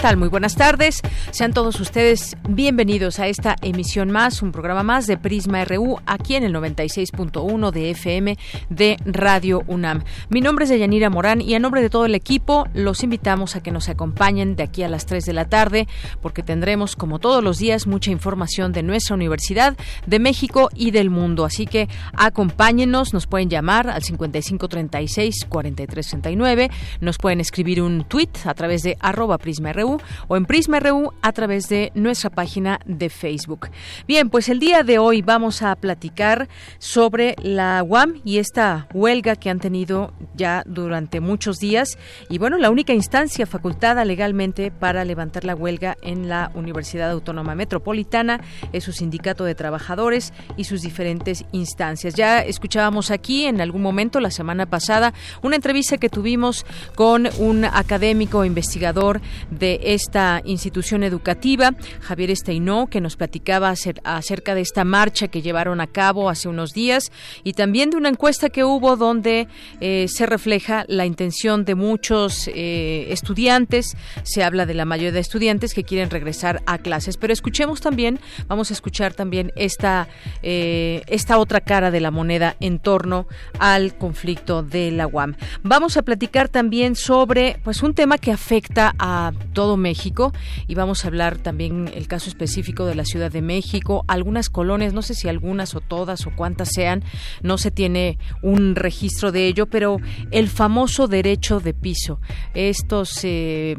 [0.00, 0.16] Tal?
[0.16, 1.02] Muy buenas tardes.
[1.30, 6.36] Sean todos ustedes bienvenidos a esta emisión más, un programa más de Prisma RU aquí
[6.36, 8.38] en el 96.1 de FM
[8.70, 10.02] de Radio UNAM.
[10.30, 13.62] Mi nombre es Deyanira Morán y a nombre de todo el equipo los invitamos a
[13.62, 15.86] que nos acompañen de aquí a las 3 de la tarde
[16.22, 19.76] porque tendremos como todos los días mucha información de nuestra universidad,
[20.06, 21.44] de México y del mundo.
[21.44, 26.70] Así que acompáñenos, nos pueden llamar al 5536 4369,
[27.02, 29.89] nos pueden escribir un tweet a través de arroba Prisma RU
[30.28, 33.68] o en Prisma RU a través de nuestra página de Facebook.
[34.06, 39.36] Bien, pues el día de hoy vamos a platicar sobre la UAM y esta huelga
[39.36, 45.04] que han tenido ya durante muchos días y bueno, la única instancia facultada legalmente para
[45.04, 48.40] levantar la huelga en la Universidad Autónoma Metropolitana
[48.72, 52.14] es su sindicato de trabajadores y sus diferentes instancias.
[52.14, 57.64] Ya escuchábamos aquí en algún momento la semana pasada una entrevista que tuvimos con un
[57.64, 63.72] académico investigador de esta institución educativa, Javier Esteinó, que nos platicaba
[64.04, 67.10] acerca de esta marcha que llevaron a cabo hace unos días
[67.44, 69.48] y también de una encuesta que hubo donde
[69.80, 75.20] eh, se refleja la intención de muchos eh, estudiantes, se habla de la mayoría de
[75.20, 80.08] estudiantes que quieren regresar a clases, pero escuchemos también, vamos a escuchar también esta,
[80.42, 83.26] eh, esta otra cara de la moneda en torno
[83.58, 85.36] al conflicto de la UAM.
[85.62, 89.32] Vamos a platicar también sobre pues un tema que afecta a
[89.76, 90.32] México
[90.66, 94.92] y vamos a hablar también el caso específico de la Ciudad de México, algunas colonias,
[94.92, 97.02] no sé si algunas o todas o cuántas sean,
[97.42, 99.98] no se tiene un registro de ello, pero
[100.30, 102.20] el famoso derecho de piso,
[102.54, 103.76] estos eh,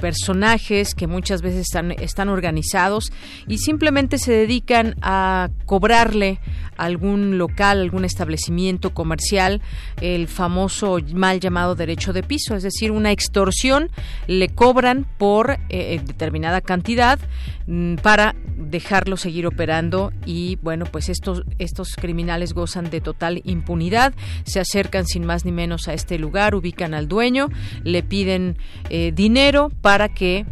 [0.00, 3.12] personajes que muchas veces están, están organizados
[3.46, 6.40] y simplemente se dedican a cobrarle
[6.76, 9.60] algún local, algún establecimiento comercial,
[10.00, 13.90] el famoso mal llamado derecho de piso, es decir, una extorsión,
[14.26, 17.18] le cobran por por eh, eh, determinada cantidad
[17.66, 24.14] mm, para dejarlo seguir operando y bueno pues estos estos criminales gozan de total impunidad
[24.44, 27.50] se acercan sin más ni menos a este lugar ubican al dueño
[27.84, 28.56] le piden
[28.88, 30.46] eh, dinero para que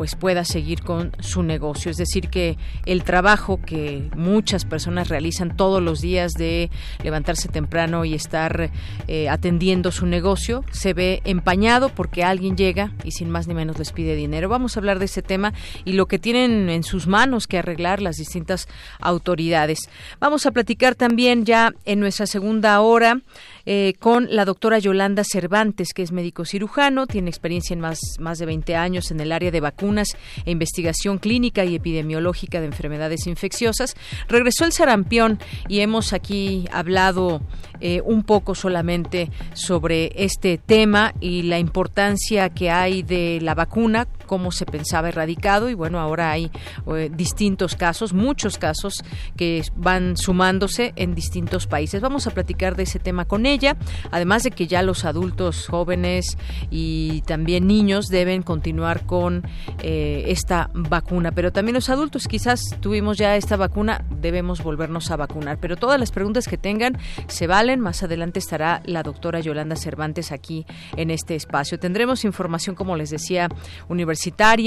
[0.00, 1.90] pues pueda seguir con su negocio.
[1.90, 2.56] Es decir, que
[2.86, 6.70] el trabajo que muchas personas realizan todos los días de
[7.04, 8.70] levantarse temprano y estar
[9.08, 13.78] eh, atendiendo su negocio se ve empañado porque alguien llega y sin más ni menos
[13.78, 14.48] les pide dinero.
[14.48, 15.52] Vamos a hablar de ese tema
[15.84, 18.68] y lo que tienen en sus manos que arreglar las distintas
[19.00, 19.90] autoridades.
[20.18, 23.20] Vamos a platicar también ya en nuestra segunda hora
[23.66, 28.38] eh, con la doctora Yolanda Cervantes, que es médico cirujano, tiene experiencia en más, más
[28.38, 30.08] de 20 años en el área de vacunas
[30.44, 33.96] e investigación clínica y epidemiológica de enfermedades infecciosas.
[34.28, 35.38] Regresó el sarampión
[35.68, 37.40] y hemos aquí hablado
[37.80, 44.06] eh, un poco solamente sobre este tema y la importancia que hay de la vacuna,
[44.30, 46.52] cómo se pensaba erradicado y bueno, ahora hay
[46.86, 49.02] eh, distintos casos, muchos casos
[49.36, 52.00] que van sumándose en distintos países.
[52.00, 53.76] Vamos a platicar de ese tema con ella,
[54.12, 56.38] además de que ya los adultos jóvenes
[56.70, 59.42] y también niños deben continuar con
[59.82, 65.16] eh, esta vacuna, pero también los adultos quizás tuvimos ya esta vacuna, debemos volvernos a
[65.16, 69.74] vacunar, pero todas las preguntas que tengan se valen, más adelante estará la doctora Yolanda
[69.74, 70.66] Cervantes aquí
[70.96, 71.80] en este espacio.
[71.80, 73.48] Tendremos información, como les decía,
[73.88, 74.19] universitaria,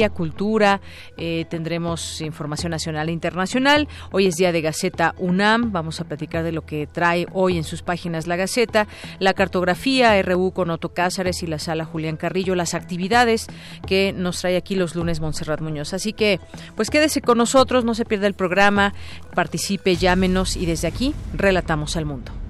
[0.09, 0.81] cultura,
[1.17, 3.87] eh, tendremos información nacional e internacional.
[4.11, 7.63] Hoy es día de Gaceta UNAM, vamos a platicar de lo que trae hoy en
[7.63, 8.87] sus páginas la Gaceta,
[9.19, 13.47] la cartografía RU con Otto Cázares y la sala Julián Carrillo, las actividades
[13.87, 15.93] que nos trae aquí los lunes Montserrat Muñoz.
[15.93, 16.39] Así que,
[16.75, 18.93] pues quédese con nosotros, no se pierda el programa,
[19.35, 22.42] participe, llámenos y desde aquí relatamos al mundo.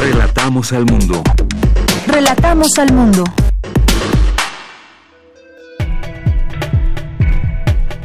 [0.00, 1.22] Relatamos al mundo.
[2.06, 3.22] Relatamos al mundo.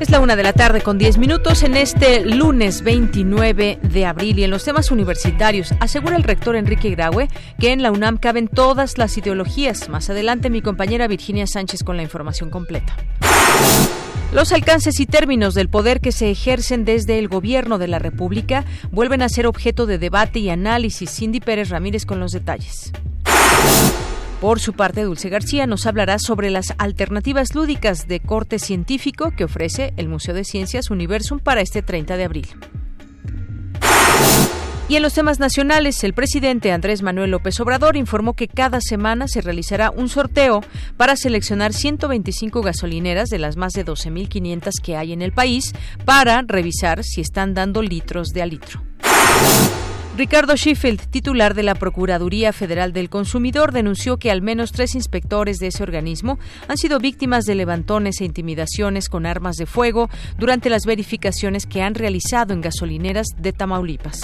[0.02, 4.40] Es la una de la tarde con 10 minutos en este lunes 29 de abril
[4.40, 8.50] y en los temas universitarios asegura el rector Enrique Graue que en la UNAM caben
[8.50, 9.88] todas las ideologías.
[9.88, 12.94] Más adelante mi compañera Virginia Sánchez con la información completa.
[14.36, 18.66] Los alcances y términos del poder que se ejercen desde el gobierno de la República
[18.92, 21.10] vuelven a ser objeto de debate y análisis.
[21.10, 22.92] Cindy Pérez Ramírez con los detalles.
[24.42, 29.46] Por su parte, Dulce García nos hablará sobre las alternativas lúdicas de corte científico que
[29.46, 32.48] ofrece el Museo de Ciencias Universum para este 30 de abril.
[34.88, 39.28] Y en los temas nacionales, el presidente Andrés Manuel López Obrador informó que cada semana
[39.28, 40.62] se realizará un sorteo
[40.96, 45.74] para seleccionar 125 gasolineras de las más de 12.500 que hay en el país
[46.06, 48.84] para revisar si están dando litros de a litro.
[50.18, 55.58] Ricardo Sheffield, titular de la Procuraduría Federal del Consumidor, denunció que al menos tres inspectores
[55.58, 56.40] de ese organismo
[56.70, 61.82] han sido víctimas de levantones e intimidaciones con armas de fuego durante las verificaciones que
[61.82, 64.22] han realizado en gasolineras de Tamaulipas.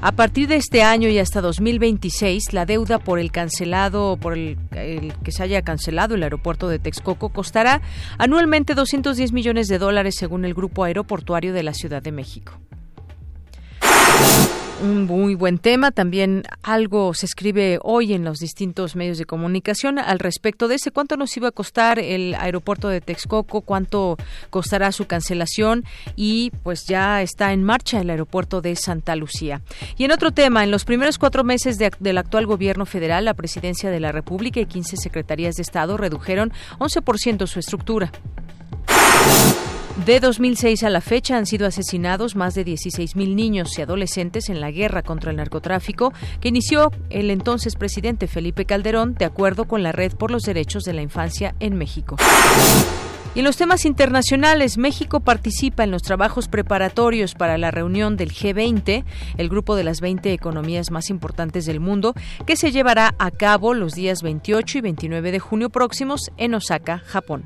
[0.00, 4.58] A partir de este año y hasta 2026, la deuda por el cancelado, por el,
[4.76, 7.82] el, que se haya cancelado el aeropuerto de Texcoco costará
[8.16, 12.60] anualmente 210 millones de dólares según el grupo aeroportuario de la Ciudad de México
[14.82, 15.90] un muy buen tema.
[15.90, 20.90] También algo se escribe hoy en los distintos medios de comunicación al respecto de ese.
[20.90, 23.60] ¿Cuánto nos iba a costar el aeropuerto de Texcoco?
[23.60, 24.16] ¿Cuánto
[24.50, 25.84] costará su cancelación?
[26.16, 29.62] Y pues ya está en marcha el aeropuerto de Santa Lucía.
[29.96, 33.34] Y en otro tema, en los primeros cuatro meses de, del actual gobierno federal, la
[33.34, 38.10] presidencia de la República y 15 secretarías de Estado redujeron 11% su estructura.
[39.96, 44.60] De 2006 a la fecha han sido asesinados más de 16.000 niños y adolescentes en
[44.60, 49.82] la guerra contra el narcotráfico que inició el entonces presidente Felipe Calderón de acuerdo con
[49.82, 52.16] la Red por los Derechos de la Infancia en México.
[53.34, 58.32] Y en los temas internacionales, México participa en los trabajos preparatorios para la reunión del
[58.32, 59.04] G20,
[59.36, 62.14] el grupo de las 20 economías más importantes del mundo,
[62.46, 66.98] que se llevará a cabo los días 28 y 29 de junio próximos en Osaka,
[66.98, 67.44] Japón.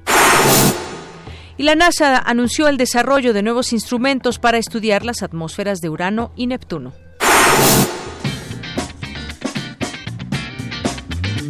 [1.59, 6.33] Y la NASA anunció el desarrollo de nuevos instrumentos para estudiar las atmósferas de Urano
[6.37, 6.93] y Neptuno.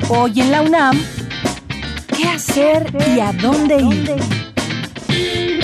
[0.08, 1.02] Hoy en la UNAM,
[2.16, 2.86] ¿qué hacer
[3.16, 5.55] y a dónde ir?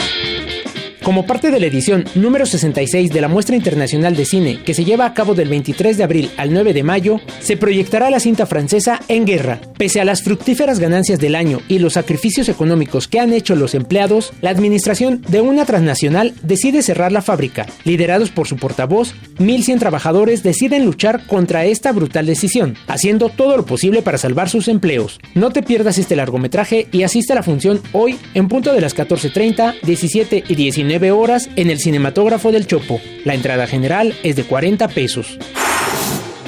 [1.02, 4.84] Como parte de la edición número 66 de la Muestra Internacional de Cine, que se
[4.84, 8.46] lleva a cabo del 23 de abril al 9 de mayo, se proyectará la cinta
[8.46, 9.60] francesa En Guerra.
[9.76, 13.74] Pese a las fructíferas ganancias del año y los sacrificios económicos que han hecho los
[13.74, 17.66] empleados, la administración de una transnacional decide cerrar la fábrica.
[17.82, 23.66] Liderados por su portavoz, 1.100 trabajadores deciden luchar contra esta brutal decisión, haciendo todo lo
[23.66, 25.18] posible para salvar sus empleos.
[25.34, 28.94] No te pierdas este largometraje y asiste a la función hoy en punto de las
[28.96, 33.00] 14.30, 17 y 19 horas en el cinematógrafo del Chopo.
[33.24, 35.38] La entrada general es de 40 pesos.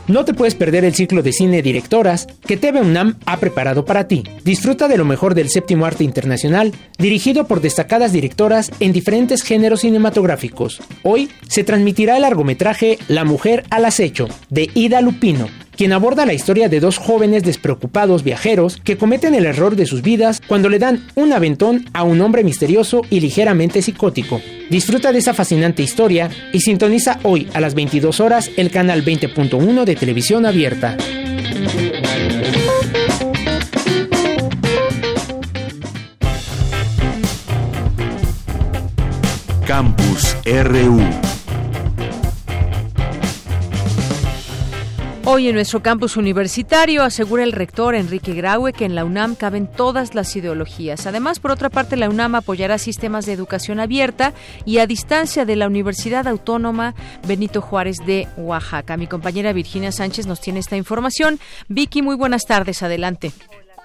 [0.08, 4.10] No te puedes perder el ciclo de cine Directoras que TV UNAM ha preparado para
[4.10, 4.24] ti.
[4.44, 9.80] Disfruta de lo mejor del séptimo arte internacional, dirigido por destacadas directoras en diferentes géneros
[9.82, 10.82] cinematográficos.
[11.04, 16.34] Hoy se transmitirá el largometraje La mujer al acecho, de Ida Lupino, quien aborda la
[16.34, 20.80] historia de dos jóvenes despreocupados viajeros que cometen el error de sus vidas cuando le
[20.80, 24.42] dan un aventón a un hombre misterioso y ligeramente psicótico.
[24.70, 29.84] Disfruta de esa fascinante historia y sintoniza hoy a las 22 horas el canal 20.1
[29.84, 30.98] de televisión abierta.
[39.66, 41.33] Campus RU
[45.26, 49.70] Hoy en nuestro campus universitario asegura el rector Enrique Graue que en la UNAM caben
[49.72, 51.08] todas las ideologías.
[51.08, 54.34] Además, por otra parte, la UNAM apoyará sistemas de educación abierta
[54.66, 56.94] y a distancia de la Universidad Autónoma
[57.26, 58.98] Benito Juárez de Oaxaca.
[58.98, 61.40] Mi compañera Virginia Sánchez nos tiene esta información.
[61.70, 62.84] Vicky, muy buenas tardes.
[62.84, 63.30] Adelante.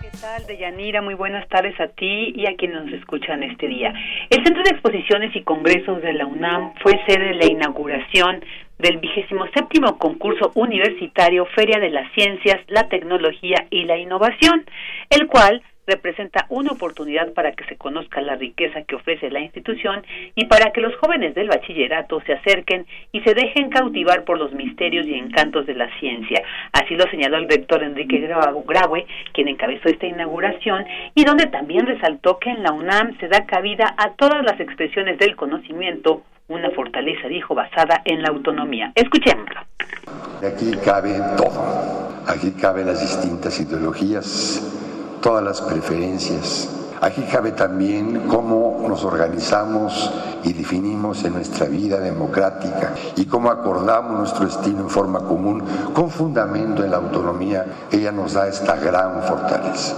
[0.01, 1.03] ¿Qué tal, Deyanira?
[1.03, 3.93] Muy buenas tardes a ti y a quienes nos escuchan este día.
[4.31, 8.41] El Centro de Exposiciones y Congresos de la UNAM fue sede de la inauguración
[8.79, 14.65] del vigésimo séptimo concurso universitario Feria de las Ciencias, la Tecnología y la Innovación,
[15.11, 20.05] el cual representa una oportunidad para que se conozca la riqueza que ofrece la institución
[20.35, 24.53] y para que los jóvenes del bachillerato se acerquen y se dejen cautivar por los
[24.53, 26.43] misterios y encantos de la ciencia.
[26.73, 32.39] Así lo señaló el rector Enrique Graue, quien encabezó esta inauguración, y donde también resaltó
[32.39, 37.29] que en la UNAM se da cabida a todas las expresiones del conocimiento, una fortaleza,
[37.29, 38.91] dijo, basada en la autonomía.
[38.95, 39.61] Escuchémoslo.
[40.47, 42.09] Aquí cabe todo.
[42.27, 44.63] Aquí caben las distintas ideologías,
[45.23, 46.75] todas las preferencias.
[47.01, 50.13] Aquí cabe también cómo nos organizamos
[50.43, 55.63] y definimos en nuestra vida democrática y cómo acordamos nuestro destino en forma común
[55.93, 57.65] con fundamento en la autonomía.
[57.93, 59.95] Ella nos da esta gran fortaleza.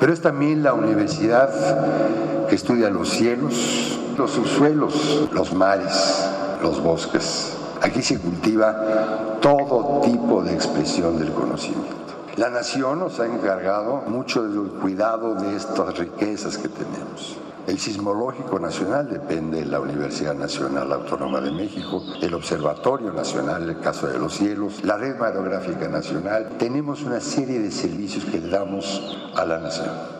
[0.00, 6.26] Pero es también la universidad que estudia los cielos, los subsuelos, los mares,
[6.62, 7.52] los bosques.
[7.82, 11.96] Aquí se cultiva todo tipo de expresión del conocimiento.
[12.36, 17.36] La nación nos ha encargado mucho del cuidado de estas riquezas que tenemos.
[17.66, 23.80] El Sismológico Nacional depende de la Universidad Nacional Autónoma de México, el Observatorio Nacional, el
[23.80, 26.50] caso de los cielos, la Red Mareográfica Nacional.
[26.58, 30.19] Tenemos una serie de servicios que damos a la nación.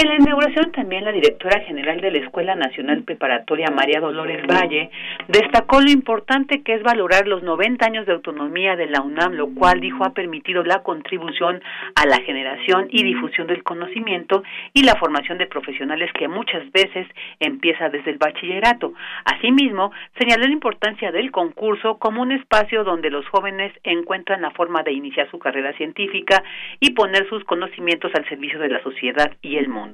[0.00, 4.90] En la inauguración también la directora general de la Escuela Nacional Preparatoria María Dolores Valle
[5.26, 9.52] destacó lo importante que es valorar los 90 años de autonomía de la UNAM, lo
[9.56, 11.60] cual dijo ha permitido la contribución
[11.96, 17.08] a la generación y difusión del conocimiento y la formación de profesionales que muchas veces
[17.40, 18.92] empieza desde el bachillerato.
[19.24, 24.84] Asimismo, señaló la importancia del concurso como un espacio donde los jóvenes encuentran la forma
[24.84, 26.44] de iniciar su carrera científica
[26.78, 29.87] y poner sus conocimientos al servicio de la sociedad y el mundo.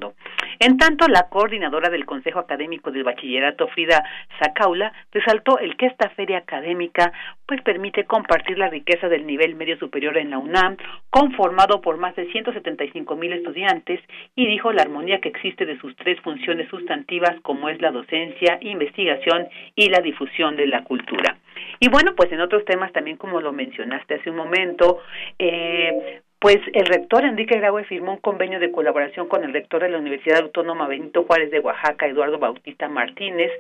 [0.61, 4.05] En tanto, la coordinadora del Consejo Académico del Bachillerato, Frida
[4.39, 7.13] Zacaula, resaltó el que esta feria académica
[7.47, 10.77] pues permite compartir la riqueza del nivel medio superior en la UNAM,
[11.11, 14.01] conformado por más de 175 mil estudiantes,
[14.35, 18.59] y dijo la armonía que existe de sus tres funciones sustantivas como es la docencia,
[18.61, 21.37] investigación y la difusión de la cultura.
[21.81, 25.01] Y bueno, pues en otros temas también como lo mencionaste hace un momento,
[25.39, 29.89] eh, pues el rector Enrique Graue firmó un convenio de colaboración con el rector de
[29.89, 33.51] la Universidad Autónoma Benito Juárez de Oaxaca, Eduardo Bautista Martínez,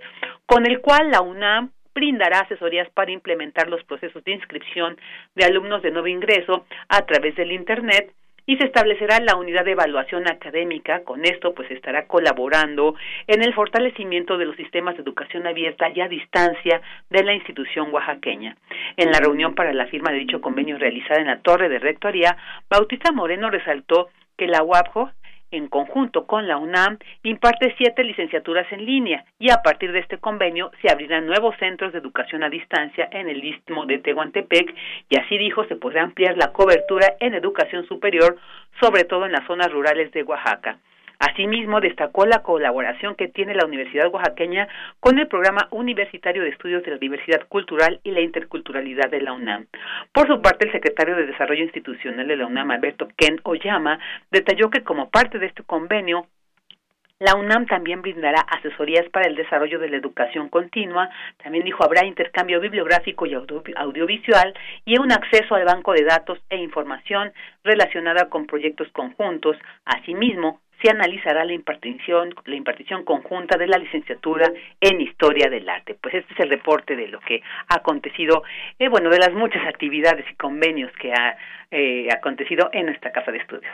[0.44, 4.98] con el cual la UNAM brindará asesorías para implementar los procesos de inscripción
[5.34, 8.12] de alumnos de nuevo ingreso a través del Internet
[8.46, 11.02] y se establecerá la unidad de evaluación académica.
[11.04, 12.94] Con esto, pues estará colaborando
[13.26, 17.92] en el fortalecimiento de los sistemas de educación abierta y a distancia de la institución
[17.92, 18.56] oaxaqueña.
[18.96, 22.36] En la reunión para la firma de dicho convenio realizada en la Torre de Rectoría,
[22.68, 25.10] Bautista Moreno resaltó que la UAPJO
[25.56, 30.18] en conjunto con la UNAM, imparte siete licenciaturas en línea y a partir de este
[30.18, 34.75] convenio se abrirán nuevos centros de educación a distancia en el istmo de Tehuantepec
[35.08, 38.37] y así dijo se podrá ampliar la cobertura en educación superior,
[38.80, 40.78] sobre todo en las zonas rurales de Oaxaca.
[41.18, 44.68] Asimismo, destacó la colaboración que tiene la Universidad Oaxaqueña
[45.00, 49.33] con el Programa Universitario de Estudios de la Diversidad Cultural y la Interculturalidad de la
[49.33, 49.66] UNAM.
[50.12, 53.99] Por su parte, el secretario de Desarrollo Institucional de la UNAM, Alberto Ken Oyama,
[54.30, 56.26] detalló que como parte de este convenio,
[57.21, 61.09] la UNAM también brindará asesorías para el desarrollo de la educación continua.
[61.42, 64.54] También dijo habrá intercambio bibliográfico y audiovisual
[64.85, 69.56] y un acceso al banco de datos e información relacionada con proyectos conjuntos.
[69.85, 75.97] Asimismo, se analizará la impartición, la impartición conjunta de la licenciatura en Historia del Arte.
[76.00, 78.42] Pues este es el reporte de lo que ha acontecido,
[78.78, 81.37] eh, bueno, de las muchas actividades y convenios que ha
[81.71, 83.73] eh, acontecido en nuestra casa de estudios.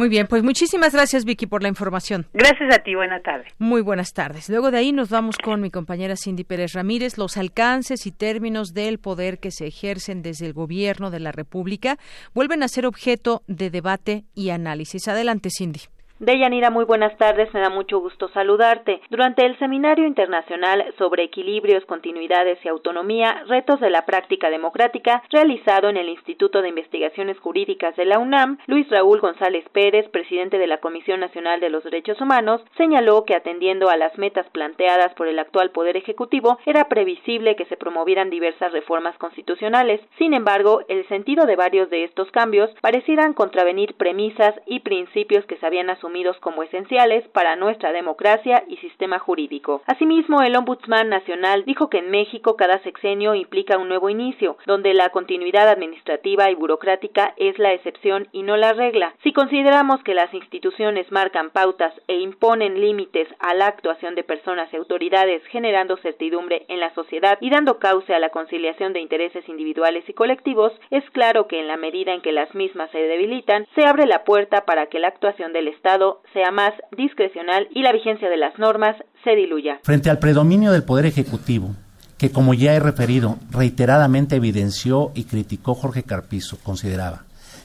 [0.00, 2.26] Muy bien, pues muchísimas gracias Vicky por la información.
[2.32, 3.44] Gracias a ti, buena tarde.
[3.58, 4.48] Muy buenas tardes.
[4.48, 7.18] Luego de ahí nos vamos con mi compañera Cindy Pérez Ramírez.
[7.18, 11.98] Los alcances y términos del poder que se ejercen desde el gobierno de la República
[12.32, 15.06] vuelven a ser objeto de debate y análisis.
[15.06, 15.80] Adelante, Cindy.
[16.20, 19.00] Deyanira, muy buenas tardes, me da mucho gusto saludarte.
[19.08, 25.88] Durante el Seminario Internacional sobre Equilibrios, Continuidades y Autonomía, Retos de la Práctica Democrática, realizado
[25.88, 30.66] en el Instituto de Investigaciones Jurídicas de la UNAM, Luis Raúl González Pérez, presidente de
[30.66, 35.26] la Comisión Nacional de los Derechos Humanos, señaló que atendiendo a las metas planteadas por
[35.26, 40.02] el actual Poder Ejecutivo, era previsible que se promovieran diversas reformas constitucionales.
[40.18, 45.56] Sin embargo, el sentido de varios de estos cambios parecieran contravenir premisas y principios que
[45.56, 46.09] se habían asumido
[46.40, 49.82] como esenciales para nuestra democracia y sistema jurídico.
[49.86, 54.92] Asimismo, el Ombudsman Nacional dijo que en México cada sexenio implica un nuevo inicio, donde
[54.92, 59.14] la continuidad administrativa y burocrática es la excepción y no la regla.
[59.22, 64.72] Si consideramos que las instituciones marcan pautas e imponen límites a la actuación de personas
[64.72, 69.48] y autoridades, generando certidumbre en la sociedad y dando cauce a la conciliación de intereses
[69.48, 73.66] individuales y colectivos, es claro que en la medida en que las mismas se debilitan,
[73.76, 75.99] se abre la puerta para que la actuación del Estado
[76.32, 79.80] Sea más discrecional y la vigencia de las normas se diluya.
[79.82, 81.74] Frente al predominio del Poder Ejecutivo,
[82.16, 87.24] que como ya he referido, reiteradamente evidenció y criticó Jorge Carpizo, consideraba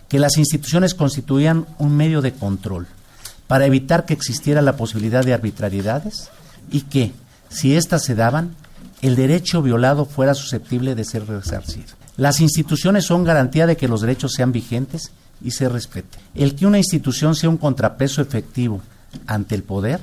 [0.10, 2.88] que las instituciones constituían un medio de control
[3.48, 6.30] para evitar que existiera la posibilidad de arbitrariedades
[6.72, 7.12] y que,
[7.50, 8.56] si éstas se daban,
[9.02, 11.94] el derecho violado fuera susceptible de ser resarcido.
[12.18, 15.12] Las instituciones son garantía de que los derechos sean vigentes
[15.46, 16.20] y se respeten.
[16.34, 18.82] El que una institución sea un contrapeso efectivo
[19.28, 20.02] ante el poder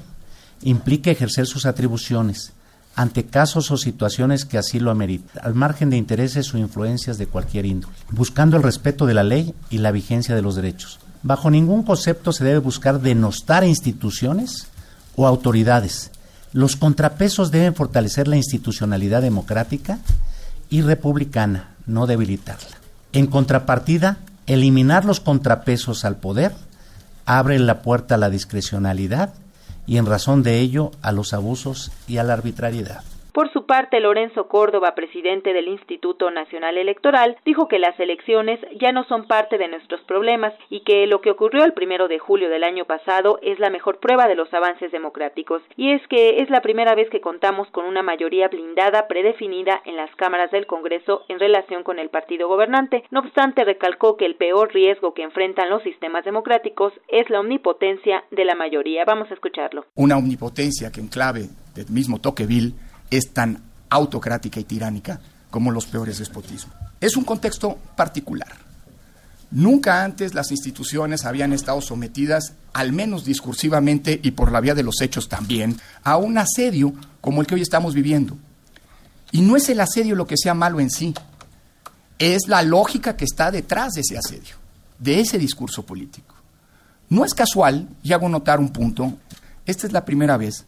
[0.62, 2.52] implica ejercer sus atribuciones,
[2.94, 7.26] ante casos o situaciones que así lo ameriten, al margen de intereses o influencias de
[7.26, 11.00] cualquier índole, buscando el respeto de la ley y la vigencia de los derechos.
[11.24, 14.68] Bajo ningún concepto se debe buscar denostar instituciones
[15.16, 16.12] o autoridades.
[16.52, 19.98] Los contrapesos deben fortalecer la institucionalidad democrática
[20.70, 22.76] y republicana, no debilitarla.
[23.12, 26.52] En contrapartida, eliminar los contrapesos al poder
[27.26, 29.34] abre la puerta a la discrecionalidad
[29.86, 33.02] y en razón de ello a los abusos y a la arbitrariedad.
[33.32, 38.92] Por su parte, Lorenzo Córdoba, presidente del Instituto Nacional Electoral, dijo que las elecciones ya
[38.92, 42.50] no son parte de nuestros problemas y que lo que ocurrió el primero de julio
[42.50, 45.62] del año pasado es la mejor prueba de los avances democráticos.
[45.76, 49.96] Y es que es la primera vez que contamos con una mayoría blindada predefinida en
[49.96, 53.02] las cámaras del Congreso en relación con el partido gobernante.
[53.10, 58.24] No obstante, recalcó que el peor riesgo que enfrentan los sistemas democráticos es la omnipotencia
[58.30, 59.06] de la mayoría.
[59.06, 59.86] Vamos a escucharlo.
[59.94, 62.74] Una omnipotencia que en clave del mismo Tocqueville
[63.12, 66.74] es tan autocrática y tiránica como los peores despotismos.
[67.00, 68.48] Es un contexto particular.
[69.50, 74.82] Nunca antes las instituciones habían estado sometidas, al menos discursivamente y por la vía de
[74.82, 78.38] los hechos también, a un asedio como el que hoy estamos viviendo.
[79.30, 81.14] Y no es el asedio lo que sea malo en sí,
[82.18, 84.56] es la lógica que está detrás de ese asedio,
[84.98, 86.34] de ese discurso político.
[87.10, 89.12] No es casual, y hago notar un punto,
[89.66, 90.64] esta es la primera vez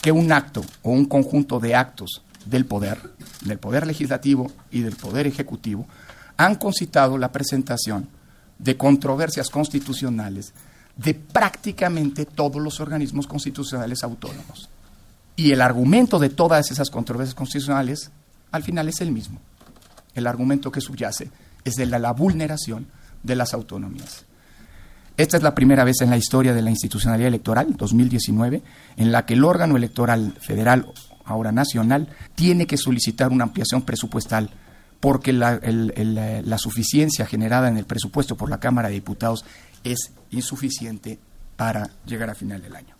[0.00, 2.98] que un acto o un conjunto de actos del poder,
[3.44, 5.86] del poder legislativo y del poder ejecutivo,
[6.36, 8.08] han concitado la presentación
[8.58, 10.52] de controversias constitucionales
[10.96, 14.68] de prácticamente todos los organismos constitucionales autónomos.
[15.36, 18.10] Y el argumento de todas esas controversias constitucionales
[18.50, 19.40] al final es el mismo.
[20.14, 21.30] El argumento que subyace
[21.64, 22.86] es de la, la vulneración
[23.22, 24.24] de las autonomías.
[25.18, 28.62] Esta es la primera vez en la historia de la institucionalidad electoral, 2019,
[28.96, 30.92] en la que el órgano electoral federal,
[31.24, 34.48] ahora nacional, tiene que solicitar una ampliación presupuestal
[35.00, 39.44] porque la, la, suficiencia generada en el presupuesto por la Cámara de Diputados
[39.82, 41.18] es insuficiente
[41.56, 42.97] para llegar a final del año.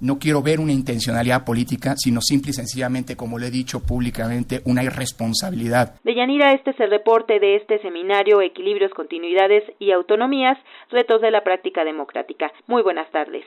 [0.00, 4.60] No quiero ver una intencionalidad política, sino simple y sencillamente, como le he dicho públicamente,
[4.64, 5.94] una irresponsabilidad.
[6.02, 10.58] De Yanira, este es el reporte de este seminario Equilibrios, Continuidades y Autonomías,
[10.90, 12.50] Retos de la Práctica Democrática.
[12.66, 13.44] Muy buenas tardes.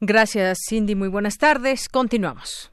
[0.00, 0.94] Gracias, Cindy.
[0.94, 1.88] Muy buenas tardes.
[1.88, 2.70] Continuamos.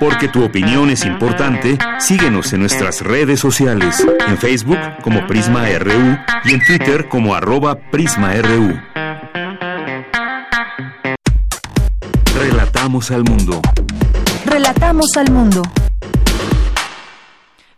[0.00, 6.16] Porque tu opinión es importante, síguenos en nuestras redes sociales, en Facebook como Prisma RU
[6.44, 8.80] y en Twitter como arroba PrismaRU.
[12.82, 13.62] Relatamos al mundo.
[14.44, 15.62] Relatamos al mundo.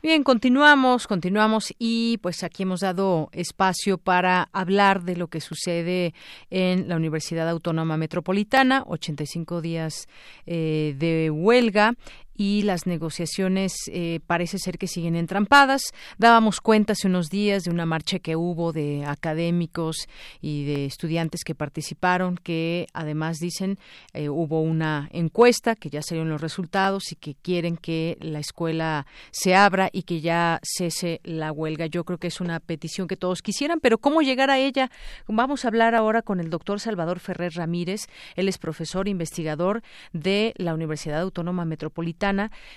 [0.03, 6.15] Bien, continuamos, continuamos y pues aquí hemos dado espacio para hablar de lo que sucede
[6.49, 10.09] en la Universidad Autónoma Metropolitana, 85 días
[10.47, 11.95] eh, de huelga
[12.37, 15.93] y las negociaciones eh, parece ser que siguen entrampadas.
[16.19, 20.09] Dábamos cuenta hace unos días de una marcha que hubo de académicos
[20.41, 23.79] y de estudiantes que participaron, que además dicen
[24.13, 29.07] eh, hubo una encuesta que ya salieron los resultados y que quieren que la escuela
[29.31, 31.87] se abra y que ya cese la huelga.
[31.87, 34.91] Yo creo que es una petición que todos quisieran, pero ¿cómo llegar a ella?
[35.29, 38.07] Vamos a hablar ahora con el doctor Salvador Ferrer Ramírez.
[38.35, 42.24] Él es profesor investigador de la Universidad Autónoma Metropolitana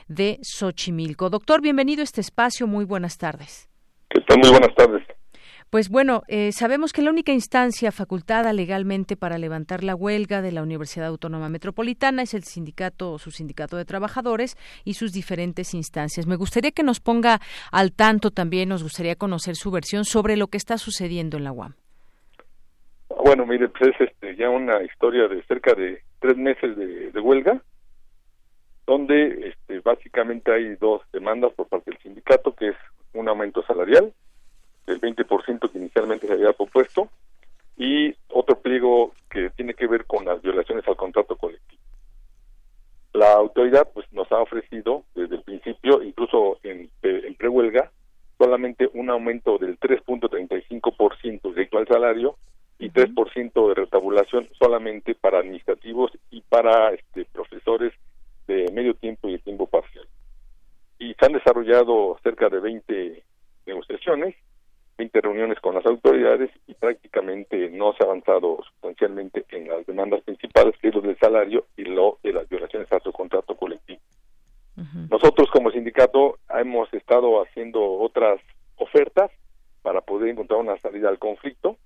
[0.09, 1.29] de Xochimilco.
[1.29, 2.67] Doctor, bienvenido a este espacio.
[2.67, 3.69] Muy buenas tardes.
[4.09, 4.39] ¿Qué tal?
[4.39, 5.03] Muy buenas tardes.
[5.69, 10.51] Pues bueno, eh, sabemos que la única instancia facultada legalmente para levantar la huelga de
[10.51, 15.73] la Universidad Autónoma Metropolitana es el sindicato o su sindicato de trabajadores y sus diferentes
[15.73, 16.27] instancias.
[16.27, 17.39] Me gustaría que nos ponga
[17.71, 21.53] al tanto también, nos gustaría conocer su versión sobre lo que está sucediendo en la
[21.53, 21.73] UAM.
[23.23, 27.61] Bueno, mire, pues es este, ya una historia de cerca de tres meses de huelga
[28.87, 32.75] donde este, básicamente hay dos demandas por parte del sindicato, que es
[33.13, 34.13] un aumento salarial
[34.87, 37.09] del 20% que inicialmente se había propuesto
[37.75, 41.81] y otro pliego que tiene que ver con las violaciones al contrato colectivo.
[43.13, 47.91] La autoridad pues nos ha ofrecido desde el principio, incluso en, en prehuelga,
[48.37, 52.37] solamente un aumento del 3.35% respecto al salario
[52.79, 57.93] y 23% de retabulación solamente para administrativos y para este, profesores
[58.47, 60.07] de medio tiempo y de tiempo parcial.
[60.99, 63.23] Y se han desarrollado cerca de 20
[63.65, 64.35] negociaciones,
[64.97, 70.21] 20 reuniones con las autoridades y prácticamente no se ha avanzado sustancialmente en las demandas
[70.23, 73.99] principales, que es lo del salario y lo de las violaciones a su contrato colectivo.
[75.09, 78.39] Nosotros como sindicato hemos estado haciendo otras
[78.75, 79.31] ofertas
[79.81, 81.77] para poder encontrar una salida al conflicto,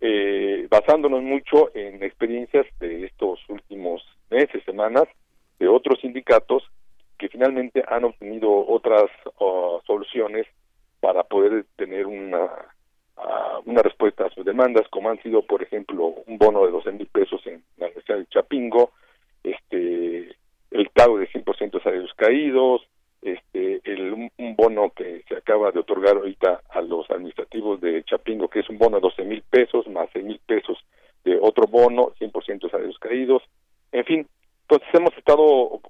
[0.00, 5.04] eh, basándonos mucho en experiencias de estos últimos meses, semanas,
[5.58, 6.62] de otros sindicatos
[7.18, 9.04] que finalmente han obtenido otras
[9.38, 10.46] uh, soluciones
[11.00, 12.44] para poder tener una,
[13.16, 16.92] uh, una respuesta a sus demandas, como han sido, por ejemplo, un bono de 12
[16.92, 18.90] mil pesos en la Universidad de Chapingo,
[19.44, 20.36] este,
[20.72, 22.82] el pago de 100% de salarios caídos,
[23.22, 28.48] este, el, un, bono que se acaba de otorgar ahorita a los administrativos de Chapingo,
[28.48, 30.78] que es un bono de 12 mil pesos más 6 mil pesos
[31.24, 33.42] de otro bono, 100% de salarios caídos,
[33.92, 34.28] en fin,
[34.74, 35.42] entonces hemos estado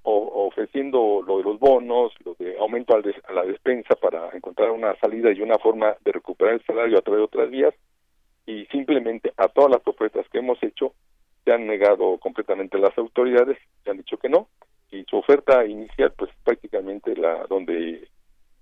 [0.02, 5.30] ofreciendo lo de los bonos, lo de aumento a la despensa para encontrar una salida
[5.30, 7.74] y una forma de recuperar el salario a través de otras vías.
[8.44, 10.94] Y simplemente a todas las propuestas que hemos hecho
[11.44, 14.48] se han negado completamente las autoridades, se han dicho que no.
[14.90, 18.08] Y su oferta inicial pues prácticamente la donde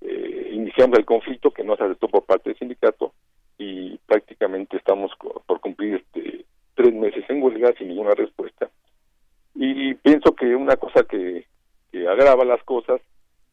[0.02, 3.14] eh, iniciamos el conflicto que no se aceptó por parte del sindicato
[3.56, 5.12] y prácticamente estamos
[5.46, 8.70] por cumplir este tres meses en huelga sin ninguna respuesta
[9.54, 11.46] y pienso que una cosa que,
[12.08, 13.00] agrava las cosas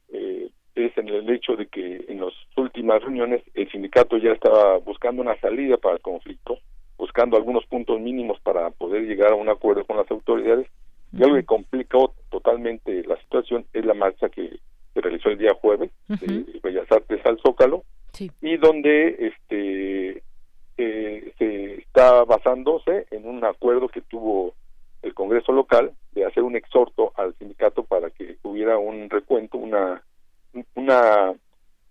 [0.10, 4.78] eh, es en el hecho de que en las últimas reuniones el sindicato ya estaba
[4.78, 6.60] buscando una salida para el conflicto
[6.98, 10.68] buscando algunos puntos mínimos para poder llegar a un acuerdo con las autoridades.
[11.14, 14.60] Y algo que complicó totalmente la situación es la marcha que
[14.94, 17.84] se realizó el día jueves de Bellas Artes al Zócalo
[18.42, 20.24] y donde este
[20.78, 24.54] eh, se está basándose en un acuerdo que tuvo
[25.28, 30.02] Congreso local de hacer un exhorto al sindicato para que hubiera un recuento, una
[30.76, 31.34] una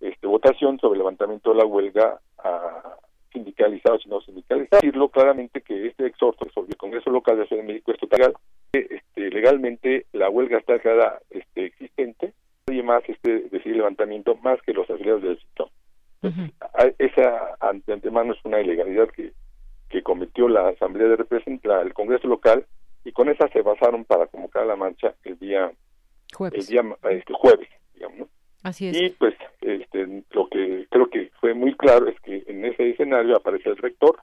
[0.01, 2.97] este, votación sobre el levantamiento de la huelga a
[3.31, 4.81] sindicalizados y no sindicalizados.
[4.81, 8.33] Decirlo claramente que este exhorto sobre el Congreso local de Ciudad de México es total
[8.73, 12.33] este, legalmente la huelga está declarada este, existente,
[12.67, 15.69] nadie más este decir levantamiento más que los afiliados del sector.
[16.99, 19.33] Esa ante antemano es una ilegalidad que,
[19.91, 22.65] que cometió la Asamblea de Representantes, el Congreso local,
[23.17, 25.73] con esa se basaron para convocar la marcha el día
[26.35, 28.29] jueves, el día, este, jueves digamos.
[28.63, 29.01] Así es.
[29.01, 33.35] Y pues este, lo que creo que fue muy claro es que en ese escenario
[33.35, 34.19] aparece el rector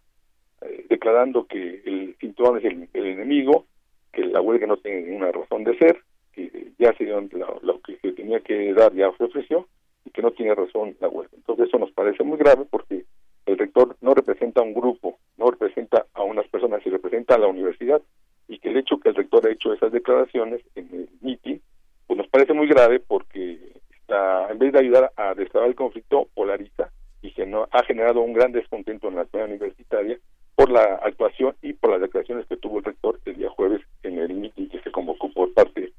[0.62, 3.66] eh, declarando que el cinturón es el, el enemigo,
[4.12, 5.98] que la huelga no tiene ninguna razón de ser,
[6.32, 7.20] que ya se dio
[7.64, 9.68] lo, que se tenía que dar ya se ofreció
[10.06, 11.36] y que no tiene razón la huelga.
[11.36, 13.06] Entonces eso nos parece muy grave porque
[13.48, 17.40] el rector no representa a un grupo, no representa a unas personas, se representa a
[17.40, 18.00] la universidad
[18.48, 21.62] y que el hecho que el rector ha hecho esas declaraciones en el MITI,
[22.08, 23.58] pues nos parece muy grave porque
[23.92, 28.34] está, en vez de ayudar a destrabar el conflicto, polariza y no, ha generado un
[28.34, 30.20] gran descontento en la comunidad universitaria
[30.56, 34.20] por la actuación y por las declaraciones que tuvo el rector el día jueves en
[34.20, 35.94] el meeting que se convocó por parte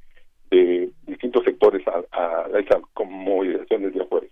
[0.50, 4.30] de distintos sectores a, a esa movilización del día jueves.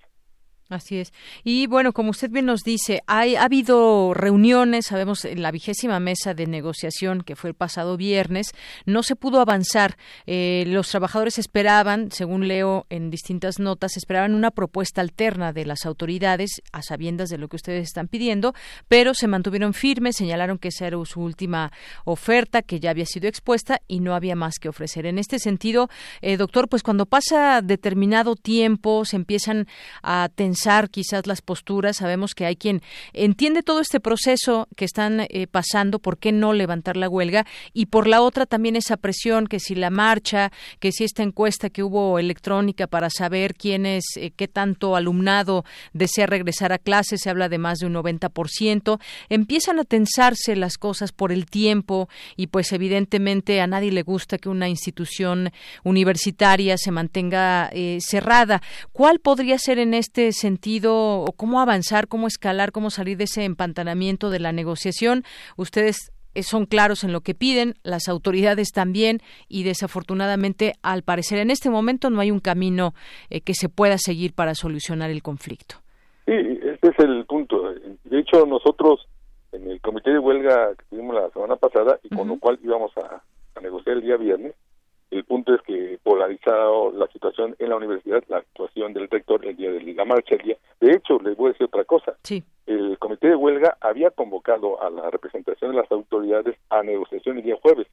[0.82, 1.12] Así es.
[1.44, 6.00] Y bueno, como usted bien nos dice, hay, ha habido reuniones, sabemos, en la vigésima
[6.00, 8.48] mesa de negociación que fue el pasado viernes,
[8.84, 9.96] no se pudo avanzar.
[10.26, 15.86] Eh, los trabajadores esperaban, según leo en distintas notas, esperaban una propuesta alterna de las
[15.86, 18.52] autoridades, a sabiendas de lo que ustedes están pidiendo,
[18.88, 21.70] pero se mantuvieron firmes, señalaron que esa era su última
[22.04, 25.06] oferta, que ya había sido expuesta y no había más que ofrecer.
[25.06, 25.88] En este sentido,
[26.22, 29.68] eh, doctor, pues cuando pasa determinado tiempo, se empiezan
[30.02, 31.98] a tensar quizás las posturas.
[31.98, 32.82] Sabemos que hay quien
[33.12, 37.86] entiende todo este proceso que están eh, pasando, por qué no levantar la huelga, y
[37.86, 41.82] por la otra también esa presión que si la marcha, que si esta encuesta que
[41.82, 47.30] hubo electrónica para saber quién es, eh, qué tanto alumnado desea regresar a clases, se
[47.30, 52.46] habla de más de un 90%, empiezan a tensarse las cosas por el tiempo y
[52.46, 55.50] pues evidentemente a nadie le gusta que una institución
[55.84, 58.62] universitaria se mantenga eh, cerrada.
[58.92, 63.24] ¿Cuál podría ser en este sentido sentido o cómo avanzar, cómo escalar, cómo salir de
[63.24, 65.24] ese empantanamiento de la negociación.
[65.56, 71.38] Ustedes eh, son claros en lo que piden, las autoridades también, y desafortunadamente, al parecer,
[71.38, 72.94] en este momento no hay un camino
[73.28, 75.76] eh, que se pueda seguir para solucionar el conflicto.
[76.26, 77.74] Sí, este es el punto.
[78.04, 79.08] De hecho, nosotros
[79.50, 82.92] en el comité de huelga que tuvimos la semana pasada y con lo cual íbamos
[82.98, 83.20] a
[83.60, 84.54] negociar el día viernes,
[85.12, 89.56] el punto es que polarizado la situación en la universidad, la actuación del rector el
[89.56, 90.56] día de la marcha, el día.
[90.80, 92.16] De hecho, les voy a decir otra cosa.
[92.22, 92.42] Sí.
[92.66, 97.42] El comité de huelga había convocado a la representación de las autoridades a negociación el
[97.42, 97.86] día jueves.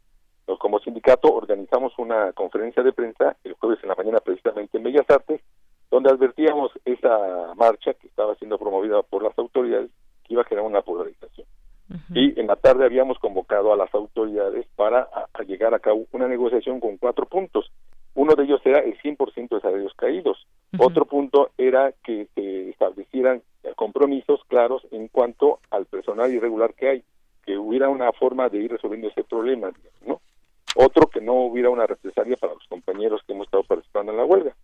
[0.47, 4.83] Nos, como sindicato organizamos una conferencia de prensa el jueves en la mañana precisamente en
[4.83, 5.41] Bellas Artes,
[5.91, 9.91] donde advertíamos esa marcha que estaba siendo promovida por las autoridades
[10.23, 11.45] que iba a generar una polarización.
[12.13, 15.07] Y en la tarde habíamos convocado a las autoridades para
[15.47, 17.71] llegar a cabo una negociación con cuatro puntos.
[18.13, 20.45] Uno de ellos era el 100% de salarios caídos.
[20.77, 23.41] Otro punto era que se establecieran
[23.75, 27.03] compromisos claros en cuanto al personal irregular que hay,
[27.45, 29.71] que hubiera una forma de ir resolviendo ese problema,
[30.05, 30.21] ¿no?
[30.75, 34.25] Otro, que no hubiera una represalia para los compañeros que hemos estado participando en la
[34.25, 34.55] huelga.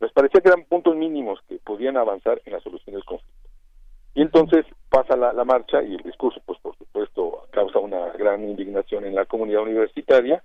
[0.00, 3.48] Nos parecía que eran puntos mínimos que podían avanzar en la solución del conflicto.
[4.14, 8.48] Y entonces pasa la, la marcha y el discurso, pues por supuesto, causa una gran
[8.48, 10.42] indignación en la comunidad universitaria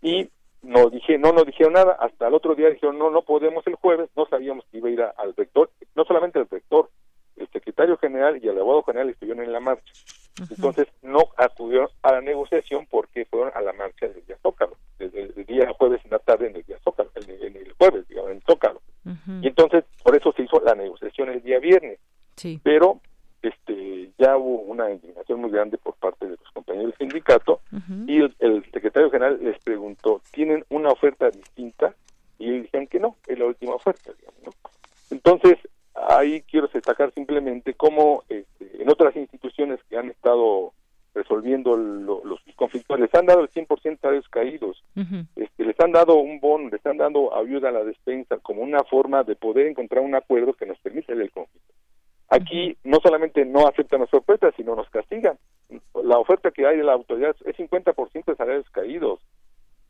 [0.00, 0.28] y
[0.62, 1.96] no dije no nos dijeron nada.
[2.00, 4.92] Hasta el otro día dijeron no no podemos el jueves no sabíamos que iba a
[4.92, 6.88] ir al rector no solamente el rector
[7.36, 9.92] el secretario general y el abogado general estuvieron en la marcha.
[10.50, 15.22] Entonces no acudieron a la negociación porque fueron a la marcha del día Zócalo desde
[15.22, 18.40] el día jueves en la tarde en el día Zócalo en el, jueves digamos en
[18.42, 18.80] Zócalo.
[19.42, 21.98] Y entonces por eso se hizo la negociación el día viernes.
[22.36, 22.58] Sí.
[22.62, 23.00] pero
[23.42, 25.91] este ya hubo una indignación muy grande por
[27.12, 27.60] sindicato
[28.06, 31.94] y el, secretario general les preguntó tienen una oferta distinta
[32.38, 34.56] y ellos dijeron que no es la última oferta digamos,
[35.10, 35.58] entonces
[35.94, 40.72] ahí quiero destacar simplemente cómo este, en otras instituciones que han estado
[41.14, 44.82] resolviendo los conflictos les han dado el 100% a los caídos.
[45.36, 48.82] Este, les han dado un bono les han dado ayuda a la despensa como una
[48.84, 51.74] forma de poder encontrar un acuerdo que nos permita el conflicto.
[52.28, 55.38] Aquí no solamente no aceptan nuestra oferta, sino nos castigan.
[56.12, 59.18] La oferta que hay de la autoridad es 50% de salarios caídos.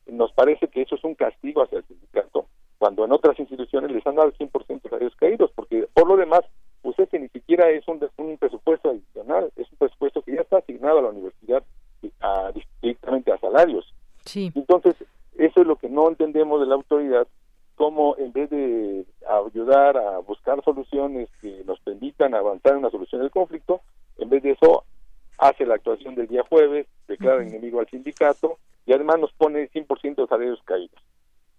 [0.06, 2.46] Nos parece que eso es un castigo hacia el sindicato,
[2.78, 6.16] cuando en otras instituciones les han dado el 100% de salarios caídos, porque por lo
[6.16, 6.42] demás,
[6.80, 10.58] pues ese ni siquiera es un, un presupuesto adicional, es un presupuesto que ya está
[10.58, 11.64] asignado a la universidad
[12.20, 13.92] a, directamente a salarios.
[14.24, 14.52] Sí.
[14.54, 14.94] Entonces,
[15.38, 17.26] eso es lo que no entendemos de la autoridad,
[17.74, 23.22] cómo en vez de ayudar a buscar soluciones que nos permitan avanzar en una solución
[23.22, 23.80] del conflicto,
[24.18, 24.84] en vez de eso
[25.42, 30.14] hace la actuación del día jueves, declara enemigo al sindicato y además nos pone 100%
[30.14, 31.00] de salarios caídos.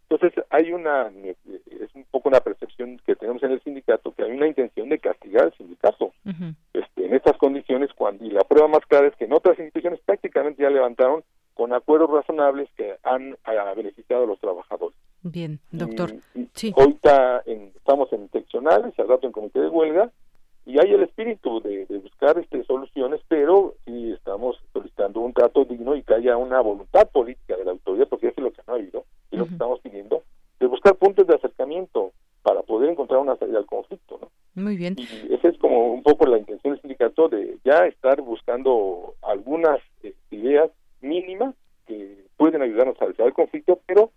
[0.09, 1.11] Entonces hay una,
[1.43, 4.99] es un poco una percepción que tenemos en el sindicato, que hay una intención de
[4.99, 6.13] castigar al sindicato
[6.73, 9.99] este, en estas condiciones, cuando, y la prueba más clara es que en otras instituciones
[10.05, 13.37] prácticamente ya levantaron con acuerdos razonables que han
[13.75, 14.97] beneficiado a los trabajadores.
[15.23, 16.13] Bien, doctor.
[16.53, 16.73] sí.
[16.75, 16.97] Hoy
[17.75, 20.09] estamos en seccionales, al rato en comité de huelga,
[20.65, 25.95] y hay el espíritu de, buscar este, soluciones, pero sí estamos solicitando un trato digno
[25.95, 28.73] y que haya una voluntad política de la autoridad, porque eso es lo que no
[28.73, 30.23] ha habido, y lo que estamos pidiendo,
[30.59, 34.19] de buscar puntos de acercamiento para poder encontrar una salida al conflicto.
[34.21, 34.29] ¿no?
[34.61, 34.95] Muy bien.
[34.97, 39.79] Y esa es como un poco la intención del sindicato de ya estar buscando algunas
[40.03, 40.69] eh, ideas
[41.01, 41.55] mínimas
[41.87, 44.11] que pueden ayudarnos a resolver el conflicto, pero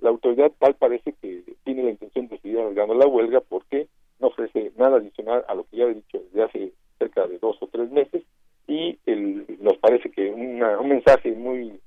[0.00, 3.88] la autoridad tal parece que tiene la intención de seguir alargando la huelga porque
[4.18, 7.56] no ofrece nada adicional a lo que ya he dicho desde hace cerca de dos
[7.60, 8.22] o tres meses
[8.70, 11.80] y el, nos parece que un mensaje muy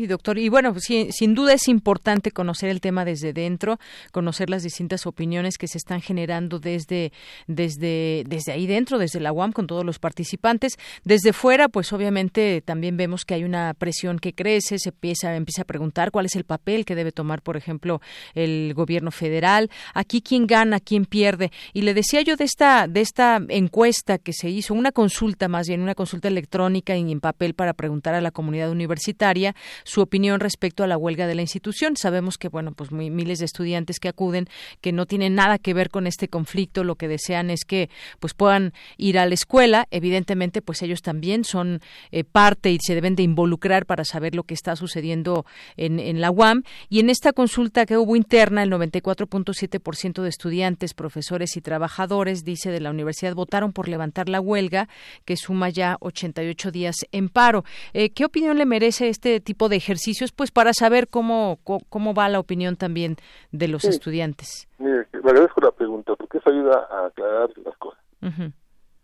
[0.00, 3.78] Y doctor, y bueno, sin duda es importante conocer el tema desde dentro,
[4.12, 7.12] conocer las distintas opiniones que se están generando desde,
[7.46, 10.78] desde, desde ahí dentro, desde la UAM, con todos los participantes.
[11.04, 15.62] Desde fuera, pues obviamente también vemos que hay una presión que crece, se empieza, empieza
[15.62, 18.00] a preguntar cuál es el papel que debe tomar, por ejemplo,
[18.34, 19.68] el gobierno federal.
[19.92, 21.52] Aquí quién gana, quién pierde.
[21.74, 25.68] Y le decía yo de esta, de esta encuesta que se hizo, una consulta más
[25.68, 29.54] bien, una consulta electrónica y en papel para preguntar a la comunidad universitaria
[30.02, 31.96] opinión respecto a la huelga de la institución.
[31.96, 34.48] Sabemos que, bueno, pues miles de estudiantes que acuden,
[34.80, 38.34] que no tienen nada que ver con este conflicto, lo que desean es que pues
[38.34, 39.86] puedan ir a la escuela.
[39.90, 44.44] Evidentemente, pues ellos también son eh, parte y se deben de involucrar para saber lo
[44.44, 45.44] que está sucediendo
[45.76, 46.62] en, en la UAM.
[46.88, 52.70] Y en esta consulta que hubo interna, el 94.7% de estudiantes, profesores y trabajadores, dice,
[52.70, 54.88] de la universidad votaron por levantar la huelga,
[55.24, 57.64] que suma ya 88 días en paro.
[57.92, 62.28] Eh, ¿Qué opinión le merece este tipo de ejercicios, pues para saber cómo, cómo va
[62.28, 63.16] la opinión también
[63.50, 64.68] de los estudiantes.
[64.78, 68.00] Mire, le agradezco la pregunta porque eso ayuda a aclarar las cosas.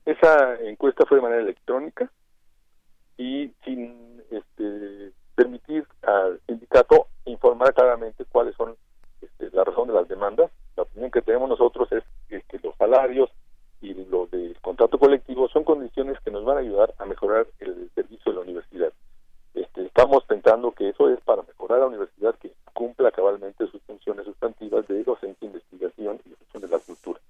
[0.04, 2.10] Esa encuesta fue de manera electrónica
[3.16, 8.76] y sin este, permitir al sindicato informar claramente cuáles son
[9.22, 10.50] este, la razón de las demandas.
[10.76, 13.30] La opinión que tenemos nosotros es que los salarios
[13.80, 17.90] y lo del contrato colectivo son condiciones que nos van a ayudar a mejorar el
[17.94, 18.92] servicio de la universidad.
[19.56, 23.80] Este, estamos pensando que eso es para mejorar a la universidad que cumpla cabalmente sus
[23.82, 27.20] funciones sustantivas de docencia, investigación y difusión de la cultura.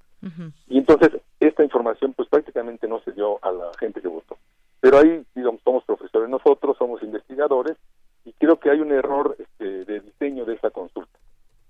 [0.67, 4.37] Y entonces esta información pues prácticamente no se dio a la gente que votó.
[4.81, 7.77] Pero ahí, digamos, somos profesores nosotros, somos investigadores
[8.25, 11.17] y creo que hay un error este, de diseño de esta consulta.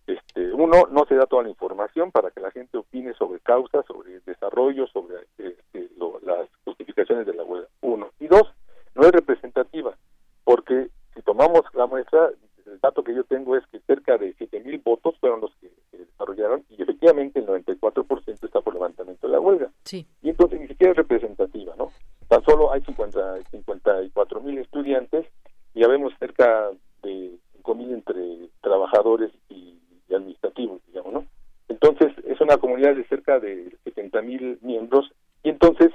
[0.07, 3.85] Este, uno, no se da toda la información para que la gente opine sobre causas,
[3.85, 5.91] sobre desarrollo, sobre este,
[6.23, 7.69] las justificaciones de la huelga.
[7.83, 8.09] Uno.
[8.21, 8.51] Y dos,
[8.95, 9.46] no es representativo
[10.47, 12.31] porque si tomamos la muestra,
[12.67, 16.65] el dato que yo tengo es que cerca de 7.000 votos fueron los que desarrollaron
[16.71, 19.71] y efectivamente el 94% está por levantamiento de la huelga.
[19.85, 20.07] Sí.
[20.23, 21.91] Y entonces ni siquiera es representativa, ¿no?
[22.29, 25.27] Tan solo hay 50, 54.000 estudiantes
[25.75, 26.71] y ya vemos cerca
[27.03, 29.75] de 5.000 entre trabajadores y,
[30.09, 31.27] administrativos, digamos, ¿no?
[31.69, 35.11] Entonces es una comunidad de cerca de 70.000 miembros
[35.43, 35.91] y entonces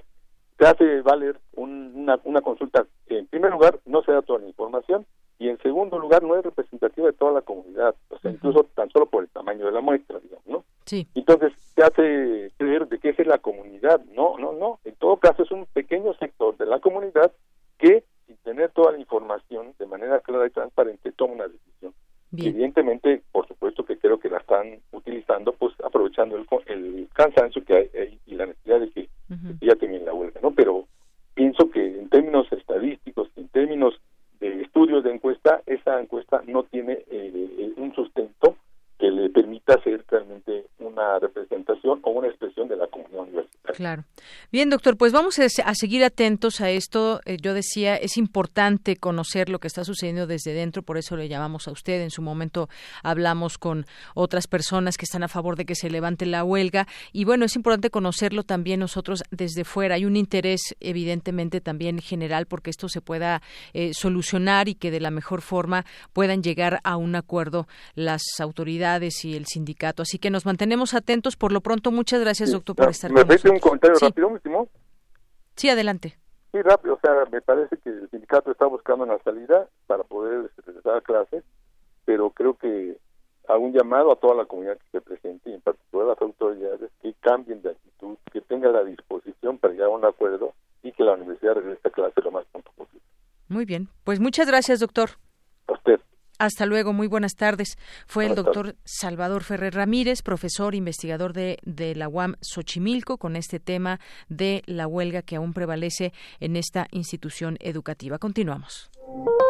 [0.62, 4.48] se hace valer una, una consulta que en primer lugar no se da toda la
[4.48, 5.08] información
[5.40, 8.92] y en segundo lugar no es representativa de toda la comunidad, o sea, incluso tan
[8.92, 10.64] solo por el tamaño de la muestra, digamos, ¿no?
[10.86, 11.08] Sí.
[11.16, 15.18] Entonces se hace creer de que esa es la comunidad, no, no, no, en todo
[15.18, 17.32] caso es un pequeño sector de la comunidad
[17.80, 21.92] que sin tener toda la información de manera clara y transparente toma una decisión.
[22.38, 27.76] Evidentemente, por supuesto que creo que la están utilizando, pues aprovechando el, el cansancio que
[27.76, 29.10] hay, y la necesidad de que
[29.62, 30.52] ya termine la huelga, ¿no?
[30.52, 30.88] Pero
[31.34, 34.00] pienso que en términos estadísticos, en términos
[34.40, 38.58] de estudios de encuesta, esa encuesta no tiene eh, un sustento
[38.98, 43.78] que le permita hacer realmente una representación o una expresión de la comunidad universitaria.
[43.78, 44.04] Claro.
[44.52, 47.22] Bien, doctor, pues vamos a, seguir atentos a esto.
[47.24, 51.30] Eh, yo decía, es importante conocer lo que está sucediendo desde dentro, por eso le
[51.30, 52.02] llamamos a usted.
[52.02, 52.68] En su momento
[53.02, 57.24] hablamos con otras personas que están a favor de que se levante la huelga y
[57.24, 59.96] bueno, es importante conocerlo también nosotros desde fuera.
[59.96, 65.00] Hay un interés evidentemente también general porque esto se pueda eh, solucionar y que de
[65.00, 70.02] la mejor forma puedan llegar a un acuerdo las autoridades y el sindicato.
[70.04, 71.38] Así que nos mantenemos atentos.
[71.38, 73.54] Por lo pronto, muchas gracias, doctor, por estar ¿Me con nosotros.
[73.54, 74.70] un comentario rápido, último?
[75.56, 76.18] Sí, adelante.
[76.52, 76.96] Sí, rápido.
[76.96, 81.02] O sea, me parece que el sindicato está buscando una salida para poder regresar a
[81.02, 81.44] clases,
[82.06, 82.98] pero creo que
[83.48, 86.22] hago un llamado a toda la comunidad que se presente y en particular a las
[86.22, 90.92] autoridades que cambien de actitud, que tengan la disposición para llegar a un acuerdo y
[90.92, 93.02] que la universidad regrese a clase lo más pronto posible.
[93.48, 93.90] Muy bien.
[94.04, 95.12] Pues muchas gracias, doctor.
[95.68, 96.00] A usted.
[96.42, 97.78] Hasta luego, muy buenas tardes.
[98.08, 103.60] Fue el doctor Salvador Ferrer Ramírez, profesor investigador de, de, la UAM Xochimilco, con este
[103.60, 108.18] tema de la huelga que aún prevalece en esta institución educativa.
[108.18, 108.90] Continuamos.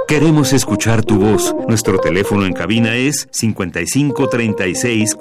[0.05, 1.55] Queremos escuchar tu voz.
[1.65, 5.15] Nuestro teléfono en cabina es 55 36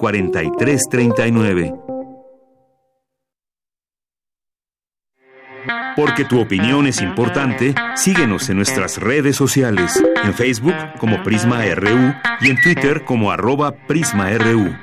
[5.97, 12.15] Porque tu opinión es importante, síguenos en nuestras redes sociales, en Facebook como Prisma RU
[12.41, 14.75] y en Twitter como arroba PrismaRU.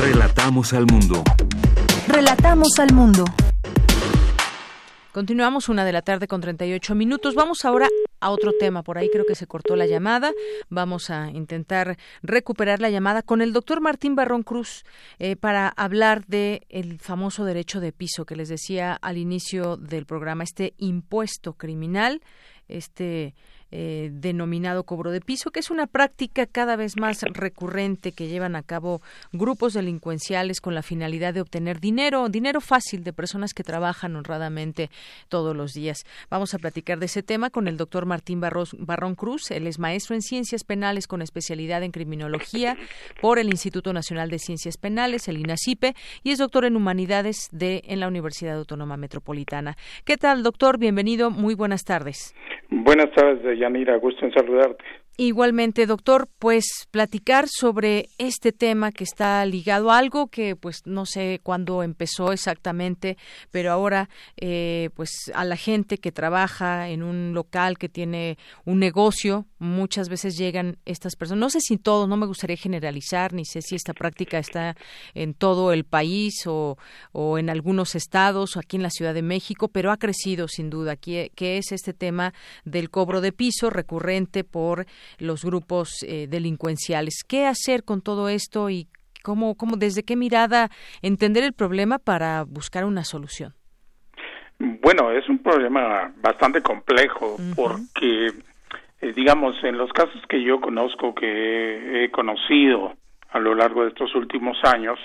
[0.00, 1.22] Relatamos al mundo.
[2.06, 3.24] Relatamos al mundo.
[5.12, 7.34] Continuamos una de la tarde con 38 minutos.
[7.34, 7.88] Vamos ahora
[8.20, 8.82] a otro tema.
[8.82, 10.32] Por ahí creo que se cortó la llamada.
[10.68, 14.84] Vamos a intentar recuperar la llamada con el doctor Martín Barrón Cruz
[15.18, 20.06] eh, para hablar de el famoso derecho de piso que les decía al inicio del
[20.06, 22.22] programa, este impuesto criminal,
[22.68, 23.34] este
[23.70, 28.56] eh, denominado cobro de piso, que es una práctica cada vez más recurrente que llevan
[28.56, 29.02] a cabo
[29.32, 34.90] grupos delincuenciales con la finalidad de obtener dinero, dinero fácil de personas que trabajan honradamente
[35.28, 36.04] todos los días.
[36.30, 39.50] Vamos a platicar de ese tema con el doctor Martín Barrón Cruz.
[39.50, 42.76] Él es maestro en ciencias penales con especialidad en criminología
[43.20, 47.82] por el Instituto Nacional de Ciencias Penales, el INACIPE, y es doctor en humanidades de
[47.86, 49.76] en la Universidad Autónoma Metropolitana.
[50.04, 50.78] ¿Qué tal, doctor?
[50.78, 51.30] Bienvenido.
[51.30, 52.34] Muy buenas tardes.
[52.70, 54.84] Buenas tardes, Yanira, gusto en saludarte.
[55.20, 61.06] Igualmente, doctor, pues platicar sobre este tema que está ligado a algo que, pues, no
[61.06, 63.18] sé cuándo empezó exactamente,
[63.50, 68.78] pero ahora, eh, pues, a la gente que trabaja en un local que tiene un
[68.78, 71.40] negocio, muchas veces llegan estas personas.
[71.40, 74.76] No sé si todos, no me gustaría generalizar, ni sé si esta práctica está
[75.14, 76.78] en todo el país o,
[77.10, 80.70] o en algunos estados o aquí en la Ciudad de México, pero ha crecido sin
[80.70, 80.94] duda.
[80.94, 84.86] que es este tema del cobro de piso recurrente por
[85.18, 87.24] los grupos eh, delincuenciales.
[87.26, 88.88] ¿Qué hacer con todo esto y
[89.22, 90.70] cómo, cómo, desde qué mirada
[91.02, 93.54] entender el problema para buscar una solución?
[94.58, 98.32] Bueno, es un problema bastante complejo porque,
[99.00, 102.94] eh, digamos, en los casos que yo conozco, que he conocido
[103.30, 104.98] a lo largo de estos últimos años,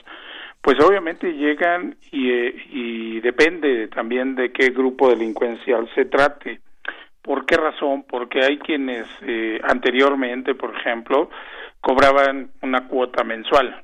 [0.62, 6.62] pues obviamente llegan y, eh, y depende también de qué grupo delincuencial se trate.
[7.24, 8.04] ¿Por qué razón?
[8.08, 11.30] Porque hay quienes eh, anteriormente, por ejemplo,
[11.80, 13.82] cobraban una cuota mensual.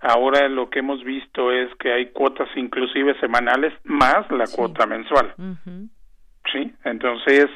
[0.00, 5.34] Ahora lo que hemos visto es que hay cuotas inclusive semanales más la cuota mensual.
[6.52, 7.46] Sí, entonces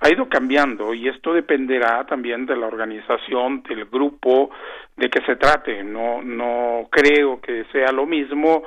[0.00, 4.50] ha ido cambiando y esto dependerá también de la organización, del grupo,
[4.96, 5.84] de que se trate.
[5.84, 8.64] No, no creo que sea lo mismo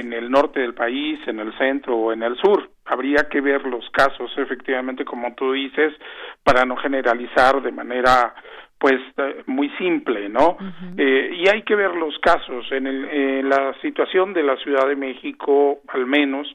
[0.00, 2.70] en el norte del país, en el centro o en el sur.
[2.84, 5.92] Habría que ver los casos, efectivamente, como tú dices,
[6.42, 8.34] para no generalizar de manera
[8.78, 10.58] pues eh, muy simple, ¿no?
[10.98, 12.70] eh, y hay que ver los casos.
[12.70, 16.46] En, el, en la situación de la Ciudad de México, al menos,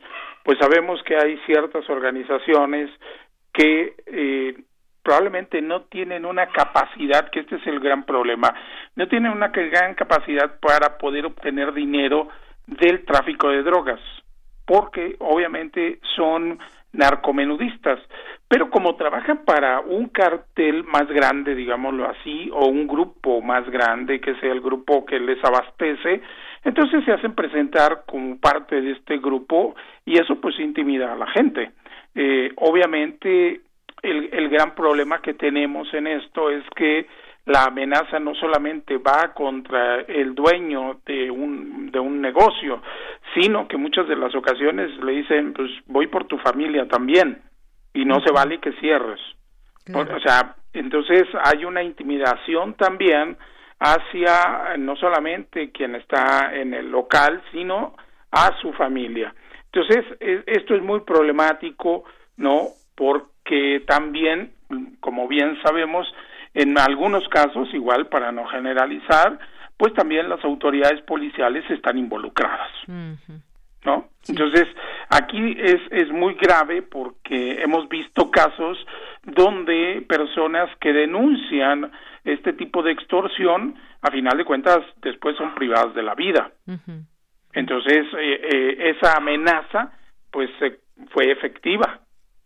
[0.43, 2.91] pues sabemos que hay ciertas organizaciones
[3.51, 4.55] que eh,
[5.01, 8.53] probablemente no tienen una capacidad, que este es el gran problema,
[8.95, 12.29] no tienen una gran capacidad para poder obtener dinero
[12.69, 13.99] del tráfico de drogas,
[14.65, 16.59] porque obviamente son
[16.91, 17.99] narcomenudistas,
[18.47, 24.19] pero como trabajan para un cartel más grande, digámoslo así, o un grupo más grande
[24.19, 26.21] que sea el grupo que les abastece,
[26.63, 31.27] entonces se hacen presentar como parte de este grupo y eso pues intimida a la
[31.27, 31.71] gente.
[32.15, 33.61] Eh, obviamente
[34.01, 37.05] el, el gran problema que tenemos en esto es que
[37.49, 42.79] la amenaza no solamente va contra el dueño de un, de un negocio,
[43.33, 47.41] sino que muchas de las ocasiones le dicen, pues voy por tu familia también
[47.91, 49.19] y no se vale que cierres.
[49.91, 53.35] O sea, entonces hay una intimidación también
[53.79, 57.95] hacia no solamente quien está en el local, sino
[58.29, 59.33] a su familia.
[59.71, 60.05] Entonces,
[60.45, 62.03] esto es muy problemático,
[62.37, 62.67] ¿no?
[62.93, 64.51] Porque también,
[64.99, 66.07] como bien sabemos,
[66.59, 69.39] en algunos casos, igual para no generalizar,
[69.77, 72.69] pues también las autoridades policiales están involucradas.
[73.85, 74.09] ¿No?
[74.27, 74.67] Entonces,
[75.09, 78.77] aquí es, es muy grave porque hemos visto casos
[79.23, 81.89] donde personas que denuncian
[82.25, 86.51] este tipo de extorsión, a final de cuentas, después son privadas de la vida.
[87.53, 89.93] Entonces, eh, eh, esa amenaza,
[90.29, 90.49] pues,
[91.11, 92.01] fue efectiva,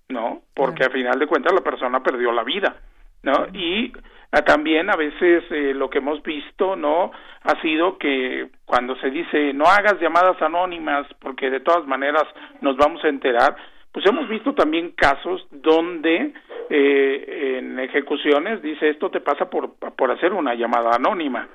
[0.10, 0.44] ¿no?
[0.54, 2.76] Porque a final de cuentas la persona perdió la vida.
[3.24, 3.48] ¿No?
[3.54, 3.92] Y
[4.32, 7.12] ah, también a veces eh, lo que hemos visto, ¿no?
[7.44, 12.24] Ha sido que cuando se dice no hagas llamadas anónimas porque de todas maneras
[12.62, 13.56] nos vamos a enterar,
[13.92, 16.34] pues hemos visto también casos donde
[16.70, 21.48] eh, en ejecuciones dice esto te pasa por, por hacer una llamada anónima.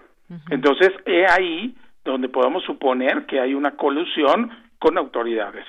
[0.50, 5.64] Entonces, he ahí donde podemos suponer que hay una colusión con autoridades.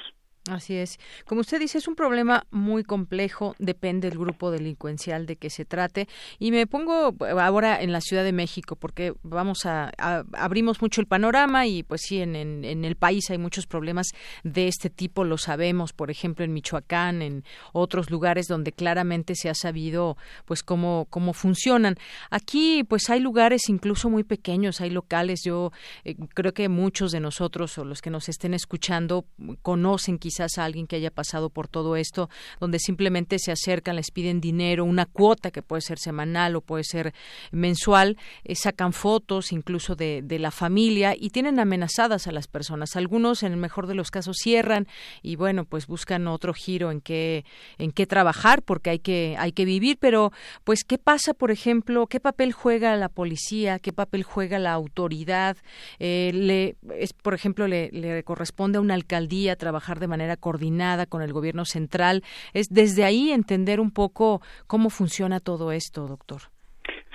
[0.50, 1.00] Así es.
[1.26, 5.64] Como usted dice, es un problema muy complejo, depende del grupo delincuencial de que se
[5.64, 6.08] trate.
[6.40, 9.92] Y me pongo ahora en la Ciudad de México, porque vamos a,
[10.34, 14.08] abrimos mucho el panorama y pues sí, en, en, el país hay muchos problemas
[14.44, 19.50] de este tipo, lo sabemos, por ejemplo, en Michoacán, en otros lugares donde claramente se
[19.50, 21.96] ha sabido pues cómo, cómo funcionan.
[22.32, 25.72] Aquí pues hay lugares incluso muy pequeños, hay locales, yo
[26.06, 29.26] eh, creo que muchos de nosotros o los que nos estén escuchando
[29.62, 32.30] conocen quizás a alguien que haya pasado por todo esto,
[32.60, 36.84] donde simplemente se acercan, les piden dinero, una cuota que puede ser semanal o puede
[36.84, 37.14] ser
[37.52, 42.96] mensual, eh, sacan fotos incluso de, de, la familia y tienen amenazadas a las personas.
[42.96, 44.88] Algunos, en el mejor de los casos, cierran
[45.22, 47.44] y bueno, pues buscan otro giro en qué,
[47.78, 50.32] en qué trabajar porque hay que, hay que vivir, pero
[50.64, 55.58] pues qué pasa, por ejemplo, qué papel juega la policía, qué papel juega la autoridad,
[56.00, 61.06] eh, le, es, por ejemplo, le, le corresponde a una alcaldía trabajar de manera coordinada
[61.06, 62.22] con el gobierno central.
[62.54, 66.42] Es desde ahí entender un poco cómo funciona todo esto, doctor.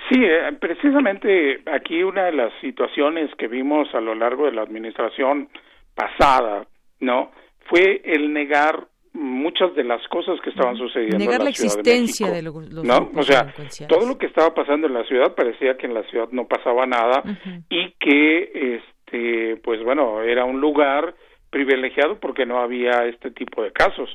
[0.09, 4.61] Sí, eh, precisamente aquí una de las situaciones que vimos a lo largo de la
[4.61, 5.49] administración
[5.95, 6.67] pasada,
[6.99, 7.31] ¿no?
[7.67, 12.41] Fue el negar muchas de las cosas que estaban sucediendo negar en la, existencia de,
[12.41, 12.53] los
[12.83, 13.53] no o sea
[13.87, 16.85] todo lo que estaba pasando en la ciudad parecía que en la ciudad no pasaba
[16.85, 17.23] nada
[17.69, 21.15] y que este pues bueno era un lugar
[21.49, 24.09] privilegiado porque no había este tipo de casos.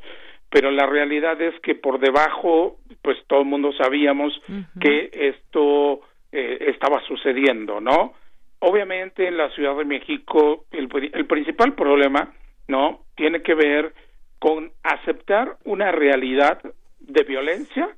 [0.51, 4.33] Pero la realidad es que por debajo pues todo el mundo sabíamos
[4.81, 6.01] que esto
[6.33, 8.15] eh, estaba sucediendo no
[8.61, 12.33] obviamente en la Ciudad de México el, el principal problema
[12.69, 13.93] no tiene que ver
[14.39, 16.61] con aceptar una realidad
[17.01, 17.89] de violencia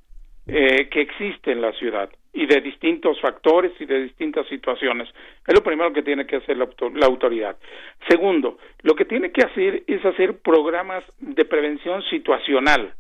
[0.47, 5.09] eh, que existe en la ciudad y de distintos factores y de distintas situaciones.
[5.47, 6.66] Es lo primero que tiene que hacer la,
[7.07, 7.57] autoridad.
[8.09, 12.95] Segundo, lo que tiene que hacer es hacer programas de prevención situacional,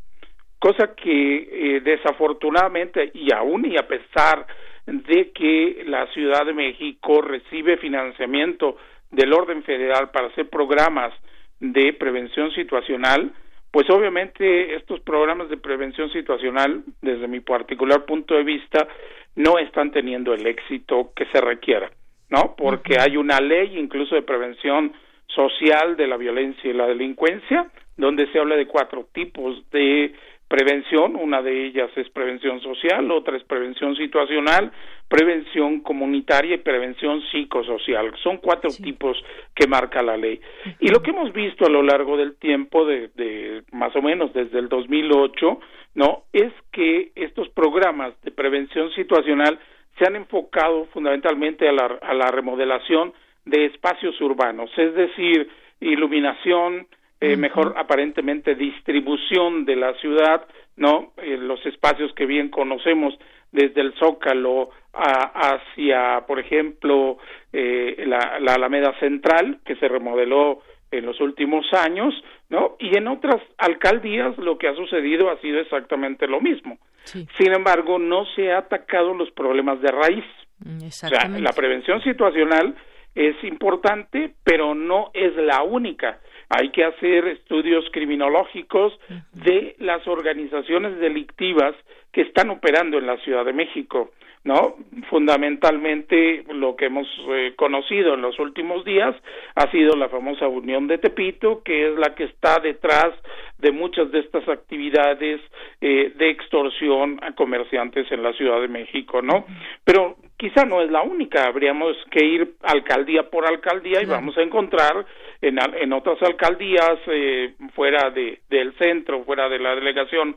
[0.58, 4.46] cosa que eh, desafortunadamente y aún y a pesar
[4.86, 8.76] de que la Ciudad de México recibe financiamiento
[9.10, 11.12] del orden federal para hacer programas
[11.60, 13.32] de prevención situacional,
[13.72, 18.86] pues obviamente estos programas de prevención situacional, desde mi particular punto de vista,
[19.34, 21.90] no están teniendo el éxito que se requiera.
[22.32, 22.54] ¿no?
[22.56, 24.92] Porque hay una ley incluso de prevención
[25.26, 30.14] social de la violencia y la delincuencia, donde se habla de cuatro tipos de
[30.52, 34.70] prevención, una de ellas es prevención social, otra es prevención situacional,
[35.08, 38.12] prevención comunitaria y prevención psicosocial.
[38.22, 39.16] Son cuatro tipos
[39.54, 40.42] que marca la ley.
[40.78, 44.34] Y lo que hemos visto a lo largo del tiempo, de, de más o menos
[44.34, 45.58] desde el 2008,
[45.94, 49.58] no, es que estos programas de prevención situacional
[49.98, 53.14] se han enfocado fundamentalmente a la, a la remodelación
[53.46, 55.48] de espacios urbanos, es decir,
[55.80, 56.86] iluminación,
[57.22, 60.44] eh, mejor aparentemente distribución de la ciudad,
[60.74, 61.12] ¿no?
[61.18, 63.14] Eh, los espacios que bien conocemos
[63.52, 67.18] desde el Zócalo hacia, por ejemplo,
[67.52, 72.12] eh, la, la, Alameda Central, que se remodeló en los últimos años,
[72.50, 72.74] ¿no?
[72.80, 76.78] Y en otras alcaldías lo que ha sucedido ha sido exactamente lo mismo.
[77.04, 80.24] Sin embargo, no se ha atacado los problemas de raíz.
[80.58, 82.74] Mm, o sea, la prevención situacional
[83.14, 86.18] es importante, pero no es la única
[86.54, 88.92] hay que hacer estudios criminológicos
[89.32, 91.74] de las organizaciones delictivas
[92.12, 94.10] que están operando en la Ciudad de México,
[94.44, 94.76] ¿no?
[95.08, 99.16] Fundamentalmente lo que hemos eh, conocido en los últimos días
[99.54, 103.14] ha sido la famosa Unión de Tepito, que es la que está detrás
[103.58, 105.40] de muchas de estas actividades
[105.80, 109.46] eh, de extorsión a comerciantes en la Ciudad de México, ¿no?
[109.84, 114.42] Pero quizá no es la única, habríamos que ir alcaldía por alcaldía y vamos a
[114.42, 115.06] encontrar
[115.40, 120.34] en, en otras alcaldías eh, fuera de, del centro, fuera de la delegación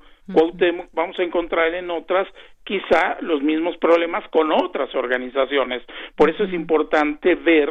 [0.93, 2.27] vamos a encontrar en otras
[2.63, 5.81] quizá los mismos problemas con otras organizaciones.
[6.15, 7.69] Por eso es importante ver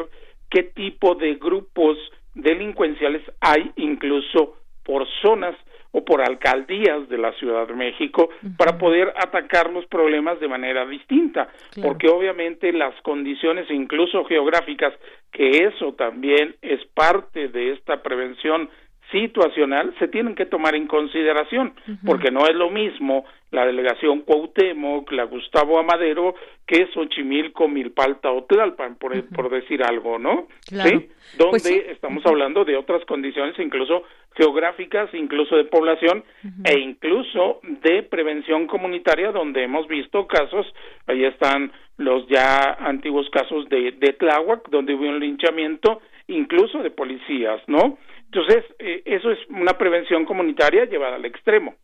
[0.51, 1.97] qué tipo de grupos
[2.35, 5.55] delincuenciales hay incluso por zonas
[5.95, 8.28] o por alcaldías de la Ciudad de México
[8.59, 11.49] para poder atacar los problemas de manera distinta,
[11.80, 14.92] porque obviamente las condiciones incluso geográficas,
[15.30, 18.68] que eso también es parte de esta prevención
[19.11, 21.74] situacional se tienen que tomar en consideración,
[22.05, 26.34] porque no es lo mismo la delegación Cuauhtémoc, la Gustavo Amadero,
[26.66, 30.48] que Xochimilco, Milpalta o Tlalpan, por, por decir algo, ¿no?
[30.62, 31.09] ¿Sí?
[31.38, 34.02] Donde pues estamos hablando de otras condiciones, incluso
[34.34, 36.24] geográficas, incluso de población
[36.64, 40.66] e incluso de prevención comunitaria, donde hemos visto casos,
[41.07, 46.90] ahí están los ya antiguos casos de, de Tláhuac, donde hubo un linchamiento incluso de
[46.90, 47.98] policías, ¿no?
[48.35, 51.76] Entonces, eh, eso es una prevención comunitaria llevada al extremo.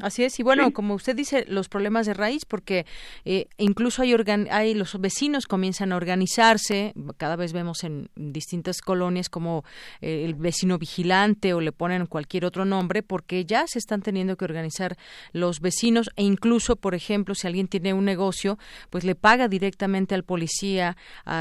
[0.00, 2.86] Así es, y bueno, como usted dice, los problemas de raíz, porque
[3.24, 4.14] eh, incluso hay,
[4.50, 9.64] hay los vecinos comienzan a organizarse, cada vez vemos en distintas colonias como
[10.00, 14.36] eh, el vecino vigilante o le ponen cualquier otro nombre, porque ya se están teniendo
[14.36, 14.96] que organizar
[15.32, 18.58] los vecinos e incluso, por ejemplo, si alguien tiene un negocio,
[18.90, 20.96] pues le paga directamente al policía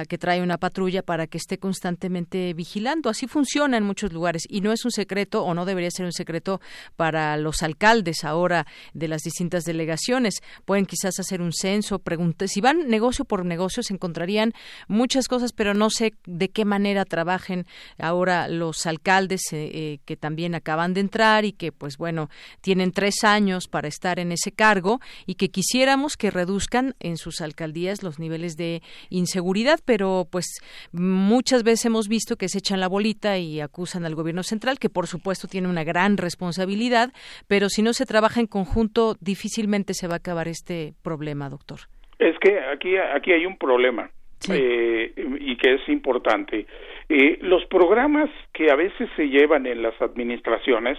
[0.07, 3.09] que trae una patrulla para que esté constantemente vigilando.
[3.09, 6.11] Así funciona en muchos lugares y no es un secreto o no debería ser un
[6.11, 6.61] secreto
[6.95, 10.41] para los alcaldes ahora de las distintas delegaciones.
[10.65, 14.53] Pueden quizás hacer un censo, preguntar si van negocio por negocio se encontrarían
[14.87, 17.65] muchas cosas, pero no sé de qué manera trabajen
[17.97, 22.29] ahora los alcaldes eh, eh, que también acaban de entrar y que pues bueno
[22.61, 27.41] tienen tres años para estar en ese cargo y que quisiéramos que reduzcan en sus
[27.41, 30.45] alcaldías los niveles de inseguridad, pero pues
[30.91, 34.89] muchas veces hemos visto que se echan la bolita y acusan al gobierno central, que
[34.89, 37.13] por supuesto tiene una gran responsabilidad,
[37.47, 41.79] pero si no se trabaja en conjunto, difícilmente se va a acabar este problema, doctor.
[42.19, 44.09] Es que aquí, aquí hay un problema.
[44.49, 46.65] Eh, y que es importante.
[47.07, 50.97] Eh, los programas que a veces se llevan en las administraciones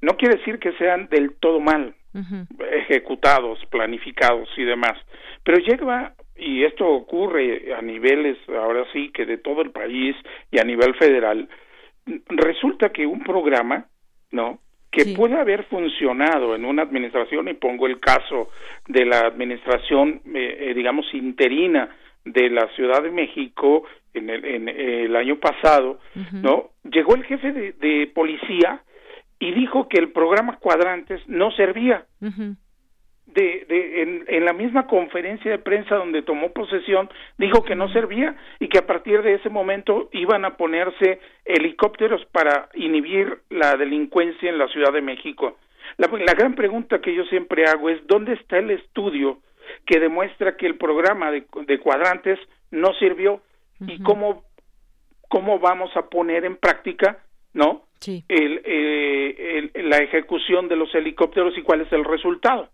[0.00, 1.94] no quiere decir que sean del todo mal
[2.70, 4.96] ejecutados, planificados y demás,
[5.42, 10.14] pero llega y esto ocurre a niveles ahora sí que de todo el país
[10.52, 11.48] y a nivel federal
[12.28, 13.86] resulta que un programa,
[14.30, 14.60] ¿no?
[14.94, 18.50] Que puede haber funcionado en una administración, y pongo el caso
[18.86, 21.88] de la administración, eh, eh, digamos, interina
[22.24, 23.84] de la Ciudad de México
[24.14, 25.98] en el, en el año pasado,
[26.32, 26.70] ¿no?
[26.84, 28.82] Llegó el jefe de, policía
[29.40, 32.06] y dijo que el programa Cuadrantes no servía
[33.34, 37.88] de, de en, en, la misma conferencia de prensa donde tomó posesión dijo que no
[37.92, 43.76] servía y que a partir de ese momento iban a ponerse helicópteros para inhibir la
[43.76, 45.58] delincuencia en la Ciudad de México.
[45.96, 49.38] La, la gran pregunta que yo siempre hago es ¿dónde está el estudio
[49.86, 52.38] que demuestra que el programa de, de cuadrantes
[52.70, 53.40] no sirvió
[53.86, 54.44] y cómo
[55.28, 57.18] cómo vamos a poner en práctica
[57.54, 62.68] no el, eh, el, la ejecución de los helicópteros y cuál es el resultado.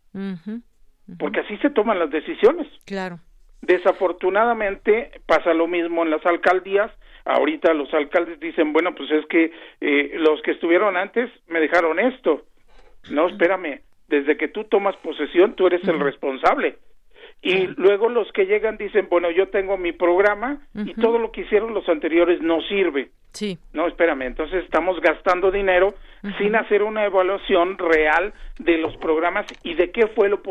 [1.19, 2.67] Porque así se toman las decisiones.
[2.85, 3.19] Claro.
[3.63, 6.91] Desafortunadamente pasa lo mismo en las alcaldías.
[7.25, 11.99] Ahorita los alcaldes dicen, bueno, pues es que eh, los que estuvieron antes me dejaron
[11.99, 12.43] esto.
[13.11, 16.79] No, espérame, desde que tú tomas posesión, tú eres el responsable.
[17.43, 21.43] Y luego los que llegan dicen, bueno, yo tengo mi programa y todo lo que
[21.43, 23.11] hicieron los anteriores no sirve.
[23.33, 23.59] Sí.
[23.73, 25.95] No, espérame, entonces estamos gastando dinero
[26.39, 30.43] sin hacer una evaluación real de los programas y de qué fue lo,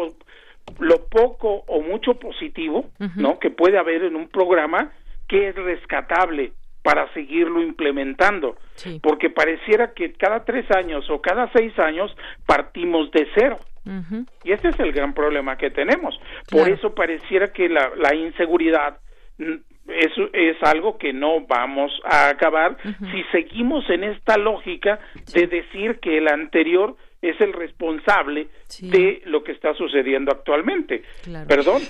[0.79, 2.85] lo poco o mucho positivo,
[3.15, 3.37] ¿no?
[3.37, 4.91] Que puede haber en un programa
[5.27, 8.57] que es rescatable para seguirlo implementando.
[9.01, 12.15] Porque pareciera que cada tres años o cada seis años
[12.45, 13.59] partimos de cero.
[14.43, 16.19] Y ese es el gran problema que tenemos.
[16.49, 18.97] Por eso pareciera que la, la inseguridad
[19.37, 22.77] es, es algo que no vamos a acabar
[23.11, 24.99] si seguimos en esta lógica
[25.33, 28.47] de decir que el anterior es el responsable
[28.79, 31.03] de lo que está sucediendo actualmente.
[31.47, 31.81] Perdón,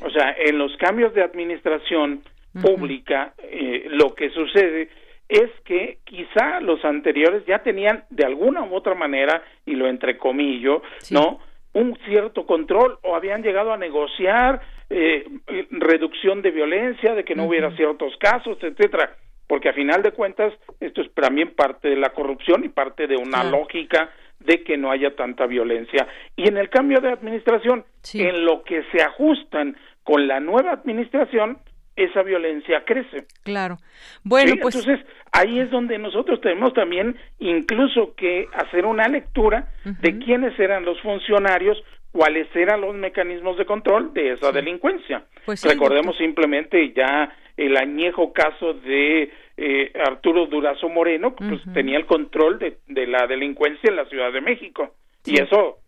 [0.00, 2.22] o sea, en los cambios de administración
[2.62, 4.88] pública, eh, lo que sucede
[5.28, 10.82] es que quizá los anteriores ya tenían de alguna u otra manera, y lo entrecomillo,
[11.10, 11.40] ¿no?
[11.74, 14.60] Un cierto control o habían llegado a negociar
[14.90, 15.26] eh,
[15.70, 19.16] reducción de violencia, de que no hubiera ciertos casos, etcétera,
[19.46, 23.16] porque a final de cuentas esto es también parte de la corrupción y parte de
[23.16, 24.10] una lógica
[24.40, 26.06] de que no haya tanta violencia.
[26.36, 31.58] Y en el cambio de administración, en lo que se ajustan con la nueva administración,
[31.98, 33.26] esa violencia crece.
[33.42, 33.78] Claro.
[34.22, 40.18] Bueno, pues entonces ahí es donde nosotros tenemos también incluso que hacer una lectura de
[40.18, 41.82] quiénes eran los funcionarios,
[42.12, 45.24] cuáles eran los mecanismos de control de esa delincuencia.
[45.44, 52.06] Pues Recordemos simplemente ya el añejo caso de eh, Arturo Durazo Moreno, pues tenía el
[52.06, 54.94] control de, de, la delincuencia en la Ciudad de México.
[55.26, 55.78] Y eso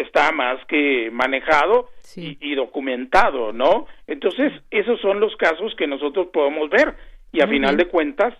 [0.00, 3.86] está más que manejado y, documentado, ¿no?
[4.06, 6.94] Entonces, esos son los casos que nosotros podemos ver.
[7.32, 8.34] Y a final de cuentas,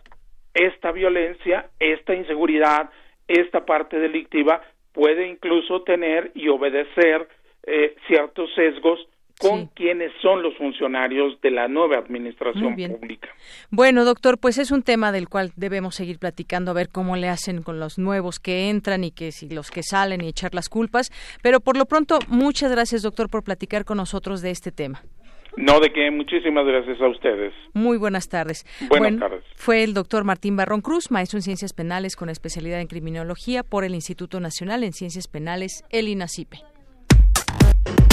[0.55, 2.91] esta violencia, esta inseguridad,
[3.27, 7.29] esta parte delictiva puede incluso tener y obedecer
[7.65, 9.01] eh, ciertos sesgos
[9.43, 13.29] con quienes son los funcionarios de la nueva administración pública.
[13.71, 17.29] Bueno, doctor, pues es un tema del cual debemos seguir platicando a ver cómo le
[17.29, 20.69] hacen con los nuevos que entran y que si los que salen y echar las
[20.69, 21.11] culpas,
[21.43, 25.03] pero por lo pronto muchas gracias, doctor, por platicar con nosotros de este tema.
[25.57, 27.53] No, de que muchísimas gracias a ustedes.
[27.75, 28.65] Muy buenas tardes.
[28.89, 29.45] Buenas tardes.
[29.55, 33.85] Fue el doctor Martín Barrón Cruz, maestro en Ciencias Penales con especialidad en Criminología por
[33.85, 36.72] el Instituto Nacional en Ciencias Penales, el INACIPE.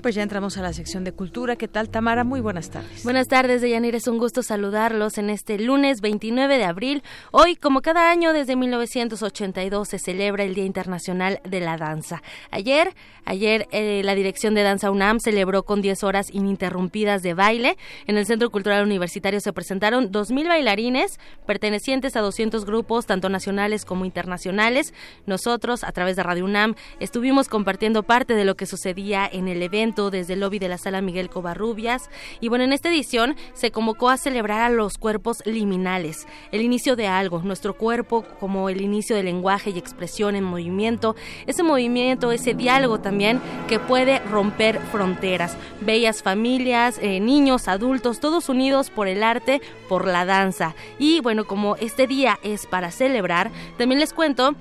[0.00, 1.56] Pues ya entramos a la sección de cultura.
[1.56, 2.24] ¿Qué tal, Tamara?
[2.24, 3.04] Muy buenas tardes.
[3.04, 3.94] Buenas tardes, Deyanir.
[3.94, 7.02] Es un gusto saludarlos en este lunes 29 de abril.
[7.30, 12.22] Hoy, como cada año desde 1982, se celebra el Día Internacional de la Danza.
[12.50, 12.94] Ayer,
[13.26, 17.76] ayer eh, la Dirección de Danza UNAM celebró con 10 horas ininterrumpidas de baile.
[18.06, 23.84] En el Centro Cultural Universitario se presentaron 2.000 bailarines pertenecientes a 200 grupos, tanto nacionales
[23.84, 24.94] como internacionales.
[25.26, 29.62] Nosotros, a través de Radio UNAM, estuvimos compartiendo parte de lo que sucedía en el
[29.62, 32.08] evento desde el lobby de la sala Miguel Covarrubias.
[32.40, 36.94] Y bueno, en esta edición se convocó a celebrar a los cuerpos liminales, el inicio
[36.94, 41.16] de algo, nuestro cuerpo como el inicio del lenguaje y expresión en movimiento,
[41.48, 45.56] ese movimiento, ese diálogo también que puede romper fronteras.
[45.80, 50.76] Bellas familias, eh, niños, adultos, todos unidos por el arte, por la danza.
[51.00, 54.54] Y bueno, como este día es para celebrar, también les cuento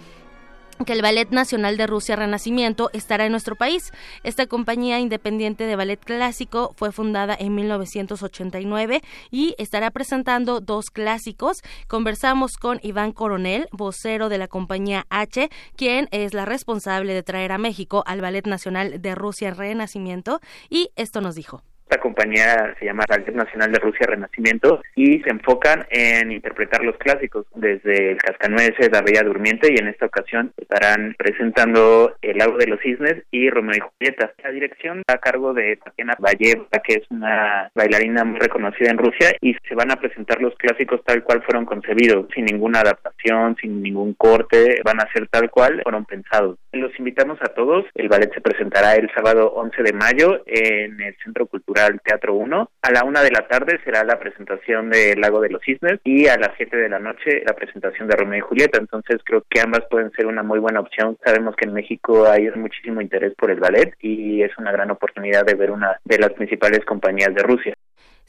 [0.85, 3.91] que el Ballet Nacional de Rusia Renacimiento estará en nuestro país.
[4.23, 11.61] Esta compañía independiente de ballet clásico fue fundada en 1989 y estará presentando dos clásicos.
[11.87, 17.51] Conversamos con Iván Coronel, vocero de la compañía H, quien es la responsable de traer
[17.51, 21.63] a México al Ballet Nacional de Rusia Renacimiento y esto nos dijo.
[21.91, 26.95] Esta compañía se llama Ballet Nacional de Rusia Renacimiento y se enfocan en interpretar los
[26.95, 32.55] clásicos desde el Cascanueces, La Bella Durmiente y en esta ocasión estarán presentando El Lago
[32.55, 34.31] de los Cisnes y Romeo y Julieta.
[34.41, 39.35] La dirección a cargo de Tatiana Valleva, que es una bailarina muy reconocida en Rusia
[39.41, 43.83] y se van a presentar los clásicos tal cual fueron concebidos, sin ninguna adaptación, sin
[43.83, 46.57] ningún corte, van a ser tal cual fueron pensados.
[46.71, 51.17] Los invitamos a todos, el ballet se presentará el sábado 11 de mayo en el
[51.21, 52.69] Centro Cultural Teatro 1.
[52.81, 56.27] A la una de la tarde será la presentación de Lago de los Cisnes y
[56.27, 58.79] a las 7 de la noche la presentación de Romeo y Julieta.
[58.79, 61.17] Entonces creo que ambas pueden ser una muy buena opción.
[61.23, 65.45] Sabemos que en México hay muchísimo interés por el ballet y es una gran oportunidad
[65.45, 67.75] de ver una de las principales compañías de Rusia.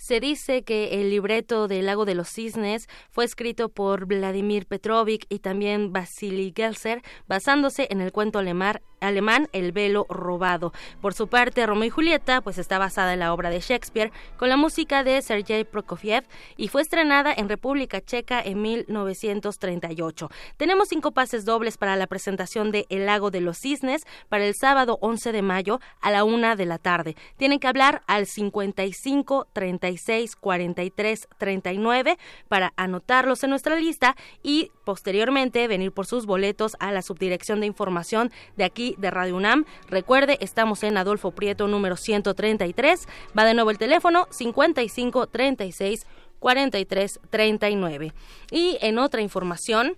[0.03, 5.27] Se dice que el libreto del Lago de los Cisnes fue escrito por Vladimir Petrovich
[5.29, 10.73] y también Vasily Gelser, basándose en el cuento alemán, alemán El velo robado.
[11.01, 14.49] Por su parte, Romeo y Julieta pues está basada en la obra de Shakespeare con
[14.49, 16.25] la música de Sergei Prokofiev
[16.57, 20.31] y fue estrenada en República Checa en 1938.
[20.57, 24.57] Tenemos cinco pases dobles para la presentación de El Lago de los Cisnes para el
[24.57, 27.15] sábado 11 de mayo a la una de la tarde.
[27.37, 29.47] Tienen que hablar al 55
[29.93, 32.19] 36 43 39
[32.49, 37.67] para anotarlos en nuestra lista y posteriormente venir por sus boletos a la subdirección de
[37.67, 39.65] información de aquí de Radio UNAM.
[39.89, 43.07] Recuerde, estamos en Adolfo Prieto número 133.
[43.39, 46.07] Va de nuevo el teléfono 55 36
[46.39, 48.13] 43 39.
[48.51, 49.97] Y en otra información,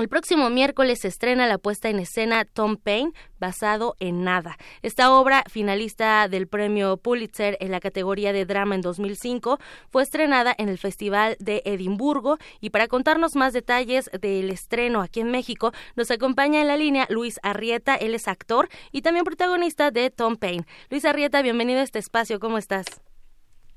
[0.00, 4.56] el próximo miércoles se estrena la puesta en escena Tom Paine, basado en nada.
[4.82, 9.58] Esta obra, finalista del premio Pulitzer en la categoría de drama en 2005,
[9.90, 15.20] fue estrenada en el Festival de Edimburgo y para contarnos más detalles del estreno aquí
[15.20, 19.90] en México, nos acompaña en la línea Luis Arrieta, él es actor y también protagonista
[19.90, 20.64] de Tom Paine.
[20.90, 22.86] Luis Arrieta, bienvenido a este espacio, ¿cómo estás?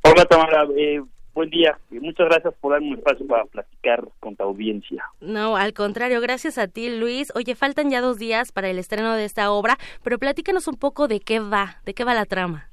[0.03, 1.01] Hola Tamara, eh,
[1.34, 5.03] Buen día y muchas gracias por darme un espacio para platicar con tu audiencia.
[5.19, 7.31] No, al contrario, gracias a ti, Luis.
[7.36, 11.07] Oye, faltan ya dos días para el estreno de esta obra, pero platícanos un poco
[11.07, 12.69] de qué va, de qué va la trama.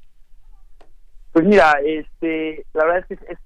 [1.32, 3.38] Pues mira, este, la verdad es que es,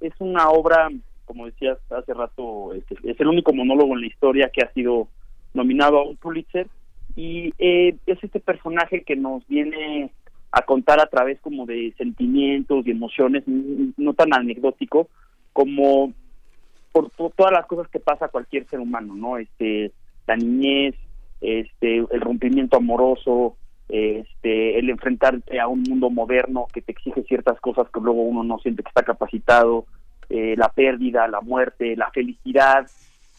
[0.00, 0.88] es una obra,
[1.26, 5.06] como decías hace rato, este, es el único monólogo en la historia que ha sido
[5.54, 6.66] nominado a un Pulitzer
[7.14, 10.10] y eh, es este personaje que nos viene
[10.56, 15.06] a contar a través como de sentimientos y emociones, no tan anecdótico
[15.52, 16.14] como
[16.92, 19.36] por todas las cosas que pasa a cualquier ser humano, ¿no?
[19.36, 19.92] Este,
[20.26, 20.94] la niñez,
[21.42, 23.58] este, el rompimiento amoroso,
[23.90, 28.42] este, el enfrentarte a un mundo moderno que te exige ciertas cosas que luego uno
[28.42, 29.84] no siente que está capacitado,
[30.30, 32.86] eh, la pérdida, la muerte, la felicidad,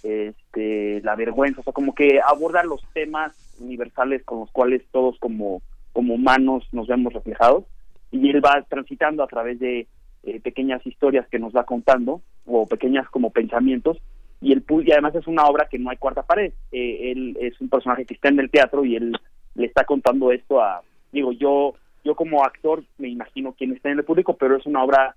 [0.03, 5.17] este, la vergüenza, o sea, como que aborda los temas universales con los cuales todos
[5.17, 5.63] como
[5.97, 7.63] como humanos nos vemos reflejados
[8.11, 9.87] y él va transitando a través de
[10.25, 13.97] eh, pequeñas historias que nos va contando o pequeñas como pensamientos
[14.39, 16.53] y el y además es una obra que no hay cuarta pared.
[16.71, 19.17] Eh, él es un personaje que está en el teatro y él
[19.55, 21.73] le está contando esto a digo yo
[22.05, 25.15] yo como actor me imagino quién está en el público pero es una obra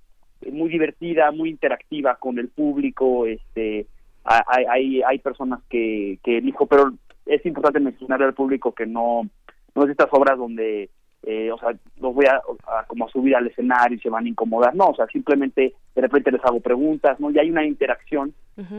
[0.50, 3.86] muy divertida muy interactiva con el público este
[4.24, 6.90] hay hay, hay personas que que elijo pero
[7.26, 9.28] es importante mencionar al público que no
[9.74, 10.90] no es de estas obras donde,
[11.22, 12.40] eh, o sea, los voy a,
[12.86, 16.00] como a subir al escenario y se van a incomodar, no, o sea, simplemente de
[16.02, 17.30] repente les hago preguntas, ¿no?
[17.30, 18.34] Y hay una interacción,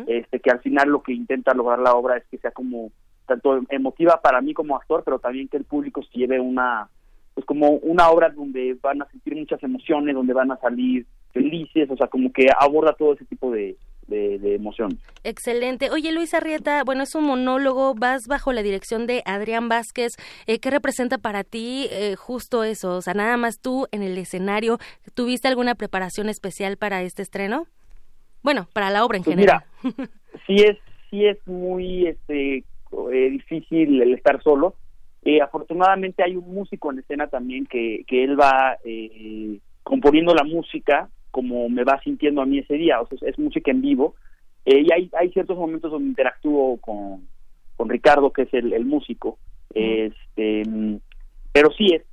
[0.06, 2.92] este, que al final lo que intenta lograr la obra es que sea como,
[3.26, 6.88] tanto emotiva para mí como actor, pero también que el público se lleve una,
[7.34, 11.90] pues como una obra donde van a sentir muchas emociones, donde van a salir felices,
[11.90, 13.78] o sea, como que aborda todo ese tipo de,
[14.12, 15.00] de, emoción.
[15.24, 15.90] Excelente.
[15.90, 20.14] Oye, Luis Arrieta, bueno, es un monólogo, vas bajo la dirección de Adrián Vázquez.
[20.46, 22.98] Eh, ¿Qué representa para ti eh, justo eso?
[22.98, 24.78] O sea, nada más tú en el escenario,
[25.16, 27.66] ¿tuviste alguna preparación especial para este estreno?
[28.44, 29.64] Bueno, para la obra en pues general.
[29.84, 30.10] Mira,
[30.48, 30.78] sí es,
[31.10, 34.76] sí es muy este, eh, difícil el estar solo.
[35.42, 38.78] afortunadamente hay un músico en escena también que, que él va
[39.84, 43.72] componiendo la música como me va sintiendo a mí ese día, o sea, es, música
[43.72, 44.16] en vivo,
[44.66, 47.28] eh, y hay, hay ciertos momentos donde interactúo con,
[47.76, 49.38] con Ricardo, que es el, músico,
[49.74, 50.64] este,
[51.52, 52.04] pero sí es,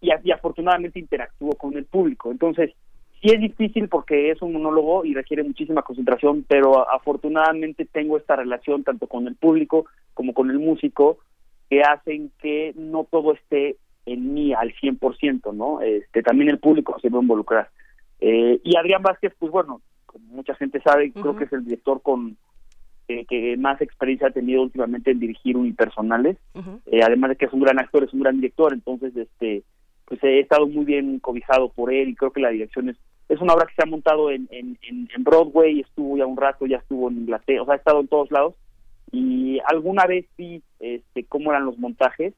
[0.00, 2.72] y, y, afortunadamente interactúo con el público, entonces
[3.20, 8.36] sí es difícil porque es un monólogo y requiere muchísima concentración, pero afortunadamente tengo esta
[8.36, 11.18] relación tanto con el público como con el músico
[11.68, 13.76] que hacen que no todo esté
[14.06, 15.80] en mí al 100%, ¿no?
[15.82, 17.70] Este, también el público se va a involucrar.
[18.20, 22.02] Eh, y Adrián Vázquez, pues bueno, como mucha gente sabe, creo que es el director
[22.02, 22.36] con
[23.08, 26.36] eh, que más experiencia ha tenido últimamente en dirigir unipersonales.
[26.86, 29.62] eh, además de que es un gran actor, es un gran director, entonces este
[30.06, 32.96] pues he estado muy bien cobijado por él y creo que la dirección es
[33.28, 36.64] es una obra que se ha montado en, en, en Broadway, estuvo ya un rato,
[36.64, 38.54] ya estuvo en Inglaterra, o sea, ha estado en todos lados
[39.12, 42.34] y alguna vez vi este, cómo eran los montajes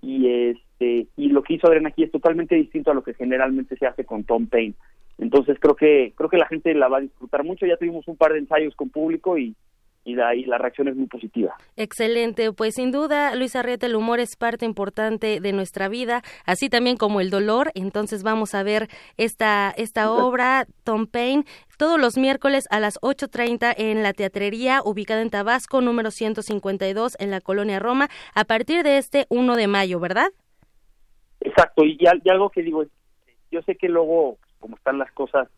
[0.00, 3.76] y este y lo que hizo Adrián aquí es totalmente distinto a lo que generalmente
[3.76, 4.74] se hace con Tom Payne.
[5.22, 7.64] Entonces creo que creo que la gente la va a disfrutar mucho.
[7.64, 9.54] Ya tuvimos un par de ensayos con público y
[10.04, 11.54] y de ahí la reacción es muy positiva.
[11.76, 16.68] Excelente, pues sin duda, Luis Arrieta, el humor es parte importante de nuestra vida, así
[16.68, 17.70] también como el dolor.
[17.74, 21.44] Entonces vamos a ver esta, esta obra, Tom Paine,
[21.78, 27.30] todos los miércoles a las 8.30 en la Teatrería, ubicada en Tabasco, número 152, en
[27.30, 30.30] la Colonia Roma, a partir de este 1 de mayo, ¿verdad?
[31.40, 32.84] Exacto, y, y algo que digo,
[33.52, 35.48] yo sé que luego, como están las cosas,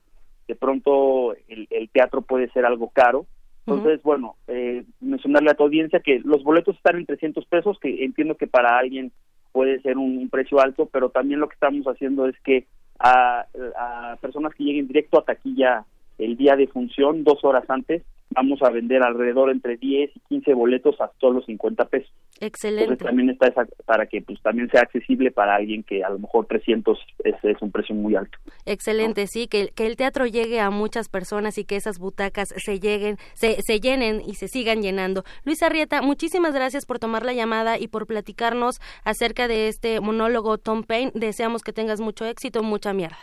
[0.49, 3.27] de pronto el teatro puede ser algo caro,
[3.67, 8.05] entonces, bueno, eh, mencionarle a tu audiencia que los boletos están en 300 pesos, que
[8.05, 9.11] entiendo que para alguien
[9.53, 12.67] puede ser un, precio alto, pero también lo que estamos haciendo es que
[12.99, 13.47] a,
[13.79, 15.87] a personas que lleguen directo a taquilla
[16.19, 18.03] el día de función, dos horas antes,
[18.35, 22.12] vamos a vender alrededor entre 10 y 15 boletos a solo 50 pesos.
[22.41, 22.97] Excelente.
[22.97, 26.47] también está esa, para que pues también sea accesible para alguien que a lo mejor
[26.47, 28.39] 300 es, es un precio muy alto.
[28.66, 32.80] Excelente, sí, que, que el teatro llegue a muchas personas y que esas butacas se
[32.80, 35.24] lleguen, se, se llenen y se sigan llenando.
[35.45, 40.59] Luis Arrieta, muchísimas gracias por tomar la llamada y por platicarnos acerca de este monólogo
[40.59, 41.12] Tom Paine.
[41.14, 43.18] Deseamos que tengas mucho éxito, mucha mierda.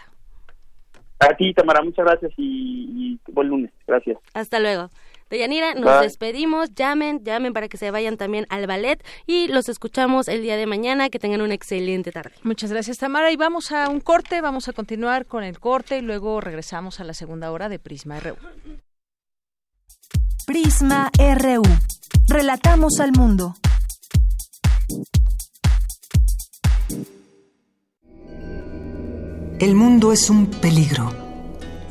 [1.21, 3.71] A ti, Tamara, muchas gracias y, buen lunes.
[3.85, 4.17] Gracias.
[4.33, 4.89] Hasta luego.
[5.29, 6.73] Deyanira, nos despedimos.
[6.73, 10.65] Llamen, llamen para que se vayan también al ballet y los escuchamos el día de
[10.65, 11.09] mañana.
[11.09, 12.31] Que tengan una excelente tarde.
[12.43, 13.31] Muchas gracias, Tamara.
[13.31, 14.41] Y vamos a un corte.
[14.41, 18.19] Vamos a continuar con el corte y luego regresamos a la segunda hora de Prisma
[18.19, 18.35] RU.
[20.47, 21.61] Prisma RU.
[22.27, 23.53] Relatamos al mundo.
[29.61, 31.13] El mundo es un peligro.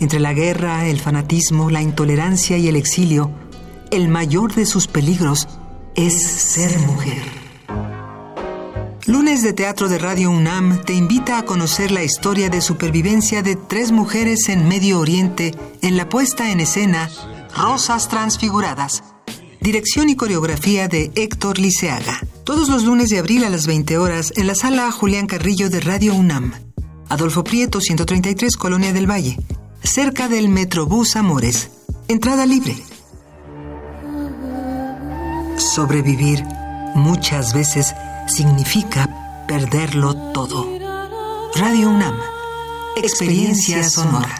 [0.01, 3.31] Entre la guerra, el fanatismo, la intolerancia y el exilio,
[3.93, 5.47] el mayor de sus peligros
[5.95, 7.23] es ser mujer.
[9.07, 13.55] Lunes de Teatro de Radio UNAM te invita a conocer la historia de supervivencia de
[13.55, 17.09] tres mujeres en Medio Oriente en la puesta en escena
[17.57, 19.05] Rosas Transfiguradas.
[19.61, 22.19] Dirección y coreografía de Héctor Liceaga.
[22.43, 25.79] Todos los lunes de abril a las 20 horas en la sala Julián Carrillo de
[25.79, 26.70] Radio UNAM.
[27.11, 29.37] Adolfo Prieto, 133, Colonia del Valle,
[29.83, 31.71] cerca del Metrobús Amores.
[32.07, 32.77] Entrada libre.
[35.57, 36.45] Sobrevivir
[36.95, 37.95] muchas veces
[38.29, 40.69] significa perderlo todo.
[41.57, 42.15] Radio UNAM,
[42.97, 44.40] experiencia sonora.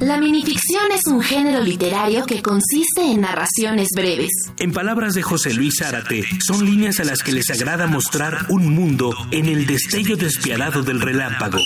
[0.00, 4.30] La minificción es un género literario que consiste en narraciones breves.
[4.58, 8.74] En palabras de José Luis Zárate, son líneas a las que les agrada mostrar un
[8.74, 11.58] mundo en el destello despiadado del relámpago.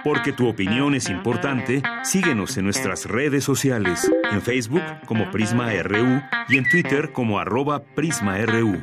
[0.04, 6.20] Porque tu opinión es importante, síguenos en nuestras redes sociales, en Facebook como Prisma RU
[6.50, 8.82] y en Twitter como arroba PrismaRU.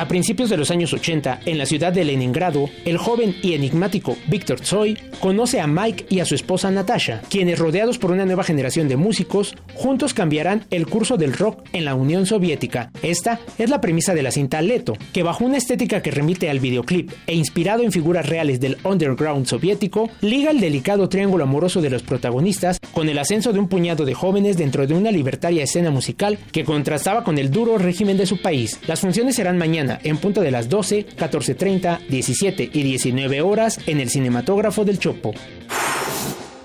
[0.00, 4.16] A principios de los años 80, en la ciudad de Leningrado, el joven y enigmático
[4.28, 8.42] Víctor Tsoi conoce a Mike y a su esposa Natasha, quienes rodeados por una nueva
[8.42, 12.90] generación de músicos, juntos cambiarán el curso del rock en la Unión Soviética.
[13.02, 16.60] Esta es la premisa de la cinta Leto, que bajo una estética que remite al
[16.60, 21.90] videoclip e inspirado en figuras reales del underground soviético, liga el delicado triángulo amoroso de
[21.90, 25.90] los protagonistas con el ascenso de un puñado de jóvenes dentro de una libertaria escena
[25.90, 28.80] musical que contrastaba con el duro régimen de su país.
[28.86, 34.00] Las funciones serán mañana en punto de las 12, 14.30, 17 y 19 horas en
[34.00, 35.32] el cinematógrafo del Chopo.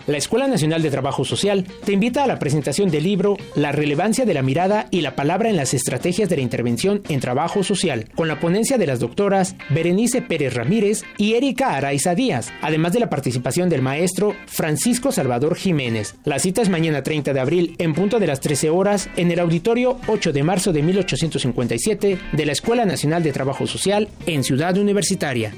[0.08, 4.24] La Escuela Nacional de Trabajo Social te invita a la presentación del libro La relevancia
[4.24, 8.08] de la mirada y la palabra en las estrategias de la intervención en trabajo social,
[8.14, 13.00] con la ponencia de las doctoras Berenice Pérez Ramírez y Erika Araiza Díaz, además de
[13.00, 16.16] la participación del maestro Francisco Salvador Jiménez.
[16.24, 19.40] La cita es mañana 30 de abril en punto de las 13 horas en el
[19.40, 24.78] auditorio 8 de marzo de 1857 de la Escuela Nacional de Trabajo Social en Ciudad
[24.78, 25.52] Universitaria.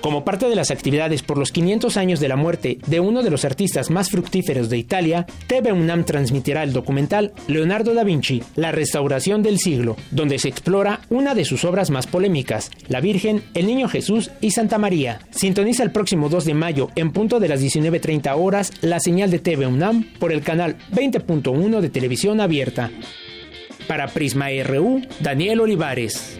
[0.00, 3.30] Como parte de las actividades por los 500 años de la muerte de uno de
[3.30, 8.72] los artistas más fructíferos de Italia, TV UNAM transmitirá el documental Leonardo da Vinci, La
[8.72, 13.66] restauración del siglo, donde se explora una de sus obras más polémicas, La Virgen, el
[13.66, 15.20] Niño Jesús y Santa María.
[15.30, 19.38] Sintoniza el próximo 2 de mayo en punto de las 19.30 horas la señal de
[19.38, 22.90] TV UNAM por el canal 20.1 de televisión abierta.
[23.86, 26.38] Para Prisma RU, Daniel Olivares.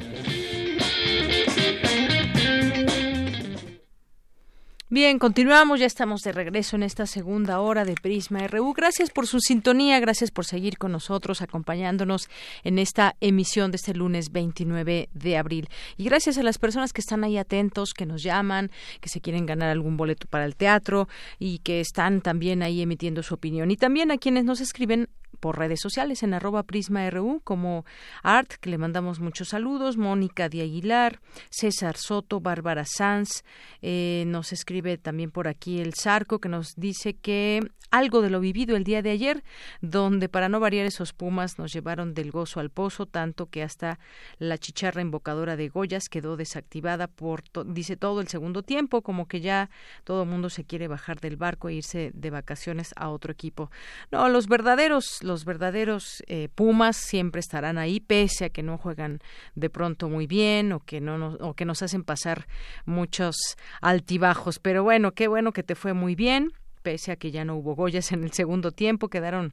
[4.93, 8.73] Bien, continuamos, ya estamos de regreso en esta segunda hora de Prisma RU.
[8.73, 12.29] Gracias por su sintonía, gracias por seguir con nosotros, acompañándonos
[12.65, 15.69] en esta emisión de este lunes 29 de abril.
[15.97, 19.47] Y gracias a las personas que están ahí atentos, que nos llaman, que se quieren
[19.47, 21.07] ganar algún boleto para el teatro
[21.39, 23.71] y que están también ahí emitiendo su opinión.
[23.71, 25.09] Y también a quienes nos escriben
[25.41, 27.85] por redes sociales en arroba prisma RU como
[28.23, 31.21] Art, que le mandamos muchos saludos, Mónica de Aguilar,
[31.51, 33.43] César Soto, Bárbara Sanz,
[33.83, 37.61] eh, nos escribe también por aquí el Zarco que nos dice que
[37.91, 39.43] algo de lo vivido el día de ayer,
[39.81, 43.99] donde para no variar esos Pumas nos llevaron del gozo al pozo, tanto que hasta
[44.39, 49.41] la chicharra invocadora de Goyas quedó desactivada por, dice todo el segundo tiempo, como que
[49.41, 49.71] ya
[50.05, 53.71] todo el mundo se quiere bajar del barco e irse de vacaciones a otro equipo.
[54.11, 59.21] No, los verdaderos, los verdaderos eh, Pumas siempre estarán ahí, pese a que no juegan
[59.55, 62.47] de pronto muy bien o que no nos, o que nos hacen pasar
[62.85, 63.37] muchos
[63.81, 64.59] altibajos.
[64.59, 66.53] Pero bueno, qué bueno que te fue muy bien
[66.83, 69.53] pese a que ya no hubo Goyas en el segundo tiempo, quedaron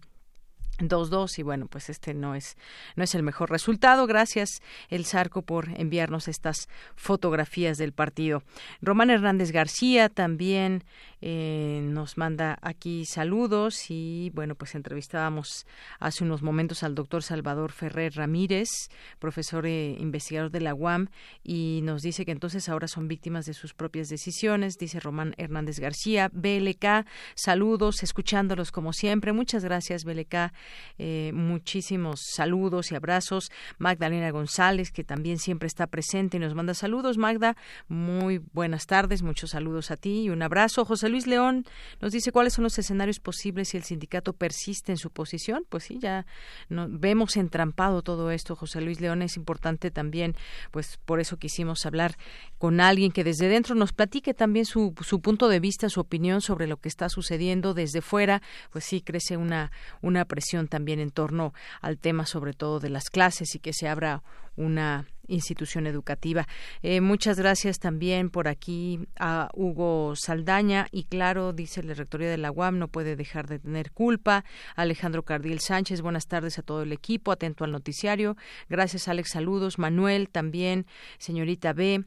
[0.80, 2.57] 2-2 y bueno, pues este no es
[2.95, 4.07] no es el mejor resultado.
[4.07, 8.43] Gracias El Zarco por enviarnos estas fotografías del partido.
[8.82, 10.84] Román Hernández García también
[11.19, 15.65] eh, nos manda aquí saludos y bueno, pues entrevistábamos
[15.99, 18.69] hace unos momentos al doctor Salvador Ferrer Ramírez,
[19.17, 21.07] profesor e investigador de la UAM
[21.43, 25.80] y nos dice que entonces ahora son víctimas de sus propias decisiones, dice Román Hernández
[25.80, 26.30] García.
[26.32, 29.32] BLK, saludos, escuchándolos como siempre.
[29.34, 30.51] Muchas gracias BLK
[30.97, 33.51] eh, muchísimos saludos y abrazos.
[33.78, 37.18] Magdalena González, que también siempre está presente y nos manda saludos.
[37.18, 37.55] Magda,
[37.88, 40.86] muy buenas tardes, muchos saludos a ti y un abrazo.
[40.86, 41.65] José Luis León
[42.01, 45.65] nos dice cuáles son los escenarios posibles si el sindicato persiste en su posición.
[45.70, 46.26] Pues sí, ya
[46.70, 48.55] no, vemos entrampado todo esto.
[48.55, 50.36] José Luis León es importante también,
[50.72, 52.18] pues por eso quisimos hablar
[52.57, 56.41] con alguien que desde dentro nos platique también su, su punto de vista, su opinión
[56.41, 58.41] sobre lo que está sucediendo desde fuera.
[58.72, 63.11] Pues sí, crece una, una presión también en torno al tema sobre todo de las
[63.11, 64.23] clases y que se abra
[64.55, 66.47] una institución educativa.
[66.81, 72.37] Eh, muchas gracias también por aquí a Hugo Saldaña y claro, dice la rectoría de
[72.37, 74.45] la UAM no puede dejar de tener culpa.
[74.75, 78.37] Alejandro Cardil Sánchez, buenas tardes a todo el equipo, atento al noticiario.
[78.69, 79.77] Gracias Alex, saludos.
[79.77, 80.85] Manuel también,
[81.19, 82.05] señorita B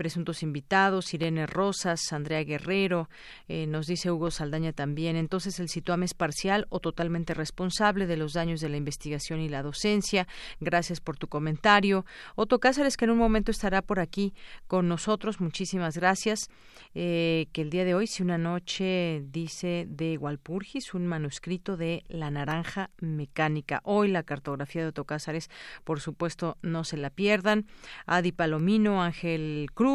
[0.00, 3.10] presuntos invitados, Irene Rosas, Andrea Guerrero,
[3.48, 5.14] eh, nos dice Hugo Saldaña también.
[5.14, 9.50] Entonces, el CITUAM es parcial o totalmente responsable de los daños de la investigación y
[9.50, 10.26] la docencia.
[10.58, 12.06] Gracias por tu comentario.
[12.34, 14.32] Otto Cáceres, que en un momento estará por aquí
[14.68, 15.38] con nosotros.
[15.38, 16.48] Muchísimas gracias.
[16.94, 22.04] Eh, que el día de hoy, si una noche dice de Walpurgis, un manuscrito de
[22.08, 23.82] La Naranja Mecánica.
[23.84, 25.50] Hoy la cartografía de Otto Cáceres,
[25.84, 27.66] por supuesto, no se la pierdan.
[28.06, 29.89] Adi Palomino, Ángel Cruz,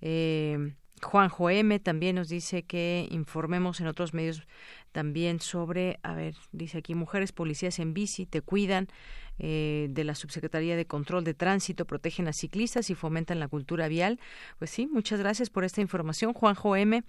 [0.00, 4.42] eh, Juanjo M también nos dice que informemos en otros medios
[4.92, 8.88] también sobre, a ver, dice aquí, mujeres policías en bici te cuidan
[9.38, 13.88] eh, de la Subsecretaría de Control de Tránsito, protegen a ciclistas y fomentan la cultura
[13.88, 14.20] vial.
[14.58, 17.02] Pues sí, muchas gracias por esta información, Juanjo M.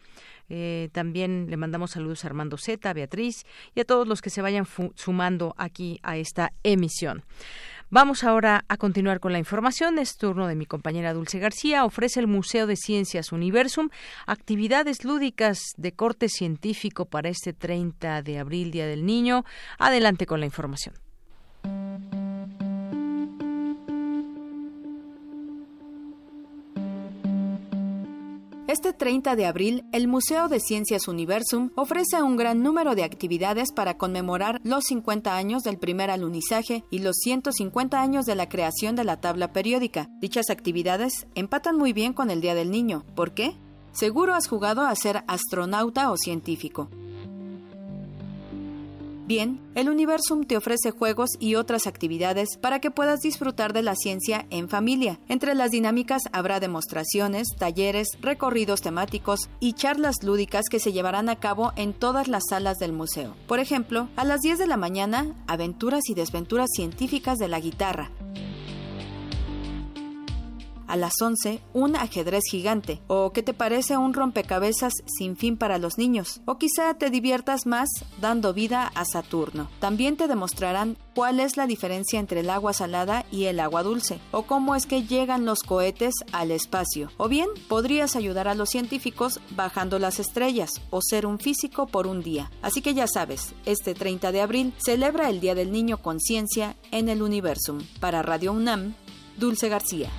[0.49, 3.45] Eh, también le mandamos saludos a Armando Z, a Beatriz
[3.75, 7.23] y a todos los que se vayan sumando aquí a esta emisión.
[7.89, 9.99] Vamos ahora a continuar con la información.
[9.99, 11.85] Es turno de mi compañera Dulce García.
[11.85, 13.89] Ofrece el Museo de Ciencias Universum
[14.25, 19.45] actividades lúdicas de corte científico para este 30 de abril, Día del Niño.
[19.77, 21.02] Adelante con la información.
[28.73, 33.71] Este 30 de abril, el Museo de Ciencias Universum ofrece un gran número de actividades
[33.71, 38.95] para conmemorar los 50 años del primer alunizaje y los 150 años de la creación
[38.95, 40.09] de la tabla periódica.
[40.19, 43.05] Dichas actividades empatan muy bien con el Día del Niño.
[43.13, 43.55] ¿Por qué?
[43.91, 46.89] Seguro has jugado a ser astronauta o científico.
[49.25, 53.95] Bien, el Universum te ofrece juegos y otras actividades para que puedas disfrutar de la
[53.95, 55.17] ciencia en familia.
[55.29, 61.37] Entre las dinámicas habrá demostraciones, talleres, recorridos temáticos y charlas lúdicas que se llevarán a
[61.37, 63.33] cabo en todas las salas del museo.
[63.47, 68.11] Por ejemplo, a las 10 de la mañana, aventuras y desventuras científicas de la guitarra
[70.93, 75.79] a las 11 un ajedrez gigante, o ¿qué te parece un rompecabezas sin fin para
[75.79, 76.41] los niños?
[76.45, 77.89] O quizá te diviertas más
[78.21, 79.71] dando vida a Saturno.
[79.79, 84.19] También te demostrarán cuál es la diferencia entre el agua salada y el agua dulce,
[84.29, 87.09] o cómo es que llegan los cohetes al espacio.
[87.17, 92.05] O bien, podrías ayudar a los científicos bajando las estrellas, o ser un físico por
[92.05, 92.51] un día.
[92.61, 97.09] Así que ya sabes, este 30 de abril celebra el Día del Niño Conciencia en
[97.09, 97.79] el Universum.
[97.99, 98.93] Para Radio UNAM,
[99.37, 100.11] Dulce García.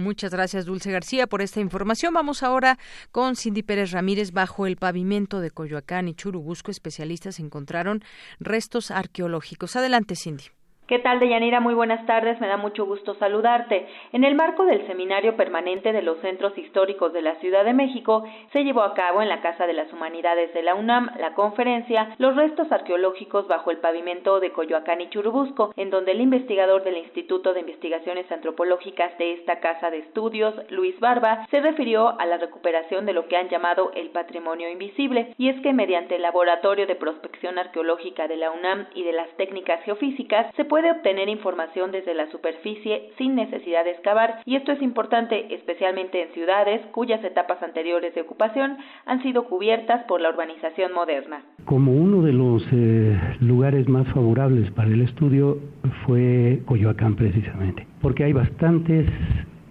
[0.00, 2.14] Muchas gracias, Dulce García, por esta información.
[2.14, 2.78] Vamos ahora
[3.12, 4.32] con Cindy Pérez Ramírez.
[4.32, 8.02] Bajo el pavimento de Coyoacán y Churubusco, especialistas encontraron
[8.38, 9.76] restos arqueológicos.
[9.76, 10.44] Adelante, Cindy.
[10.90, 11.60] ¿Qué tal, Deyanira?
[11.60, 12.40] Muy buenas tardes.
[12.40, 13.86] Me da mucho gusto saludarte.
[14.12, 18.24] En el marco del Seminario Permanente de los Centros Históricos de la Ciudad de México,
[18.52, 22.16] se llevó a cabo en la Casa de las Humanidades de la UNAM la conferencia
[22.18, 26.96] Los restos arqueológicos bajo el pavimento de Coyoacán y Churubusco, en donde el investigador del
[26.96, 32.38] Instituto de Investigaciones Antropológicas de esta Casa de Estudios, Luis Barba, se refirió a la
[32.38, 36.88] recuperación de lo que han llamado el patrimonio invisible, y es que mediante el Laboratorio
[36.88, 41.28] de Prospección Arqueológica de la UNAM y de las técnicas geofísicas se puede puede obtener
[41.28, 46.80] información desde la superficie sin necesidad de excavar y esto es importante especialmente en ciudades
[46.92, 51.42] cuyas etapas anteriores de ocupación han sido cubiertas por la urbanización moderna.
[51.66, 55.58] Como uno de los eh, lugares más favorables para el estudio
[56.06, 59.06] fue Coyoacán precisamente, porque hay bastantes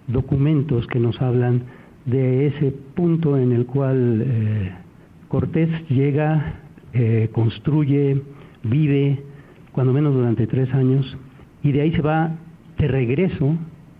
[0.06, 1.64] documentos que nos hablan
[2.04, 4.72] de ese punto en el cual eh,
[5.26, 6.60] Cortés llega,
[6.92, 8.22] eh, construye,
[8.62, 9.24] vive,
[9.72, 11.16] cuando menos durante tres años,
[11.62, 12.32] y de ahí se va
[12.78, 13.56] de regreso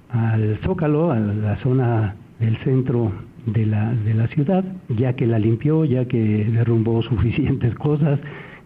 [0.09, 3.13] al Zócalo, a la zona del centro
[3.47, 6.19] de la, de la ciudad, ya que la limpió, ya que
[6.51, 8.19] derrumbó suficientes cosas,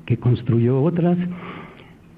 [0.07, 1.19] que construyó otras.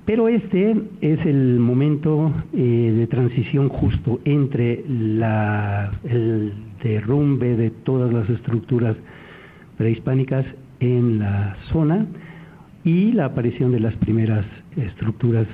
[0.05, 8.13] Pero este es el momento eh, de transición justo entre la, el derrumbe de todas
[8.13, 8.97] las estructuras
[9.77, 10.47] prehispánicas
[10.79, 12.07] en la zona
[12.87, 15.47] y la aparición de las primeras estructuras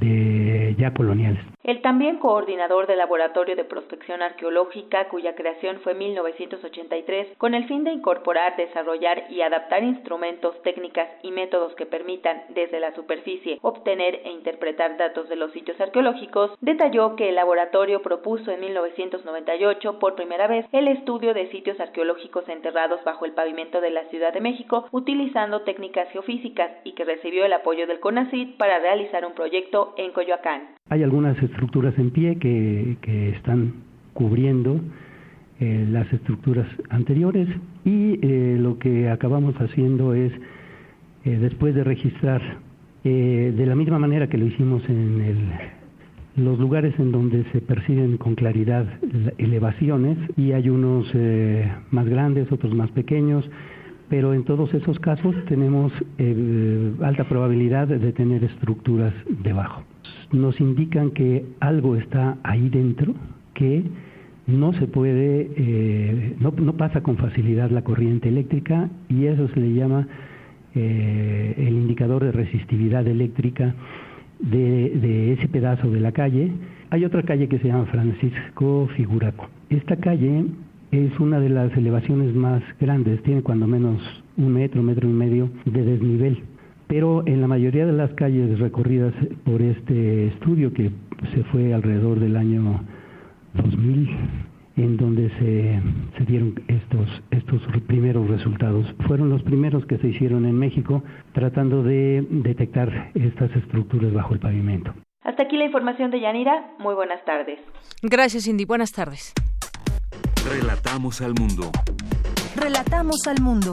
[0.00, 1.40] de ya coloniales.
[1.62, 7.66] El también coordinador del Laboratorio de Prospección Arqueológica, cuya creación fue en 1983, con el
[7.68, 13.58] fin de incorporar, desarrollar y adaptar instrumentos, técnicas y métodos que permitan, desde la superficie,
[13.60, 19.98] obtener e interpretar datos de los sitios arqueológicos, detalló que el laboratorio propuso en 1998
[19.98, 24.32] por primera vez el estudio de sitios arqueológicos enterrados bajo el pavimento de la Ciudad
[24.32, 29.34] de México utilizando técnicas geofísicas y que recibió el apoyo del CONACYT para realizar un
[29.34, 30.79] proyecto en Coyoacán.
[30.90, 32.96] Hay algunas estructuras en pie que,
[33.36, 33.74] están
[34.12, 34.80] cubriendo
[35.60, 37.48] eh, las estructuras anteriores
[37.84, 40.32] y eh, lo que acabamos haciendo es,
[41.24, 42.42] eh, después de registrar,
[43.04, 48.18] de la misma manera que lo hicimos en el, los lugares en donde se perciben
[48.18, 48.84] con claridad
[49.38, 51.10] elevaciones, y hay unos
[51.90, 53.48] más grandes, otros más pequeños,
[54.10, 55.92] pero en todos esos casos tenemos
[57.00, 59.82] alta probabilidad de tener estructuras debajo.
[60.32, 63.14] Nos indican que algo está ahí dentro
[63.54, 63.84] que
[64.46, 69.60] no se puede, eh, no, no, pasa con facilidad la corriente eléctrica y eso se
[69.60, 70.08] le llama
[70.74, 73.74] eh, el indicador de resistividad eléctrica
[74.38, 76.52] de, de, ese pedazo de la calle.
[76.90, 79.48] Hay otra calle que se llama Francisco Figuraco.
[79.68, 80.46] Esta calle
[80.90, 84.00] es una de las elevaciones más grandes, tiene cuando menos
[84.36, 86.42] un metro, metro y medio de desnivel.
[86.90, 89.14] Pero en la mayoría de las calles recorridas
[89.44, 90.90] por este estudio, que
[91.32, 92.82] se fue alrededor del año
[93.54, 94.10] 2000
[94.76, 95.80] en donde se,
[96.18, 98.86] se, dieron estos, estos primeros resultados.
[99.06, 104.40] Fueron los primeros que se hicieron en México tratando de detectar estas estructuras bajo el
[104.40, 104.92] pavimento.
[105.22, 106.72] Hasta aquí la información de Yanira.
[106.80, 107.60] Muy buenas tardes.
[108.02, 108.64] Gracias, Cindy.
[108.64, 109.32] Buenas tardes.
[110.44, 111.70] Relatamos al mundo.
[112.56, 113.72] Relatamos al mundo.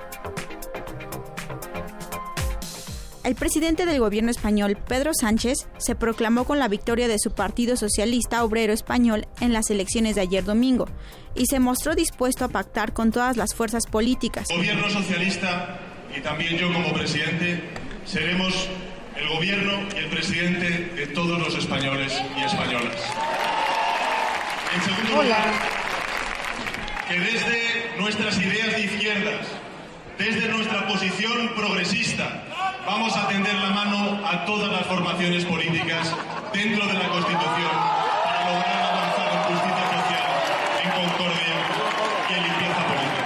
[3.23, 7.77] El presidente del gobierno español, Pedro Sánchez, se proclamó con la victoria de su Partido
[7.77, 10.87] Socialista Obrero Español en las elecciones de ayer domingo
[11.35, 14.49] y se mostró dispuesto a pactar con todas las fuerzas políticas.
[14.49, 15.79] El gobierno socialista
[16.17, 17.61] y también yo como presidente
[18.05, 18.67] seremos
[19.15, 22.95] el gobierno y el presidente de todos los españoles y españolas.
[24.73, 25.53] En segundo lugar,
[27.07, 29.47] que desde nuestras ideas de izquierdas,
[30.21, 32.43] desde nuestra posición progresista,
[32.85, 36.15] vamos a tender la mano a todas las formaciones políticas
[36.53, 37.71] dentro de la Constitución
[38.23, 40.25] para lograr avanzar en justicia social,
[40.83, 41.55] en concordia
[42.29, 43.25] y en limpieza política.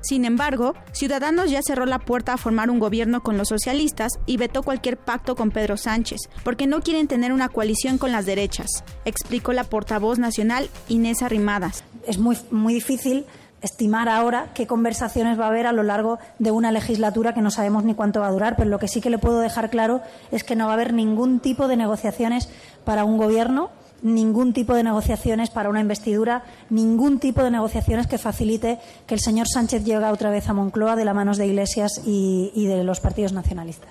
[0.00, 4.36] Sin embargo, Ciudadanos ya cerró la puerta a formar un gobierno con los socialistas y
[4.36, 8.84] vetó cualquier pacto con Pedro Sánchez, porque no quieren tener una coalición con las derechas,
[9.04, 11.82] explicó la portavoz nacional Inés Arrimadas.
[12.06, 13.26] Es muy, muy difícil
[13.62, 17.50] estimar ahora qué conversaciones va a haber a lo largo de una legislatura que no
[17.50, 20.00] sabemos ni cuánto va a durar, pero lo que sí que le puedo dejar claro
[20.30, 22.48] es que no va a haber ningún tipo de negociaciones
[22.84, 23.70] para un gobierno,
[24.02, 29.20] ningún tipo de negociaciones para una investidura, ningún tipo de negociaciones que facilite que el
[29.20, 32.84] señor Sánchez llegue otra vez a Moncloa de las manos de Iglesias y, y de
[32.84, 33.90] los partidos nacionalistas.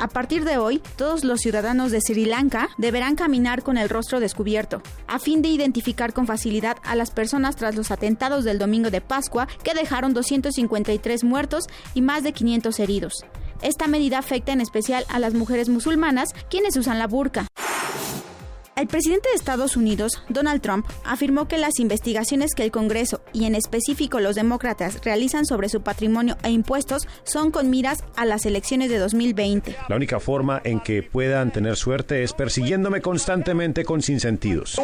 [0.00, 4.18] A partir de hoy, todos los ciudadanos de Sri Lanka deberán caminar con el rostro
[4.18, 8.90] descubierto, a fin de identificar con facilidad a las personas tras los atentados del domingo
[8.90, 13.12] de Pascua que dejaron 253 muertos y más de 500 heridos.
[13.60, 17.46] Esta medida afecta en especial a las mujeres musulmanas quienes usan la burka.
[18.80, 23.44] El presidente de Estados Unidos, Donald Trump, afirmó que las investigaciones que el Congreso y
[23.44, 28.46] en específico los demócratas realizan sobre su patrimonio e impuestos son con miras a las
[28.46, 29.76] elecciones de 2020.
[29.86, 34.80] La única forma en que puedan tener suerte es persiguiéndome constantemente con sinsentidos.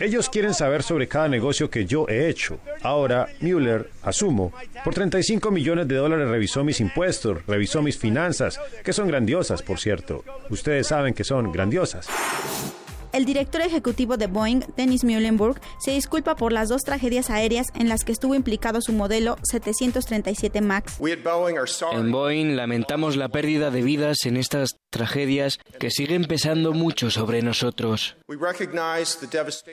[0.00, 2.58] Ellos quieren saber sobre cada negocio que yo he hecho.
[2.82, 8.94] Ahora, Mueller, asumo, por 35 millones de dólares revisó mis impuestos, revisó mis finanzas, que
[8.94, 10.24] son grandiosas, por cierto.
[10.48, 11.97] Ustedes saben que son grandiosas.
[13.12, 17.88] El director ejecutivo de Boeing, Dennis Muhlenberg, se disculpa por las dos tragedias aéreas en
[17.88, 20.98] las que estuvo implicado su modelo 737 MAX.
[21.92, 27.40] En Boeing lamentamos la pérdida de vidas en estas tragedias que siguen pesando mucho sobre
[27.42, 28.16] nosotros.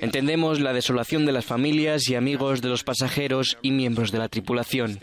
[0.02, 4.30] Entendemos la desolación de las familias y amigos de los pasajeros y miembros de la
[4.30, 5.00] tripulación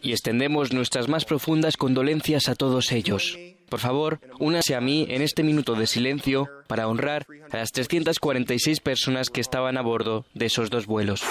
[0.00, 3.36] y extendemos nuestras más profundas condolencias a todos ellos.
[3.72, 8.80] Por favor, únase a mí en este minuto de silencio para honrar a las 346
[8.80, 11.22] personas que estaban a bordo de esos dos vuelos.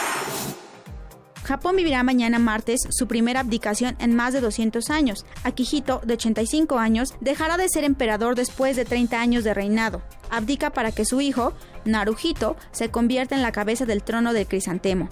[1.44, 5.24] Japón vivirá mañana martes su primera abdicación en más de 200 años.
[5.44, 10.02] Akihito, de 85 años, dejará de ser emperador después de 30 años de reinado.
[10.32, 11.54] Abdica para que su hijo,
[11.86, 15.10] Naruhito, se convierta en la cabeza del trono del crisantemo.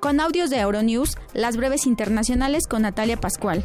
[0.00, 3.64] Con audios de Euronews, las breves internacionales con Natalia Pascual.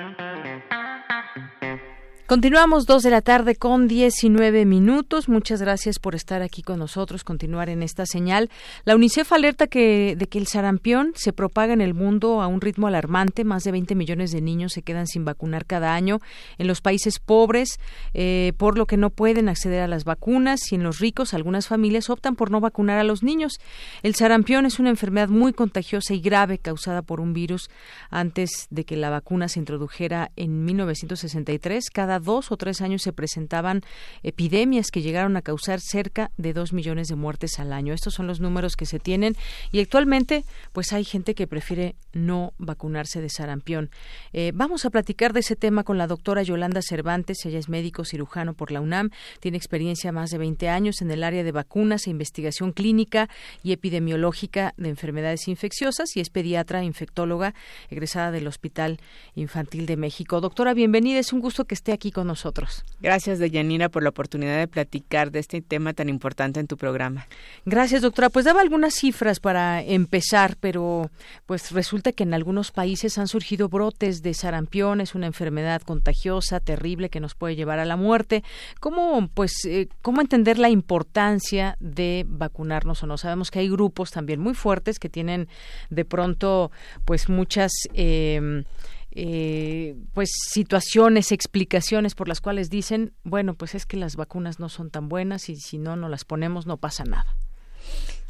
[2.31, 5.27] Continuamos dos de la tarde con 19 minutos.
[5.27, 8.49] Muchas gracias por estar aquí con nosotros, continuar en esta señal.
[8.85, 12.61] La UNICEF alerta que, de que el sarampión se propaga en el mundo a un
[12.61, 13.43] ritmo alarmante.
[13.43, 16.21] Más de 20 millones de niños se quedan sin vacunar cada año
[16.57, 17.81] en los países pobres,
[18.13, 21.67] eh, por lo que no pueden acceder a las vacunas y en los ricos algunas
[21.67, 23.59] familias optan por no vacunar a los niños.
[24.03, 27.69] El sarampión es una enfermedad muy contagiosa y grave causada por un virus.
[28.09, 33.13] Antes de que la vacuna se introdujera en 1963, cada dos o tres años se
[33.13, 33.81] presentaban
[34.23, 37.93] epidemias que llegaron a causar cerca de dos millones de muertes al año.
[37.93, 39.35] Estos son los números que se tienen
[39.71, 43.89] y actualmente pues hay gente que prefiere no vacunarse de sarampión.
[44.33, 47.45] Eh, vamos a platicar de ese tema con la doctora Yolanda Cervantes.
[47.45, 51.23] Ella es médico cirujano por la UNAM, tiene experiencia más de 20 años en el
[51.23, 53.29] área de vacunas e investigación clínica
[53.63, 57.53] y epidemiológica de enfermedades infecciosas y es pediatra infectóloga
[57.89, 58.99] egresada del Hospital
[59.35, 60.41] Infantil de México.
[60.41, 61.19] Doctora, bienvenida.
[61.19, 62.83] Es un gusto que esté aquí con nosotros.
[63.01, 67.27] Gracias, Deyanira, por la oportunidad de platicar de este tema tan importante en tu programa.
[67.65, 68.29] Gracias, doctora.
[68.29, 71.11] Pues daba algunas cifras para empezar, pero
[71.45, 76.59] pues resulta que en algunos países han surgido brotes de sarampión, es una enfermedad contagiosa,
[76.59, 78.43] terrible, que nos puede llevar a la muerte.
[78.79, 83.17] ¿Cómo, pues, eh, cómo entender la importancia de vacunarnos o no?
[83.17, 85.47] Sabemos que hay grupos también muy fuertes que tienen
[85.89, 86.71] de pronto,
[87.05, 87.71] pues, muchas...
[87.93, 88.63] Eh,
[89.11, 94.69] eh, pues situaciones, explicaciones por las cuales dicen, bueno, pues es que las vacunas no
[94.69, 97.35] son tan buenas y si no no las ponemos no pasa nada.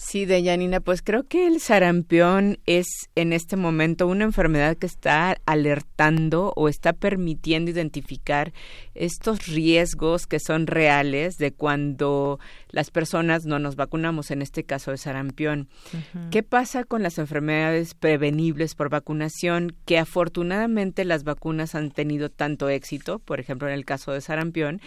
[0.03, 5.37] Sí, Deyanina, pues creo que el sarampión es en este momento una enfermedad que está
[5.45, 8.51] alertando o está permitiendo identificar
[8.95, 14.89] estos riesgos que son reales de cuando las personas no nos vacunamos, en este caso
[14.89, 15.69] de sarampión.
[16.31, 19.75] ¿Qué pasa con las enfermedades prevenibles por vacunación?
[19.85, 24.81] Que afortunadamente las vacunas han tenido tanto éxito, por ejemplo en el caso de sarampión,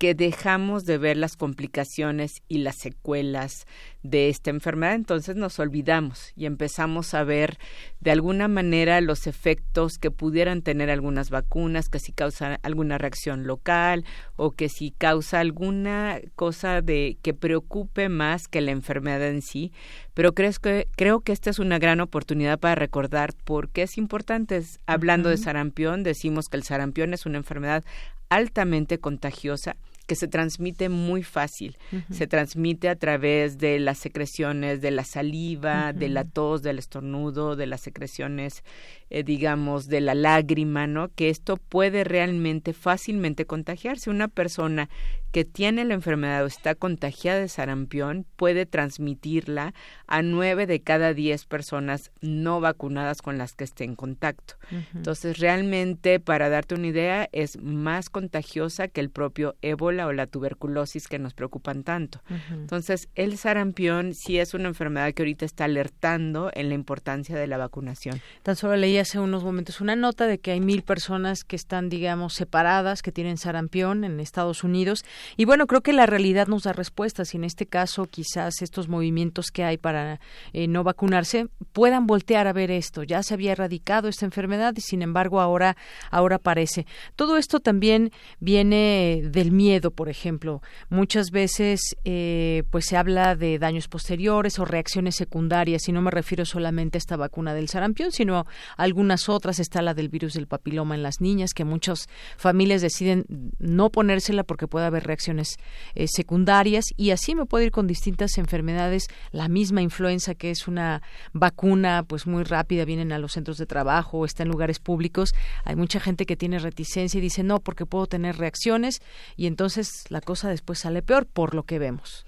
[0.00, 3.66] que dejamos de ver las complicaciones y las secuelas
[4.02, 7.58] de esta enfermedad, entonces nos olvidamos y empezamos a ver
[8.00, 13.46] de alguna manera los efectos que pudieran tener algunas vacunas, que si causa alguna reacción
[13.46, 14.06] local
[14.36, 19.70] o que si causa alguna cosa de que preocupe más que la enfermedad en sí,
[20.14, 23.98] pero creo que creo que esta es una gran oportunidad para recordar por qué es
[23.98, 24.62] importante.
[24.86, 27.84] Hablando de sarampión, decimos que el sarampión es una enfermedad
[28.30, 29.76] altamente contagiosa
[30.10, 31.78] que se transmite muy fácil.
[32.10, 37.54] Se transmite a través de las secreciones de la saliva, de la tos, del estornudo,
[37.54, 38.64] de las secreciones,
[39.10, 41.08] eh, digamos, de la lágrima, ¿no?
[41.08, 44.08] Que esto puede realmente fácilmente contagiarse.
[44.08, 44.88] Una persona
[45.32, 49.74] que tiene la enfermedad o está contagiada de sarampión puede transmitirla
[50.06, 54.54] a nueve de cada diez personas no vacunadas con las que esté en contacto.
[54.94, 60.26] Entonces, realmente, para darte una idea, es más contagiosa que el propio ébola o la
[60.26, 62.22] tuberculosis que nos preocupan tanto.
[62.50, 67.46] Entonces, el sarampión sí es una enfermedad que ahorita está alertando en la importancia de
[67.46, 68.20] la vacunación.
[68.42, 71.88] Tan solo leí hace unos momentos una nota de que hay mil personas que están,
[71.88, 75.04] digamos, separadas, que tienen sarampión en Estados Unidos
[75.36, 78.88] y bueno, creo que la realidad nos da respuestas y en este caso quizás estos
[78.88, 80.20] movimientos que hay para
[80.52, 83.02] eh, no vacunarse puedan voltear a ver esto.
[83.02, 85.76] Ya se había erradicado esta enfermedad y sin embargo ahora,
[86.10, 86.86] ahora aparece.
[87.16, 90.62] Todo esto también viene del miedo, por ejemplo.
[90.88, 96.10] Muchas veces eh, pues se habla de daños posteriores o reacciones secundarias y no me
[96.10, 98.46] refiero solamente a esta vacuna del sarampión, sino a
[98.90, 99.58] algunas otras.
[99.58, 103.24] Está la del virus del papiloma en las niñas que muchas familias deciden
[103.58, 105.56] no ponérsela porque puede haber reacciones
[105.94, 109.08] eh, secundarias y así me puede ir con distintas enfermedades.
[109.32, 111.02] La misma influenza, que es una
[111.32, 115.34] vacuna pues muy rápida, vienen a los centros de trabajo está en lugares públicos.
[115.64, 119.00] Hay mucha gente que tiene reticencia y dice no, porque puedo tener reacciones
[119.36, 122.24] y entonces la cosa después sale peor por lo que vemos.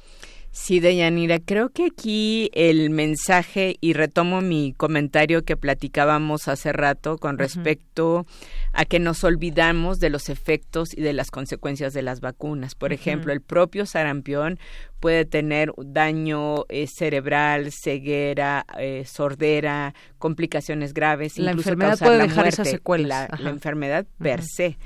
[0.55, 7.17] Sí, Deyanira, creo que aquí el mensaje, y retomo mi comentario que platicábamos hace rato
[7.17, 8.27] con respecto
[8.73, 12.75] a que nos olvidamos de los efectos y de las consecuencias de las vacunas.
[12.75, 14.59] Por ejemplo, el propio sarampión
[15.01, 22.19] puede tener daño eh, cerebral, ceguera, eh, sordera, complicaciones graves, la incluso enfermedad causar puede
[22.19, 23.29] la dejar muerte, esas secuelas.
[23.31, 24.79] La, la enfermedad per se.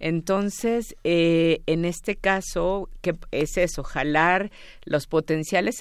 [0.00, 3.84] Entonces, eh, en este caso, ¿qué es eso?
[3.84, 4.50] Jalar
[4.84, 5.80] los potenciales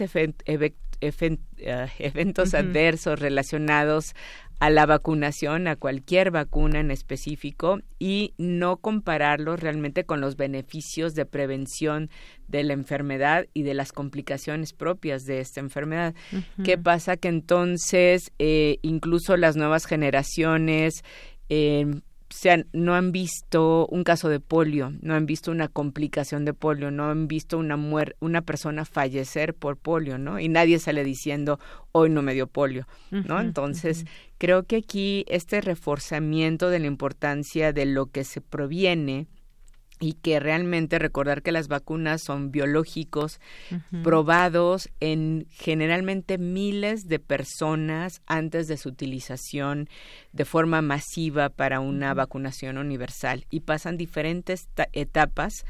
[1.97, 4.13] eventos adversos relacionados
[4.59, 11.15] a la vacunación, a cualquier vacuna en específico y no compararlos realmente con los beneficios
[11.15, 12.09] de prevención
[12.47, 16.13] de la enfermedad y de las complicaciones propias de esta enfermedad.
[16.63, 17.15] ¿Qué pasa?
[17.15, 21.03] Que entonces eh, incluso las nuevas generaciones
[21.47, 22.01] eh,
[22.73, 27.09] no han visto un caso de polio, no han visto una complicación de polio, no
[27.09, 27.77] han visto una
[28.19, 30.39] una persona fallecer por polio, ¿no?
[30.39, 31.59] Y nadie sale diciendo
[31.91, 33.39] hoy no me dio polio, ¿no?
[33.39, 34.05] Entonces,
[34.39, 39.27] creo que aquí este reforzamiento de la importancia de lo que se proviene
[39.99, 43.41] y que realmente recordar que las vacunas son biológicos
[44.01, 49.89] probados en generalmente miles de personas antes de su utilización
[50.31, 55.65] de forma masiva para una vacunación universal y pasan diferentes etapas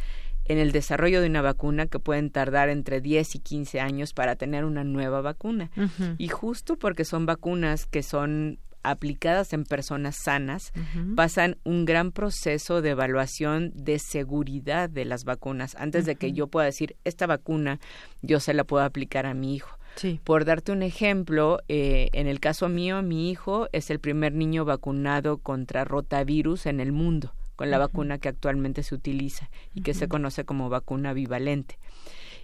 [0.49, 4.35] en el desarrollo de una vacuna que pueden tardar entre 10 y 15 años para
[4.35, 5.69] tener una nueva vacuna.
[6.17, 10.71] Y justo porque son vacunas que son aplicadas en personas sanas
[11.15, 15.75] pasan un gran proceso de evaluación de seguridad de las vacunas.
[15.75, 17.79] Antes de que yo pueda decir esta vacuna
[18.21, 19.77] yo se la puedo aplicar a mi hijo.
[20.23, 24.63] Por darte un ejemplo, eh, en el caso mío, mi hijo es el primer niño
[24.63, 29.93] vacunado contra rotavirus en el mundo, con la vacuna que actualmente se utiliza y que
[29.93, 31.77] se conoce como vacuna bivalente.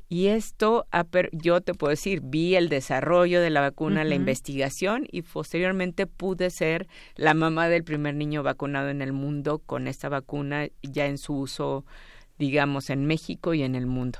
[0.09, 0.87] Y esto,
[1.31, 6.49] yo te puedo decir, vi el desarrollo de la vacuna, la investigación y posteriormente pude
[6.49, 11.17] ser la mamá del primer niño vacunado en el mundo con esta vacuna ya en
[11.17, 11.85] su uso
[12.37, 14.19] digamos, en México y en el mundo.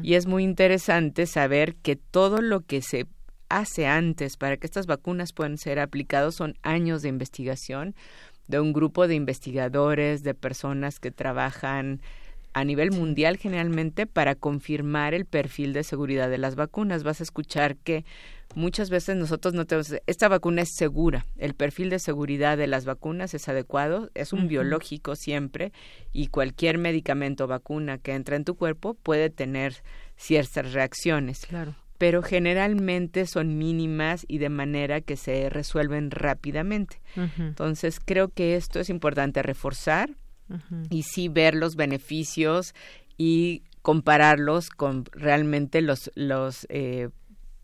[0.00, 3.08] Y es muy interesante saber que todo lo que se
[3.48, 7.96] hace antes para que estas vacunas puedan ser aplicadas son años de investigación
[8.48, 12.00] de un grupo de investigadores, de personas que trabajan
[12.56, 17.02] a nivel mundial generalmente para confirmar el perfil de seguridad de las vacunas.
[17.02, 18.06] Vas a escuchar que
[18.54, 22.86] muchas veces nosotros no tenemos, esta vacuna es segura, el perfil de seguridad de las
[22.86, 25.70] vacunas es adecuado, es un biológico siempre
[26.14, 29.82] y cualquier medicamento o vacuna que entra en tu cuerpo puede tener
[30.16, 31.44] ciertas reacciones.
[31.46, 31.76] Claro.
[31.98, 37.00] Pero generalmente son mínimas y de manera que se resuelven rápidamente.
[37.38, 40.10] Entonces creo que esto es importante reforzar
[40.90, 42.74] y sí ver los beneficios
[43.16, 47.08] y compararlos con realmente los, los eh,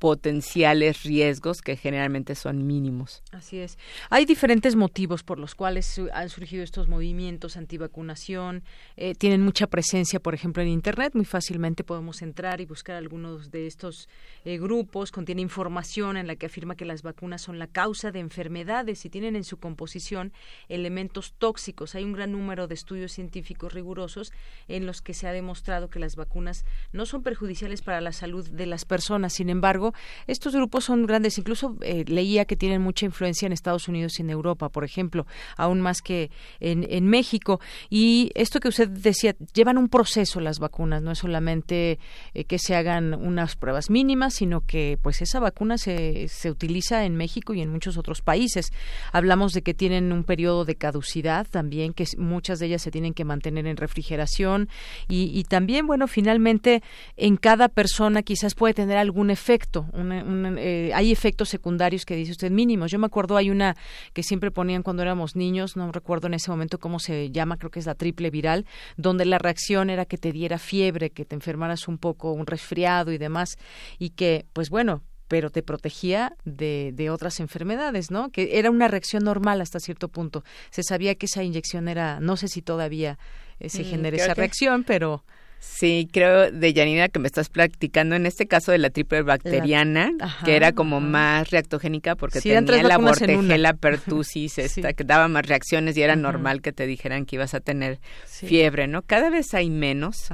[0.02, 3.22] potenciales riesgos que generalmente son mínimos.
[3.30, 3.78] Así es.
[4.10, 8.64] Hay diferentes motivos por los cuales han surgido estos movimientos antivacunación.
[8.96, 11.12] Eh, tienen mucha presencia, por ejemplo, en Internet.
[11.14, 14.08] Muy fácilmente podemos entrar y buscar algunos de estos
[14.44, 15.12] eh, grupos.
[15.12, 19.08] Contiene información en la que afirma que las vacunas son la causa de enfermedades y
[19.08, 20.32] tienen en su composición
[20.68, 21.94] elementos tóxicos.
[21.94, 24.32] Hay un gran número de estudios científicos rigurosos
[24.66, 28.48] en los que se ha demostrado que las vacunas no son perjudiciales para la salud
[28.50, 29.32] de las personas.
[29.34, 29.91] Sin embargo,
[30.26, 31.38] estos grupos son grandes.
[31.38, 35.26] Incluso eh, leía que tienen mucha influencia en Estados Unidos y en Europa, por ejemplo,
[35.56, 37.60] aún más que en, México.
[37.90, 41.98] Y esto que usted decía, llevan un proceso las vacunas, no es solamente
[42.34, 47.04] eh, que se hagan unas pruebas mínimas, sino que pues esa vacuna se, se utiliza
[47.04, 48.72] en México y en muchos otros países.
[49.12, 53.14] Hablamos de que tienen un periodo de caducidad también, que muchas de ellas se tienen
[53.14, 54.68] que mantener en refrigeración
[55.08, 56.82] y, y también, bueno, finalmente
[57.16, 62.50] en cada persona quizás puede tener algún efecto eh, hay efectos secundarios que dice usted
[62.50, 62.90] mínimos.
[62.90, 63.76] Yo me acuerdo hay una
[64.12, 67.70] que siempre ponían cuando éramos niños, no recuerdo en ese momento cómo se llama, creo
[67.70, 71.34] que es la triple viral, donde la reacción era que te diera fiebre, que te
[71.34, 73.56] enfermaras un poco, un resfriado y demás,
[73.98, 78.30] y que, pues bueno, pero te protegía de, de, otras enfermedades, ¿no?
[78.30, 80.44] Que era una reacción normal hasta cierto punto.
[80.70, 83.18] Se sabía que esa inyección era, no sé si todavía
[83.58, 85.24] eh, se mm, genera esa reacción, pero
[85.64, 90.10] Sí, creo de Janina que me estás practicando en este caso de la triple bacteriana,
[90.44, 95.96] que era como más reactogénica porque tenía la vortegela pertussis, esta, que daba más reacciones
[95.96, 99.02] y era normal que te dijeran que ibas a tener fiebre, ¿no?
[99.02, 100.30] Cada vez hay menos,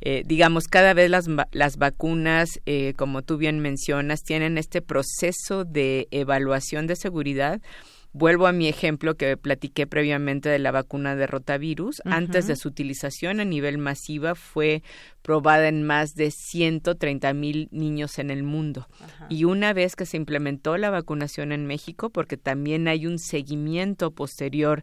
[0.00, 5.66] eh, digamos, cada vez las, las vacunas, eh, como tú bien mencionas, tienen este proceso
[5.66, 7.60] de evaluación de seguridad
[8.12, 12.02] Vuelvo a mi ejemplo que platiqué previamente de la vacuna de rotavirus.
[12.04, 14.82] Antes de su utilización a nivel masiva fue
[15.22, 18.88] probada en más de 130 mil niños en el mundo.
[19.28, 24.10] Y una vez que se implementó la vacunación en México, porque también hay un seguimiento
[24.10, 24.82] posterior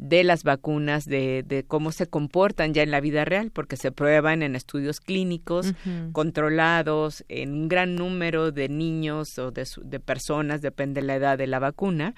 [0.00, 3.92] de las vacunas, de, de, cómo se comportan ya en la vida real, porque se
[3.92, 5.74] prueban en estudios clínicos
[6.12, 11.36] controlados en un gran número de niños o de, de, personas, depende de la edad
[11.36, 12.14] de la vacuna,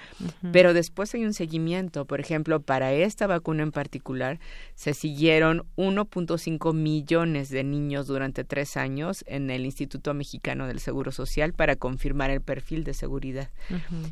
[0.53, 2.05] pero después hay un seguimiento.
[2.05, 4.39] Por ejemplo, para esta vacuna en particular,
[4.77, 11.11] se siguieron 1.5 millones de niños durante tres años en el Instituto Mexicano del Seguro
[11.11, 13.51] Social para confirmar el perfil de seguridad.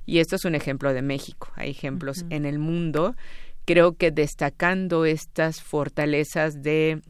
[0.06, 1.52] Y esto es un ejemplo de México.
[1.55, 3.14] Hay ejemplos en el mundo
[3.70, 7.02] creo que destacando estas fortalezas de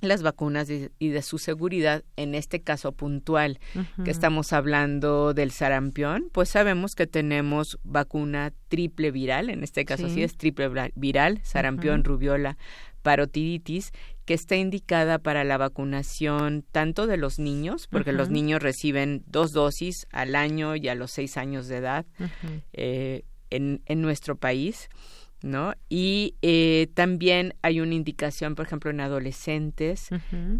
[0.00, 3.58] las vacunas y de su seguridad, en este caso puntual,
[4.04, 10.08] que estamos hablando del sarampión, pues sabemos que tenemos vacuna triple viral, en este caso
[10.08, 12.56] sí, es triple viral, sarampión, rubiola,
[13.02, 13.90] parotiditis,
[14.26, 19.50] que está indicada para la vacunación tanto de los niños, porque los niños reciben dos
[19.50, 22.06] dosis al año y a los seis años de edad
[22.72, 24.88] eh, en, en nuestro país,
[25.42, 25.74] ¿no?
[25.88, 30.08] Y eh, también hay una indicación, por ejemplo, en adolescentes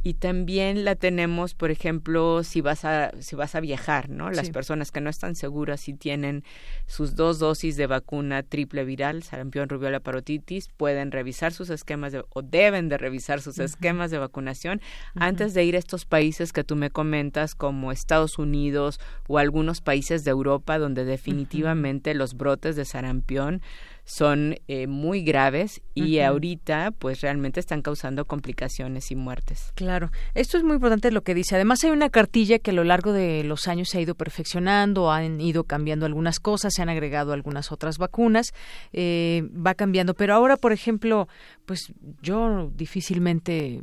[0.03, 4.31] y también la tenemos, por ejemplo, si vas a si vas a viajar, ¿no?
[4.31, 6.45] Las personas que no están seguras si tienen
[6.87, 12.25] sus dos dosis de vacuna triple viral, sarampión, rubiola, parotitis, pueden revisar sus esquemas de,
[12.31, 14.81] o deben de revisar sus esquemas de vacunación
[15.15, 19.81] antes de ir a estos países que tú me comentas como Estados Unidos o algunos
[19.81, 23.63] países de Europa donde definitivamente los brotes de sarampión
[24.07, 29.73] son eh, muy graves y ahorita pues realmente están causando complicaciones y muertes.
[29.75, 31.57] Claro, esto es muy importante lo que dice.
[31.57, 35.11] Además hay una cartilla que a lo largo de los años se ha ido perfeccionando,
[35.11, 38.55] han ido cambiando algunas cosas, se han agregado algunas otras vacunas,
[38.93, 40.15] eh, va cambiando.
[40.15, 41.27] Pero ahora, por ejemplo,
[41.67, 41.93] pues
[42.23, 43.83] yo difícilmente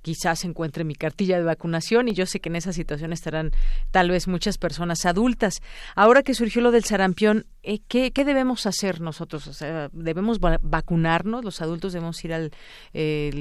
[0.00, 3.52] quizás encuentre mi cartilla de vacunación y yo sé que en esa situación estarán
[3.90, 5.60] tal vez muchas personas adultas.
[5.94, 9.46] Ahora que surgió lo del sarampión, eh, ¿qué, debemos hacer nosotros?
[9.46, 11.44] O sea, ¿Debemos vacunarnos?
[11.44, 12.50] ¿Los adultos debemos ir al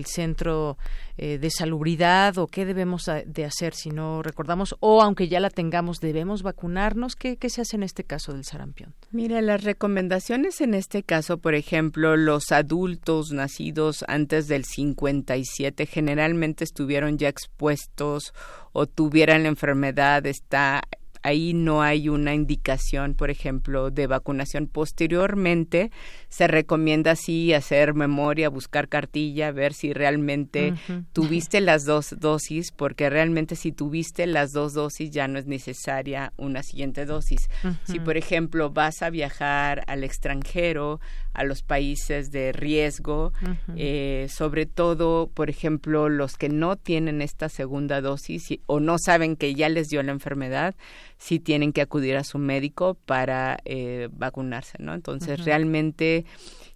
[0.06, 0.78] centro
[1.18, 4.76] eh, de salubridad o qué debemos de hacer si no recordamos?
[4.80, 7.16] O aunque ya la tengamos, ¿debemos vacunarnos?
[7.16, 8.94] ¿Qué, qué se hace en este caso del sarampión?
[9.12, 16.64] Mira, las recomendaciones en este caso, por ejemplo, los adultos nacidos antes del 57 generalmente
[16.64, 18.34] estuvieron ya expuestos
[18.72, 20.84] o tuvieran la enfermedad, está
[21.24, 24.68] ahí no hay una indicación, por ejemplo, de vacunación.
[24.68, 25.92] Posteriormente,
[26.32, 30.74] se recomienda sí hacer memoria, buscar cartilla, ver si realmente
[31.12, 36.32] tuviste las dos dosis, porque realmente si tuviste las dos dosis ya no es necesaria
[36.38, 37.50] una siguiente dosis.
[37.84, 41.02] Si, por ejemplo, vas a viajar al extranjero,
[41.34, 43.34] a los países de riesgo,
[43.76, 49.36] eh, sobre todo, por ejemplo, los que no tienen esta segunda dosis o no saben
[49.36, 50.76] que ya les dio la enfermedad,
[51.18, 54.94] sí tienen que acudir a su médico para eh, vacunarse, ¿no?
[54.94, 56.21] Entonces, realmente...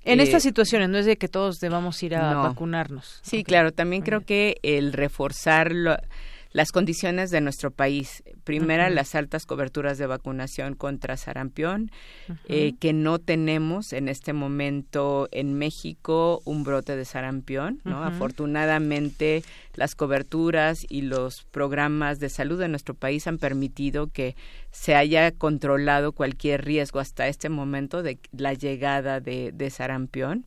[0.04, 3.20] En estas eh, situaciones, no es de que todos debamos ir a vacunarnos.
[3.24, 5.74] Sí, claro, también creo que el reforzar
[6.56, 8.24] las condiciones de nuestro país.
[8.46, 11.92] Primera, las altas coberturas de vacunación contra sarampión,
[12.48, 18.02] eh, que no tenemos en este momento en México un brote de sarampión, ¿no?
[18.06, 19.44] Afortunadamente,
[19.76, 24.36] las coberturas y los programas de salud de nuestro país han permitido que
[24.72, 30.46] se haya controlado cualquier riesgo hasta este momento de la llegada de, sarampión.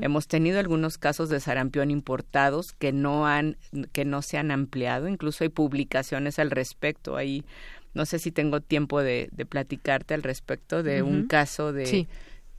[0.00, 3.56] Hemos tenido algunos casos de sarampión importados que no han
[3.92, 7.16] que no se han ampliado, incluso hay publicaciones al respecto.
[7.16, 7.44] Ahí
[7.94, 12.06] no sé si tengo tiempo de, platicarte al respecto de un caso de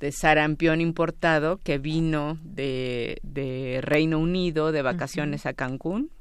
[0.04, 6.12] de sarampión importado que vino de, de Reino Unido de vacaciones a Cancún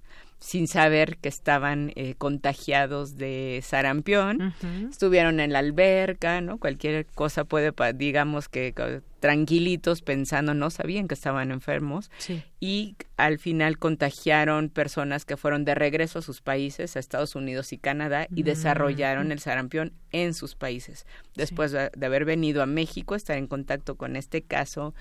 [0.43, 4.53] sin saber que estaban eh, contagiados de sarampión,
[4.91, 6.59] estuvieron en la alberca, ¿no?
[6.59, 8.75] Cualquier cosa puede, digamos que
[9.21, 12.11] tranquilitos pensando, no sabían que estaban enfermos.
[12.59, 17.73] Y al final contagiaron personas que fueron de regreso a sus países, a Estados Unidos
[17.73, 21.07] y Canadá, y mm, desarrollaron el sarampión en sus países.
[21.37, 24.93] Después de haber venido a México, estar en contacto con este caso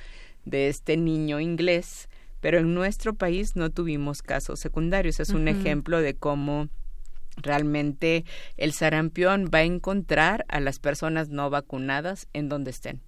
[0.46, 2.08] de este niño inglés,
[2.42, 5.20] pero en nuestro país no tuvimos casos secundarios.
[5.20, 6.68] Es un ejemplo de cómo
[7.38, 8.26] realmente
[8.58, 13.02] el sarampión va a encontrar a las personas no vacunadas en donde estén.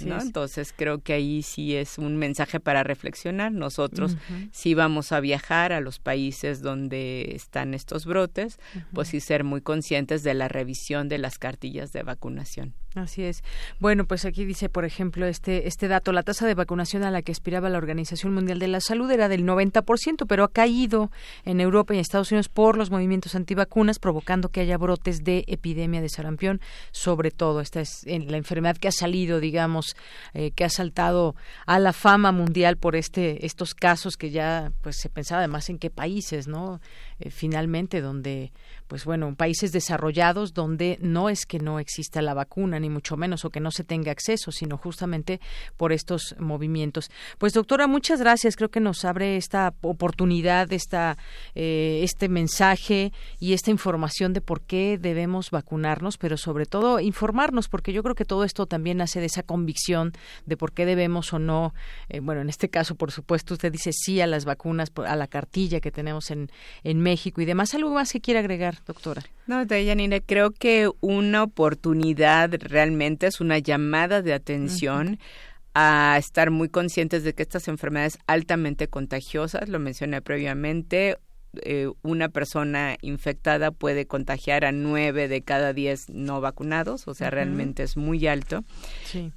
[0.00, 3.50] Entonces creo que ahí sí es un mensaje para reflexionar.
[3.52, 4.16] Nosotros
[4.52, 8.58] si vamos a viajar a los países donde están estos brotes,
[8.92, 12.74] pues sí ser muy conscientes de la revisión de las cartillas de vacunación.
[12.96, 13.44] Así es.
[13.78, 17.22] Bueno, pues aquí dice, por ejemplo, este este dato, la tasa de vacunación a la
[17.22, 21.12] que aspiraba la Organización Mundial de la Salud era del 90%, pero ha caído
[21.44, 25.44] en Europa y en Estados Unidos por los movimientos antivacunas, provocando que haya brotes de
[25.46, 26.60] epidemia de sarampión,
[26.90, 29.94] sobre todo esta es la enfermedad que ha salido, digamos,
[30.34, 31.36] eh, que ha saltado
[31.66, 35.78] a la fama mundial por este estos casos que ya pues se pensaba además en
[35.78, 36.80] qué países, ¿no?
[37.20, 38.52] Eh, finalmente donde
[38.90, 43.44] pues bueno, países desarrollados donde no es que no exista la vacuna, ni mucho menos,
[43.44, 45.40] o que no se tenga acceso, sino justamente
[45.76, 47.08] por estos movimientos.
[47.38, 48.56] Pues doctora, muchas gracias.
[48.56, 51.18] Creo que nos abre esta oportunidad, esta,
[51.54, 57.68] eh, este mensaje y esta información de por qué debemos vacunarnos, pero sobre todo informarnos,
[57.68, 60.14] porque yo creo que todo esto también nace de esa convicción
[60.46, 61.74] de por qué debemos o no,
[62.08, 65.28] eh, bueno, en este caso, por supuesto, usted dice sí a las vacunas, a la
[65.28, 66.50] cartilla que tenemos en,
[66.82, 67.74] en México y demás.
[67.74, 68.78] ¿Algo más que quiera agregar?
[68.86, 69.22] doctora.
[69.46, 75.18] No, Dayanina, creo que una oportunidad realmente es una llamada de atención.
[75.72, 81.16] a estar muy conscientes de que estas enfermedades altamente contagiosas, lo mencioné previamente,
[81.62, 87.30] eh, una persona infectada puede contagiar a nueve de cada diez no vacunados, o sea,
[87.30, 88.64] realmente es muy alto.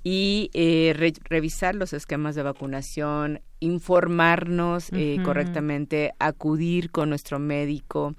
[0.03, 0.93] Y eh,
[1.29, 8.15] revisar los esquemas de vacunación, informarnos eh, correctamente, acudir con nuestro médico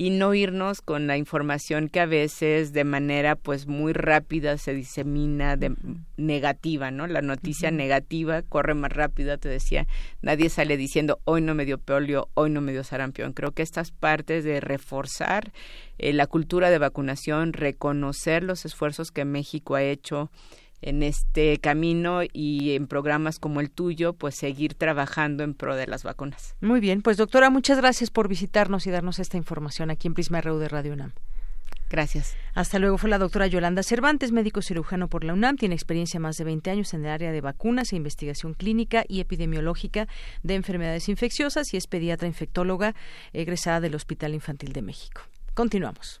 [0.00, 4.72] y no irnos con la información que a veces de manera pues muy rápida se
[4.72, 5.74] disemina de
[6.16, 7.08] negativa, ¿no?
[7.08, 9.88] La noticia negativa corre más rápida, te decía,
[10.22, 13.32] nadie sale diciendo hoy no me dio polio, hoy no me dio sarampión.
[13.32, 15.52] Creo que estas partes de reforzar
[15.98, 20.30] eh, la cultura de vacunación, reconocer los esfuerzos que México ha hecho
[20.82, 25.86] en este camino y en programas como el tuyo, pues seguir trabajando en pro de
[25.86, 26.54] las vacunas.
[26.60, 30.40] Muy bien, pues doctora, muchas gracias por visitarnos y darnos esta información aquí en Prisma
[30.40, 31.12] RU de Radio UNAM.
[31.90, 32.36] Gracias.
[32.54, 32.98] Hasta luego.
[32.98, 35.56] Fue la doctora Yolanda Cervantes, médico cirujano por la UNAM.
[35.56, 39.20] Tiene experiencia más de 20 años en el área de vacunas e investigación clínica y
[39.20, 40.06] epidemiológica
[40.42, 42.94] de enfermedades infecciosas y es pediatra infectóloga
[43.32, 45.22] egresada del Hospital Infantil de México.
[45.54, 46.20] Continuamos.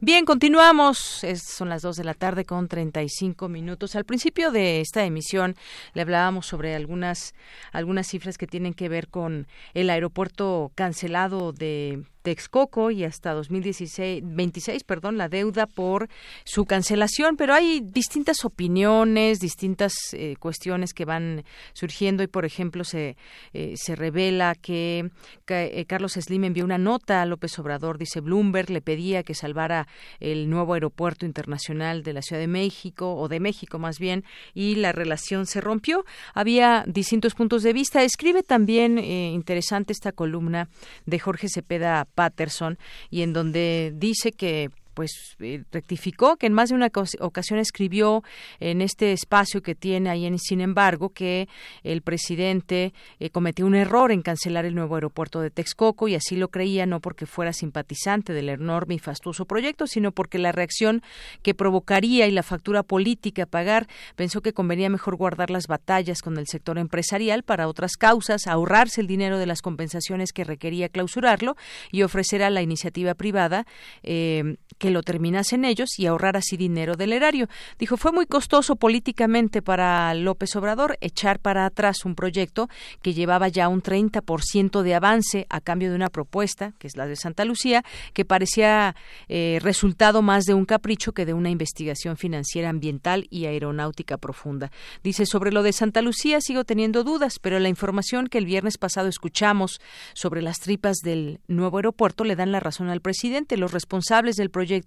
[0.00, 1.24] Bien, continuamos.
[1.42, 3.96] son las 2 de la tarde con 35 minutos.
[3.96, 5.56] Al principio de esta emisión
[5.92, 7.34] le hablábamos sobre algunas,
[7.72, 14.22] algunas cifras que tienen que ver con el aeropuerto cancelado de Texcoco y hasta 2016
[14.22, 16.10] 26, perdón, la deuda por
[16.44, 22.84] su cancelación, pero hay distintas opiniones, distintas eh, cuestiones que van surgiendo y por ejemplo
[22.84, 23.16] se
[23.54, 25.10] eh, se revela que,
[25.48, 29.88] eh, Carlos Slim envió una nota a López Obrador, dice Bloomberg, le pedía que salvara
[30.20, 34.22] el nuevo aeropuerto internacional de la Ciudad de México o de México más bien
[34.52, 36.04] y la relación se rompió.
[36.34, 38.02] Había distintos puntos de vista.
[38.02, 40.68] Escribe también interesante esta columna
[41.06, 42.78] de Jorge Cepeda Patterson
[43.10, 48.24] y en donde dice que pues eh, rectificó que en más de una ocasión escribió
[48.58, 51.48] en este espacio que tiene ahí en Sin embargo que
[51.84, 56.34] el presidente eh, cometió un error en cancelar el nuevo aeropuerto de Texcoco y así
[56.34, 61.04] lo creía no porque fuera simpatizante del enorme y fastuoso proyecto, sino porque la reacción
[61.42, 66.22] que provocaría y la factura política a pagar pensó que convenía mejor guardar las batallas
[66.22, 70.88] con el sector empresarial para otras causas, ahorrarse el dinero de las compensaciones que requería
[70.88, 71.54] clausurarlo
[71.92, 73.64] y ofrecer a la iniciativa privada
[74.02, 77.48] eh, que lo terminasen ellos y ahorrar así dinero del erario.
[77.78, 82.68] Dijo, fue muy costoso políticamente para López Obrador echar para atrás un proyecto
[83.02, 87.06] que llevaba ya un 30% de avance a cambio de una propuesta, que es la
[87.06, 88.94] de Santa Lucía, que parecía
[89.28, 94.70] eh, resultado más de un capricho que de una investigación financiera ambiental y aeronáutica profunda.
[95.02, 98.78] Dice, sobre lo de Santa Lucía sigo teniendo dudas, pero la información que el viernes
[98.78, 99.80] pasado escuchamos
[100.14, 103.56] sobre las tripas del nuevo aeropuerto le dan la razón al presidente.
[103.56, 104.77] Los responsables del proyecto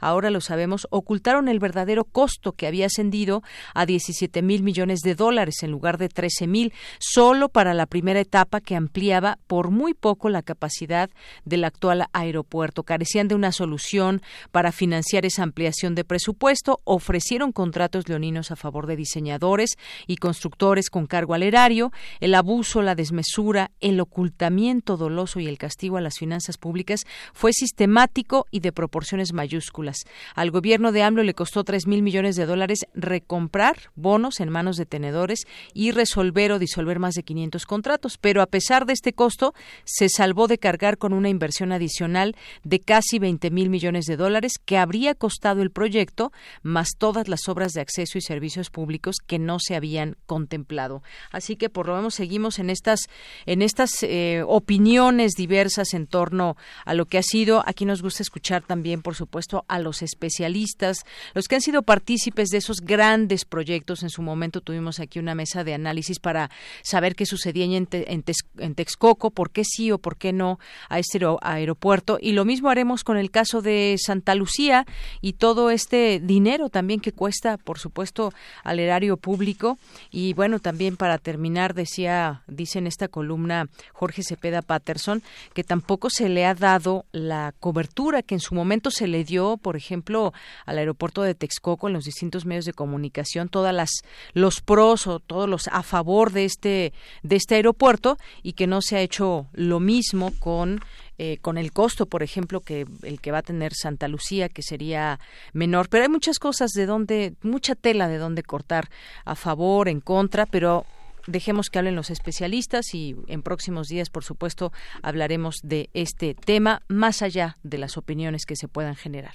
[0.00, 3.42] ahora lo sabemos, ocultaron el verdadero costo que había ascendido
[3.74, 8.20] a 17 mil millones de dólares en lugar de 13 mil, solo para la primera
[8.20, 11.10] etapa que ampliaba por muy poco la capacidad
[11.44, 12.82] del actual aeropuerto.
[12.82, 18.86] Carecían de una solución para financiar esa ampliación de presupuesto, ofrecieron contratos leoninos a favor
[18.86, 25.40] de diseñadores y constructores con cargo al erario, el abuso, la desmesura, el ocultamiento doloso
[25.40, 27.02] y el castigo a las finanzas públicas
[27.32, 29.98] fue sistemático y de proporciones mayúsculas.
[30.34, 34.76] Al gobierno de AMLO le costó 3 mil millones de dólares recomprar bonos en manos
[34.76, 39.12] de tenedores y resolver o disolver más de 500 contratos, pero a pesar de este
[39.12, 39.54] costo,
[39.84, 42.34] se salvó de cargar con una inversión adicional
[42.64, 46.32] de casi 20 mil millones de dólares que habría costado el proyecto,
[46.62, 51.02] más todas las obras de acceso y servicios públicos que no se habían contemplado.
[51.30, 53.00] Así que por lo menos seguimos en estas,
[53.46, 57.62] en estas eh, opiniones diversas en torno a lo que ha sido.
[57.66, 60.98] Aquí nos gusta escuchar también, por supuesto, a los especialistas,
[61.34, 64.02] los que han sido partícipes de esos grandes proyectos.
[64.02, 66.50] En su momento tuvimos aquí una mesa de análisis para
[66.82, 70.58] saber qué sucedía en, en Texcoco, por qué sí o por qué no
[70.88, 72.18] a este aeropuerto.
[72.20, 74.86] Y lo mismo haremos con el caso de Santa Lucía
[75.20, 78.32] y todo este dinero también que cuesta, por supuesto,
[78.64, 79.78] al erario público.
[80.10, 85.22] Y bueno, también para terminar, decía, dice en esta columna Jorge Cepeda Patterson,
[85.54, 89.56] que tampoco se le ha dado la cobertura que en su momento se le dio,
[89.56, 90.32] por ejemplo,
[90.66, 93.90] al aeropuerto de Texcoco en los distintos medios de comunicación, todas las
[94.32, 96.92] los pros o todos los a favor de este
[97.22, 100.80] de este aeropuerto y que no se ha hecho lo mismo con
[101.18, 104.62] eh, con el costo, por ejemplo, que el que va a tener Santa Lucía, que
[104.62, 105.20] sería
[105.52, 105.88] menor.
[105.88, 108.88] Pero hay muchas cosas de donde, mucha tela de donde cortar
[109.24, 110.84] a favor, en contra, pero
[111.26, 114.70] dejemos que hablen los especialistas y en próximos días, por supuesto,
[115.02, 119.34] hablaremos de este tema más allá de las opiniones que se puedan generar.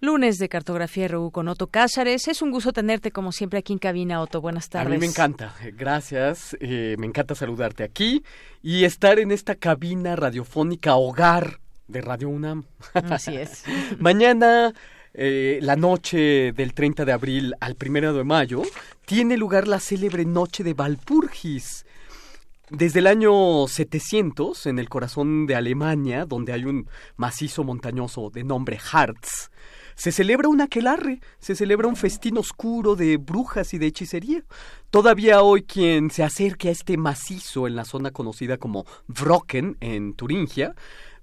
[0.00, 2.28] Lunes de Cartografía RU con Otto Cázares.
[2.28, 4.40] Es un gusto tenerte como siempre aquí en cabina, Otto.
[4.40, 4.88] Buenas tardes.
[4.88, 5.54] A mí me encanta.
[5.74, 6.56] Gracias.
[6.60, 8.22] Eh, me encanta saludarte aquí
[8.62, 12.64] y estar en esta cabina radiofónica hogar de Radio UNAM.
[12.92, 13.64] Así es.
[13.98, 14.74] Mañana
[15.18, 18.62] eh, la noche del 30 de abril al 1 de mayo,
[19.06, 21.86] tiene lugar la célebre Noche de Valpurgis.
[22.68, 26.86] Desde el año 700, en el corazón de Alemania, donde hay un
[27.16, 29.50] macizo montañoso de nombre Harz,
[29.96, 34.44] se celebra un aquelarre, se celebra un festín oscuro de brujas y de hechicería.
[34.90, 40.12] Todavía hoy quien se acerque a este macizo en la zona conocida como Brocken, en
[40.14, 40.74] Turingia,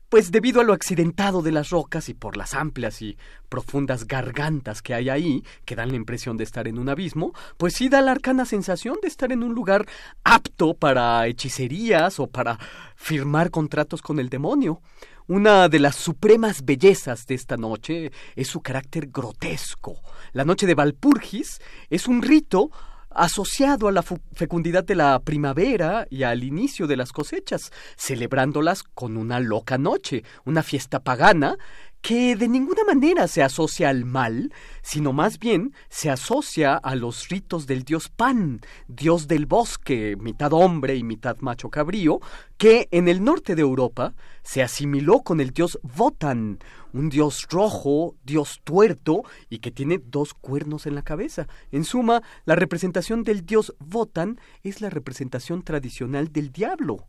[0.09, 3.17] pues debido a lo accidentado de las rocas y por las amplias y
[3.49, 7.73] profundas gargantas que hay ahí, que dan la impresión de estar en un abismo, pues
[7.73, 9.87] sí da la arcana sensación de estar en un lugar
[10.23, 12.59] apto para hechicerías o para
[12.95, 14.81] firmar contratos con el demonio.
[15.27, 20.01] Una de las supremas bellezas de esta noche es su carácter grotesco.
[20.33, 22.71] La noche de Valpurgis es un rito
[23.09, 29.15] asociado a la fecundidad de la primavera y al inicio de las cosechas, celebrándolas con
[29.15, 31.57] una loca noche, una fiesta pagana
[32.03, 34.51] que de ninguna manera se asocia al mal,
[34.81, 38.59] sino más bien se asocia a los ritos del dios Pan,
[38.89, 42.19] dios del bosque, mitad hombre y mitad macho cabrío,
[42.57, 46.59] que en el norte de Europa se asimiló con el dios Votan,
[46.91, 51.47] un dios rojo, dios tuerto y que tiene dos cuernos en la cabeza.
[51.71, 57.07] En suma, la representación del dios Votan es la representación tradicional del diablo.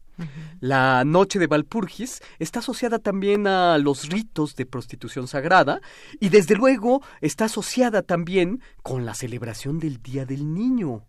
[0.60, 5.80] La noche de Valpurgis está asociada también a los ritos de prostitución sagrada
[6.20, 11.04] y desde luego está asociada también con la celebración del Día del Niño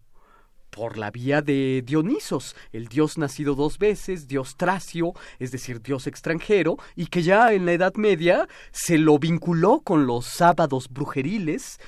[0.75, 6.05] por la vía de Dionisos, el dios nacido dos veces, dios tracio, es decir, dios
[6.05, 11.79] extranjero, y que ya en la Edad Media se lo vinculó con los sábados brujeriles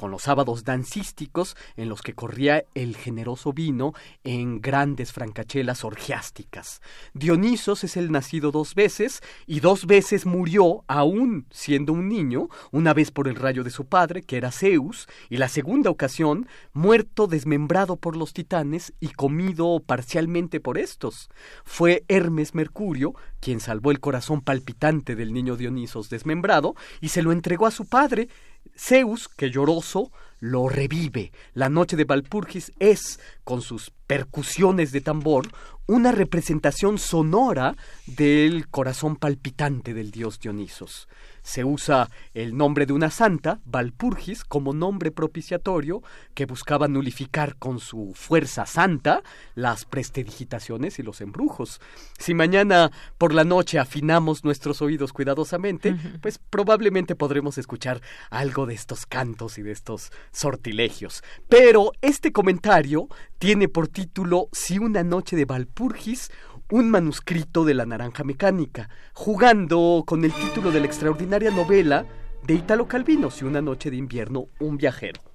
[0.00, 3.92] con los sábados dancísticos en los que corría el generoso vino
[4.24, 6.80] en grandes francachelas orgiásticas.
[7.12, 12.94] Dionisos es el nacido dos veces y dos veces murió aún siendo un niño, una
[12.94, 17.26] vez por el rayo de su padre, que era Zeus, y la segunda ocasión muerto
[17.26, 21.28] desmembrado por los titanes y comido parcialmente por estos.
[21.62, 27.32] Fue Hermes Mercurio quien salvó el corazón palpitante del niño Dionisos desmembrado y se lo
[27.32, 28.28] entregó a su padre,
[28.76, 30.10] Zeus, que lloroso,
[30.40, 31.32] lo revive.
[31.54, 33.20] La noche de Valpurgis es,
[33.50, 35.48] con sus percusiones de tambor,
[35.88, 41.08] una representación sonora del corazón palpitante del dios Dionisos
[41.42, 46.02] se usa el nombre de una santa, Valpurgis, como nombre propiciatorio
[46.34, 49.22] que buscaba nulificar con su fuerza santa
[49.54, 51.80] las prestidigitaciones y los embrujos.
[52.18, 58.00] Si mañana por la noche afinamos nuestros oídos cuidadosamente, pues probablemente podremos escuchar
[58.30, 61.22] algo de estos cantos y de estos sortilegios.
[61.48, 63.08] Pero este comentario
[63.40, 66.30] tiene por título Si una noche de Valpurgis
[66.70, 72.04] un manuscrito de la naranja mecánica, jugando con el título de la extraordinaria novela
[72.46, 75.29] de Italo Calvino, Si una noche de invierno, un viajero.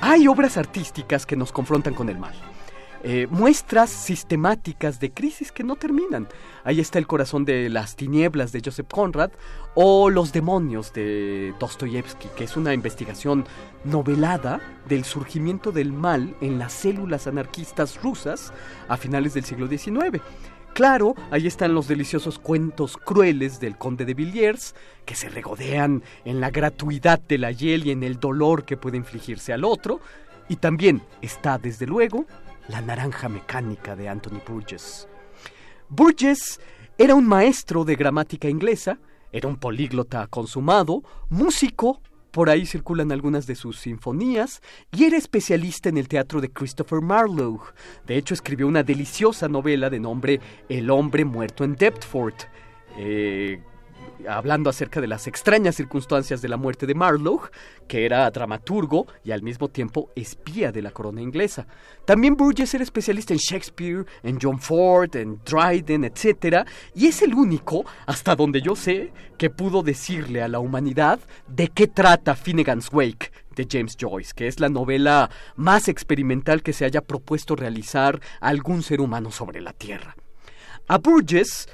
[0.00, 2.34] Hay obras artísticas que nos confrontan con el mal.
[3.04, 6.26] Eh, muestras sistemáticas de crisis que no terminan.
[6.64, 9.30] Ahí está El corazón de las tinieblas de Joseph Conrad
[9.76, 13.44] o Los demonios de Dostoyevsky, que es una investigación
[13.84, 18.52] novelada del surgimiento del mal en las células anarquistas rusas
[18.88, 20.20] a finales del siglo XIX.
[20.76, 24.74] Claro, ahí están los deliciosos cuentos crueles del conde de Villiers,
[25.06, 28.98] que se regodean en la gratuidad de la hiel y en el dolor que puede
[28.98, 30.00] infligirse al otro.
[30.50, 32.26] Y también está, desde luego,
[32.68, 35.08] la naranja mecánica de Anthony Burgess.
[35.88, 36.60] Burgess
[36.98, 38.98] era un maestro de gramática inglesa,
[39.32, 42.02] era un políglota consumado, músico,
[42.36, 44.60] por ahí circulan algunas de sus sinfonías
[44.92, 47.72] y era especialista en el teatro de Christopher Marlowe.
[48.06, 52.34] De hecho, escribió una deliciosa novela de nombre El hombre muerto en Deptford.
[52.98, 53.62] Eh,
[54.28, 57.50] hablando acerca de las extrañas circunstancias de la muerte de Marlowe,
[57.86, 61.66] que era dramaturgo y al mismo tiempo espía de la corona inglesa.
[62.04, 66.66] También Burgess era especialista en Shakespeare, en John Ford, en Dryden, etc.
[66.94, 71.68] Y es el único, hasta donde yo sé, que pudo decirle a la humanidad de
[71.68, 76.84] qué trata Finnegan's Wake de James Joyce, que es la novela más experimental que se
[76.84, 80.14] haya propuesto realizar algún ser humano sobre la Tierra.
[80.88, 81.68] A Burgess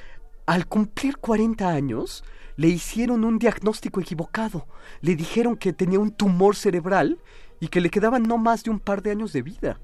[0.47, 2.25] al cumplir 40 años,
[2.57, 4.67] le hicieron un diagnóstico equivocado.
[5.01, 7.19] Le dijeron que tenía un tumor cerebral
[7.61, 9.81] y que le quedaban no más de un par de años de vida.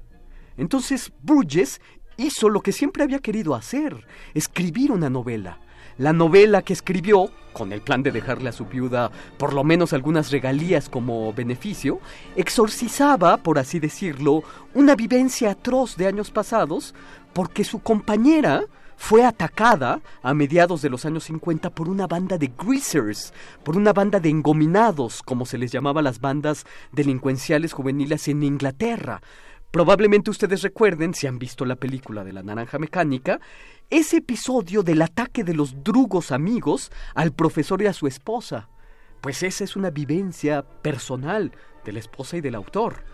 [0.57, 1.79] Entonces Burgess
[2.17, 5.59] hizo lo que siempre había querido hacer, escribir una novela.
[5.97, 9.91] La novela que escribió, con el plan de dejarle a su viuda por lo menos
[9.91, 11.99] algunas regalías como beneficio,
[12.35, 16.93] exorcizaba, por así decirlo, una vivencia atroz de años pasados,
[17.33, 18.63] porque su compañera,
[18.99, 23.93] fue atacada a mediados de los años 50 por una banda de greasers, por una
[23.93, 29.21] banda de engominados, como se les llamaba las bandas delincuenciales juveniles en Inglaterra.
[29.71, 33.39] Probablemente ustedes recuerden, si han visto la película de la naranja mecánica,
[33.89, 38.67] ese episodio del ataque de los drugos amigos al profesor y a su esposa.
[39.21, 41.53] Pues esa es una vivencia personal
[41.85, 43.05] de la esposa y del autor.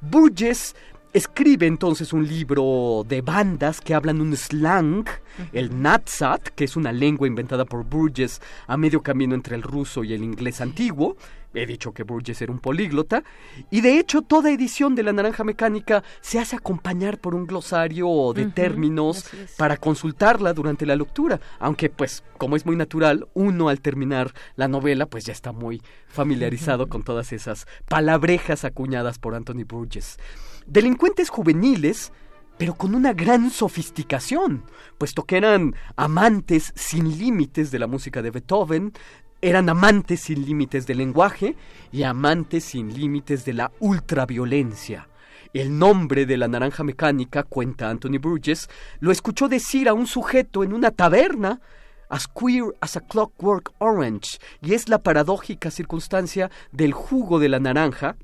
[0.00, 0.74] Burgess
[1.14, 5.04] Escribe entonces un libro de bandas que hablan un slang,
[5.52, 10.02] el Natsat, que es una lengua inventada por Burgess a medio camino entre el ruso
[10.02, 11.16] y el inglés antiguo.
[11.54, 13.22] He dicho que Burgess era un políglota.
[13.70, 18.32] Y de hecho, toda edición de La Naranja Mecánica se hace acompañar por un glosario
[18.34, 21.38] de términos para consultarla durante la lectura.
[21.60, 25.80] Aunque, pues, como es muy natural, uno al terminar la novela, pues ya está muy
[26.08, 30.18] familiarizado con todas esas palabrejas acuñadas por Anthony Burgess
[30.66, 32.12] delincuentes juveniles,
[32.58, 34.64] pero con una gran sofisticación,
[34.98, 38.92] puesto que eran amantes sin límites de la música de Beethoven,
[39.40, 41.56] eran amantes sin límites del lenguaje
[41.92, 45.08] y amantes sin límites de la ultraviolencia.
[45.52, 48.68] El nombre de la naranja mecánica, cuenta Anthony Burgess,
[49.00, 51.60] lo escuchó decir a un sujeto en una taberna,
[52.08, 57.60] as queer as a clockwork orange, y es la paradójica circunstancia del jugo de la
[57.60, 58.16] naranja,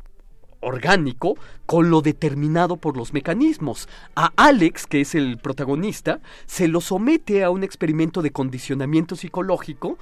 [0.60, 3.88] orgánico con lo determinado por los mecanismos.
[4.14, 9.98] A Alex, que es el protagonista, se lo somete a un experimento de condicionamiento psicológico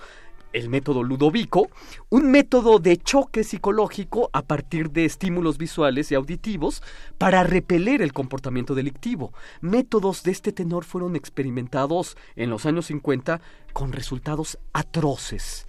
[0.52, 1.68] el método Ludovico,
[2.08, 6.82] un método de choque psicológico a partir de estímulos visuales y auditivos
[7.18, 9.32] para repeler el comportamiento delictivo.
[9.60, 13.40] Métodos de este tenor fueron experimentados en los años 50
[13.72, 15.67] con resultados atroces.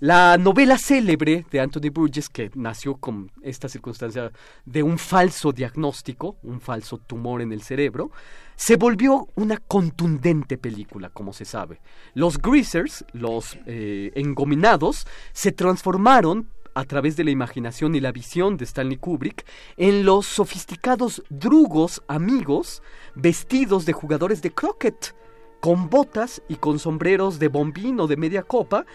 [0.00, 4.30] La novela célebre de Anthony Burgess, que nació con esta circunstancia
[4.64, 8.12] de un falso diagnóstico, un falso tumor en el cerebro,
[8.54, 11.80] se volvió una contundente película, como se sabe.
[12.14, 18.56] Los greasers, los eh, engominados, se transformaron a través de la imaginación y la visión
[18.56, 19.44] de Stanley Kubrick
[19.76, 22.84] en los sofisticados drugos amigos
[23.16, 25.16] vestidos de jugadores de croquet,
[25.58, 28.86] con botas y con sombreros de bombín o de media copa,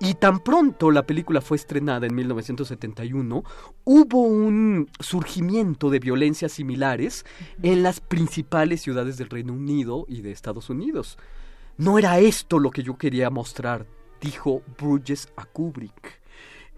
[0.00, 3.44] y tan pronto la película fue estrenada en 1971,
[3.84, 7.24] hubo un surgimiento de violencias similares
[7.62, 11.18] en las principales ciudades del Reino Unido y de Estados Unidos.
[11.78, 13.86] No era esto lo que yo quería mostrar,
[14.20, 16.20] dijo Burgess a Kubrick.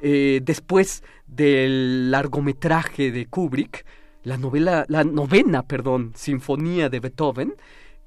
[0.00, 3.84] Eh, después del largometraje de Kubrick,
[4.22, 7.54] la novela, la novena, perdón, sinfonía de Beethoven,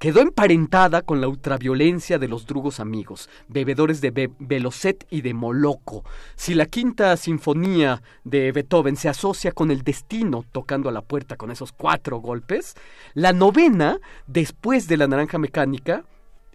[0.02, 6.04] quedó emparentada con la ultraviolencia de los drugos amigos, bebedores de Velocet y de Moloco.
[6.36, 11.38] Si la quinta sinfonía de Beethoven se asocia con el destino tocando a la puerta
[11.38, 12.74] con esos cuatro golpes,
[13.14, 16.04] la novena, después de la naranja mecánica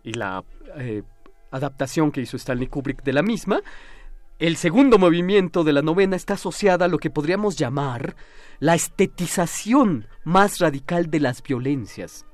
[0.02, 0.42] y la
[0.78, 1.04] eh,
[1.52, 3.60] adaptación que hizo Stanley Kubrick de la misma,
[4.40, 8.16] el segundo movimiento de la novena está asociada a lo que podríamos llamar
[8.58, 12.26] la estetización más radical de las violencias.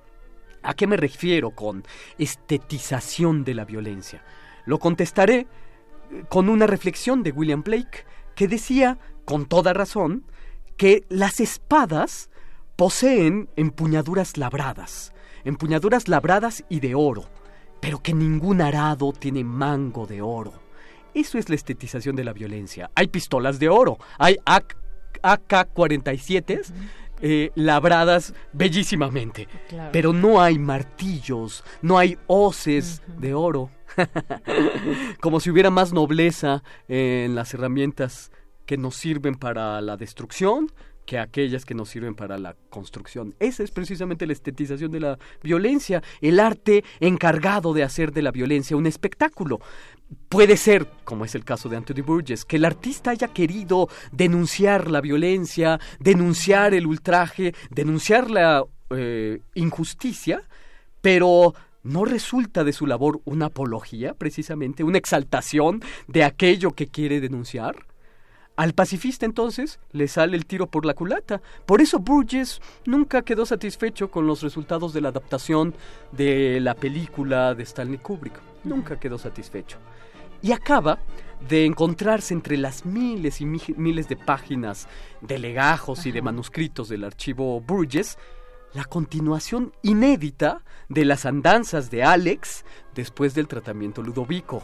[0.63, 1.85] ¿A qué me refiero con
[2.19, 4.23] estetización de la violencia?
[4.65, 5.47] Lo contestaré
[6.11, 10.25] eh, con una reflexión de William Blake que decía, con toda razón,
[10.77, 12.31] que las espadas
[12.77, 15.13] poseen empuñaduras labradas,
[15.45, 17.25] empuñaduras labradas y de oro,
[17.81, 20.53] pero que ningún arado tiene mango de oro.
[21.15, 22.91] Eso es la estetización de la violencia.
[22.95, 26.63] Hay pistolas de oro, hay AK-47
[27.23, 29.49] eh, labradas bellísimamente.
[29.93, 33.71] Pero no hay martillos, no hay hoces de oro.
[35.21, 38.31] Como si hubiera más nobleza en las herramientas
[38.67, 40.69] que nos sirven para la destrucción
[41.07, 43.35] que aquellas que nos sirven para la construcción.
[43.41, 48.31] Esa es precisamente la estetización de la violencia, el arte encargado de hacer de la
[48.31, 49.61] violencia un espectáculo.
[50.29, 54.91] Puede ser, como es el caso de Anthony Burgess, que el artista haya querido denunciar
[54.91, 60.43] la violencia, denunciar el ultraje, denunciar la eh, injusticia,
[61.01, 67.21] pero no resulta de su labor una apología, precisamente, una exaltación de aquello que quiere
[67.21, 67.87] denunciar.
[68.55, 71.41] Al pacifista entonces le sale el tiro por la culata.
[71.65, 75.75] Por eso Burgess nunca quedó satisfecho con los resultados de la adaptación
[76.13, 78.39] de la película de Stanley Kubrick.
[78.65, 79.79] Nunca quedó satisfecho.
[80.43, 80.99] Y acaba
[81.49, 84.89] de encontrarse entre las miles y miles de páginas
[85.21, 88.19] de legajos y de manuscritos del archivo Burgess
[88.75, 92.65] la continuación inédita de las andanzas de Alex
[92.95, 94.63] después del tratamiento ludovico.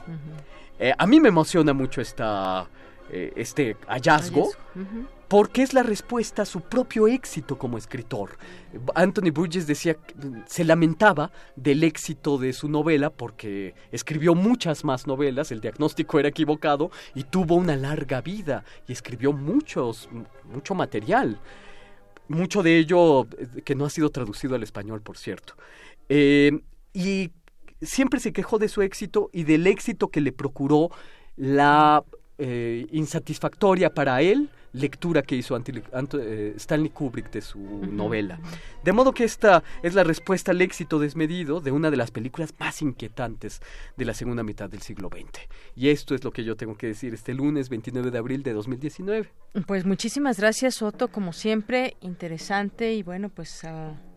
[0.79, 2.69] Eh, a mí me emociona mucho esta
[3.11, 4.51] eh, este hallazgo,
[5.29, 8.39] porque es la respuesta a su propio éxito como escritor.
[8.95, 9.97] Anthony Burgess decía,
[10.47, 16.29] se lamentaba del éxito de su novela porque escribió muchas más novelas, el diagnóstico era
[16.29, 20.09] equivocado y tuvo una larga vida y escribió muchos,
[20.45, 21.39] mucho material.
[22.29, 25.55] Mucho de ello eh, que no ha sido traducido al español, por cierto.
[26.11, 26.61] Eh,
[26.93, 27.31] y
[27.81, 30.91] siempre se quejó de su éxito y del éxito que le procuró
[31.37, 32.05] la
[32.39, 38.39] eh, insatisfactoria para él lectura que hizo eh, Stanley Kubrick de su novela.
[38.85, 42.55] De modo que esta es la respuesta al éxito desmedido de una de las películas
[42.59, 43.61] más inquietantes
[43.97, 45.49] de la segunda mitad del siglo XX.
[45.77, 48.53] Y esto es lo que yo tengo que decir este lunes 29 de abril de
[48.53, 49.31] 2019.
[49.67, 53.63] Pues muchísimas gracias, Otto, como siempre, interesante y bueno, pues...
[53.65, 54.08] Uh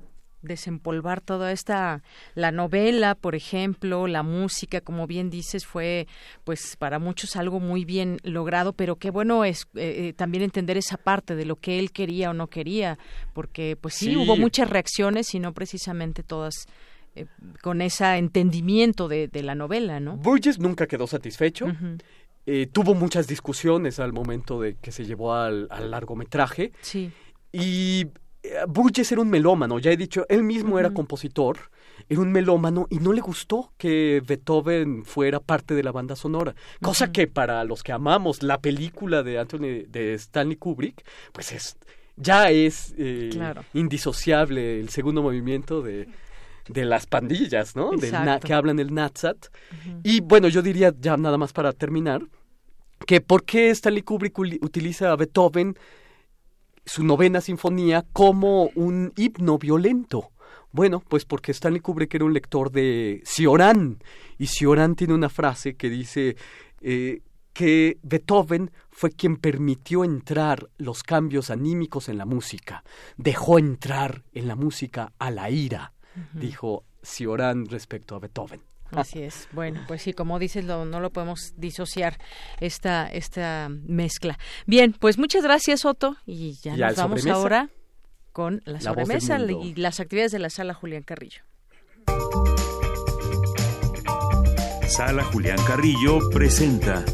[0.42, 2.02] desempolvar toda esta
[2.36, 6.08] la novela por ejemplo la música como bien dices fue
[6.44, 10.78] pues para muchos algo muy bien logrado pero qué bueno es eh, eh, también entender
[10.78, 12.98] esa parte de lo que él quería o no quería
[13.34, 16.66] porque pues sí, hubo muchas reacciones y no precisamente todas
[17.16, 17.26] eh,
[17.62, 21.68] con ese entendimiento de, la novela no Burgess nunca quedó satisfecho.
[22.74, 26.72] Tuvo muchas discusiones al momento de que se llevó al, al largometraje.
[26.82, 27.12] Sí.
[27.54, 28.08] Y
[28.68, 31.58] Burgess era un melómano, ya he dicho, él mismo era compositor,
[32.10, 36.56] era un melómano y no le gustó que Beethoven fuera parte de la banda sonora,
[36.82, 41.78] cosa que para los que amamos la película de Anthony de Stanley Kubrick, pues es
[42.18, 43.32] ya es eh,
[43.74, 46.08] indisociable el segundo movimiento de,
[46.68, 47.92] de las pandillas, ¿no?
[47.92, 49.48] que hablan el Natsat.
[50.04, 52.22] Y bueno, yo diría ya nada más para terminar
[53.08, 55.76] que por qué Stanley Kubrick utiliza a Beethoven
[56.92, 60.32] su novena sinfonía como un himno violento.
[60.74, 64.04] Bueno, pues porque Stanley Kubrick era un lector de Cioran
[64.38, 66.36] y Cioran tiene una frase que dice
[66.82, 67.22] eh,
[67.54, 72.84] que Beethoven fue quien permitió entrar los cambios anímicos en la música,
[73.16, 75.94] dejó entrar en la música a la ira,
[76.34, 78.60] dijo Cioran respecto a Beethoven.
[78.92, 79.48] Así es.
[79.52, 82.18] Bueno, pues sí, como dices, no lo podemos disociar
[82.60, 84.38] esta, esta mezcla.
[84.66, 86.18] Bien, pues muchas gracias, Otto.
[86.26, 87.70] Y ya, nos vamos ahora
[88.32, 91.44] con la, sobremesa y las actividades de la sala Julián Carrillo.
[94.88, 97.06] Sala Julián Carrillo presenta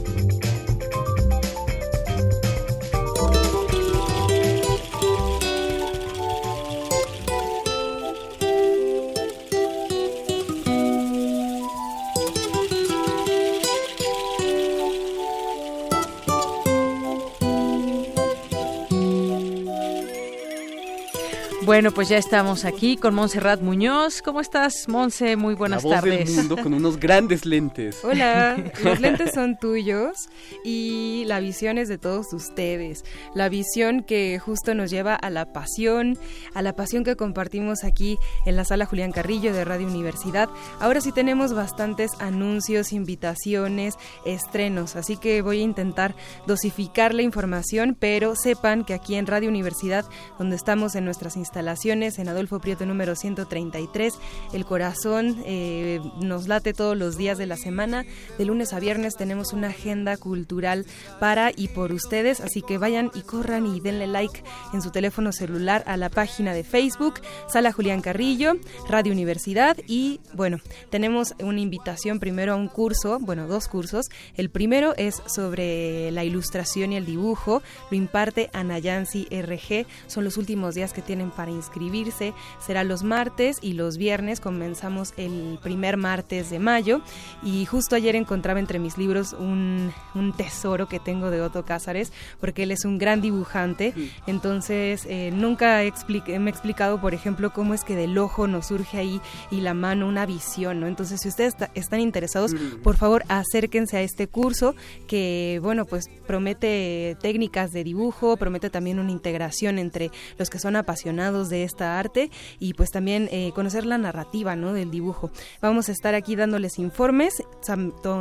[21.67, 24.21] Bueno, pues ya estamos aquí con Montserrat Muñoz.
[24.21, 25.35] ¿Cómo estás, Monse?
[25.35, 26.29] Muy buenas La voz tardes.
[26.29, 27.99] Del mundo con unos grandes lentes.
[28.05, 30.29] Hola, los lentes son tuyos
[30.63, 33.03] y la visión es de todos ustedes.
[33.35, 36.17] La visión que justo nos lleva a la pasión,
[36.53, 40.47] a la pasión que compartimos aquí en la sala Julián Carrillo de Radio Universidad.
[40.79, 43.95] Ahora sí tenemos bastantes anuncios, invitaciones,
[44.25, 46.15] estrenos, así que voy a intentar
[46.45, 50.05] dosificar la información, pero sepan que aquí en Radio Universidad,
[50.39, 54.13] donde estamos en nuestras instalaciones, en Adolfo Prieto número 133.
[54.53, 58.05] El corazón eh, nos late todos los días de la semana.
[58.37, 60.85] De lunes a viernes tenemos una agenda cultural
[61.19, 65.31] para y por ustedes, así que vayan y corran y denle like en su teléfono
[65.31, 68.53] celular a la página de Facebook, Sala Julián Carrillo,
[68.87, 70.59] Radio Universidad y bueno,
[70.91, 74.05] tenemos una invitación primero a un curso, bueno, dos cursos.
[74.35, 80.37] El primero es sobre la ilustración y el dibujo, lo imparte Anayansi RG, son los
[80.37, 82.33] últimos días que tienen para inscribirse.
[82.59, 84.39] Será los martes y los viernes.
[84.39, 87.01] Comenzamos el primer martes de mayo.
[87.43, 89.93] Y justo ayer encontraba entre mis libros un,
[90.37, 93.93] tesoro que tengo de Otto Cázares, porque él es un gran dibujante.
[94.27, 98.97] Entonces, eh, nunca me he explicado, por ejemplo, cómo es que del ojo nos surge
[98.97, 99.21] ahí
[99.51, 100.87] y la mano una visión, ¿no?
[100.87, 102.53] Entonces, si ustedes están interesados,
[102.83, 104.75] por favor, acérquense a este curso
[105.07, 110.75] que, bueno, pues promete técnicas de dibujo, promete también una integración entre los que son
[110.75, 114.71] apasionados de esta arte y pues también eh, conocer la narrativa ¿no?
[114.71, 115.29] del dibujo.
[115.61, 117.43] Vamos a estar aquí dándoles informes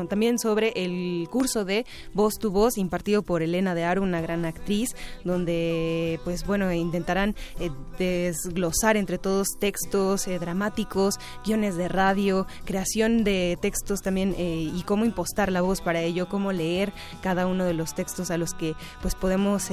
[0.09, 4.45] también sobre el curso de Voz tu Voz impartido por Elena de Aro, una gran
[4.45, 12.47] actriz, donde pues bueno, intentarán eh, desglosar entre todos textos eh, dramáticos, guiones de radio,
[12.65, 16.93] creación de textos también y cómo impostar la voz para ello, cómo leer
[17.23, 19.69] cada uno de los textos a los que pues podemos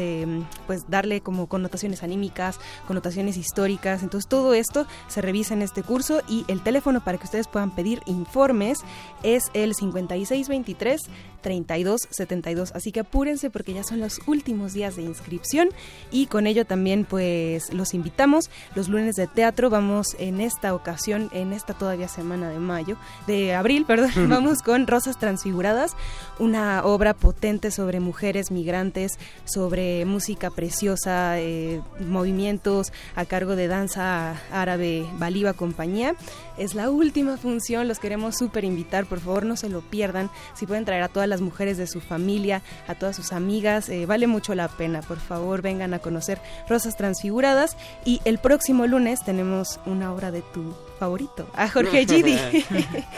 [0.68, 4.04] pues darle como connotaciones anímicas, connotaciones históricas.
[4.04, 7.72] Entonces todo esto se revisa en este curso y el teléfono para que ustedes puedan
[7.72, 8.80] pedir informes
[9.24, 11.02] es el 5623
[11.44, 12.72] 3272.
[12.74, 15.70] Así que apúrense porque ya son los últimos días de inscripción
[16.12, 19.70] y con ello también pues los invitamos los lunes de teatro.
[19.70, 22.98] Vamos en esta ocasión, en esta todavía semana de mayo,
[23.28, 25.92] de abril, perdón, vamos con Rosas Transfiguradas,
[26.40, 34.36] una obra potente sobre mujeres migrantes, sobre música preciosa, eh, movimientos a cargo de danza
[34.52, 36.16] árabe Baliba Compañía.
[36.58, 40.30] Es la última función, los queremos súper invitar, por favor no se lo pierdan.
[40.54, 44.06] Si pueden traer a todas las mujeres de su familia, a todas sus amigas, eh,
[44.06, 45.02] vale mucho la pena.
[45.02, 46.40] Por favor vengan a conocer
[46.70, 47.78] Rosas Transfiguradas.
[48.06, 52.38] Y el próximo lunes tenemos una obra de tu favorito, a Jorge Gidi.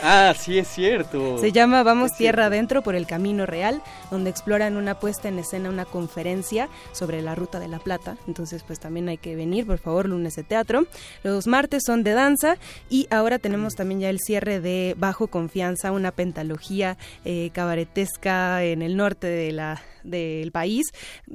[0.02, 1.38] ah, sí es cierto.
[1.38, 5.68] Se llama Vamos Tierra Adentro por el Camino Real, donde exploran una puesta en escena,
[5.68, 8.16] una conferencia sobre la Ruta de la Plata.
[8.26, 10.86] Entonces, pues también hay que venir, por favor, lunes de teatro.
[11.22, 12.56] Los martes son de danza
[12.88, 18.62] y ahora ahora tenemos también ya el cierre de Bajo Confianza, una pentalogía eh, cabaretesca
[18.62, 20.86] en el norte de la, del país.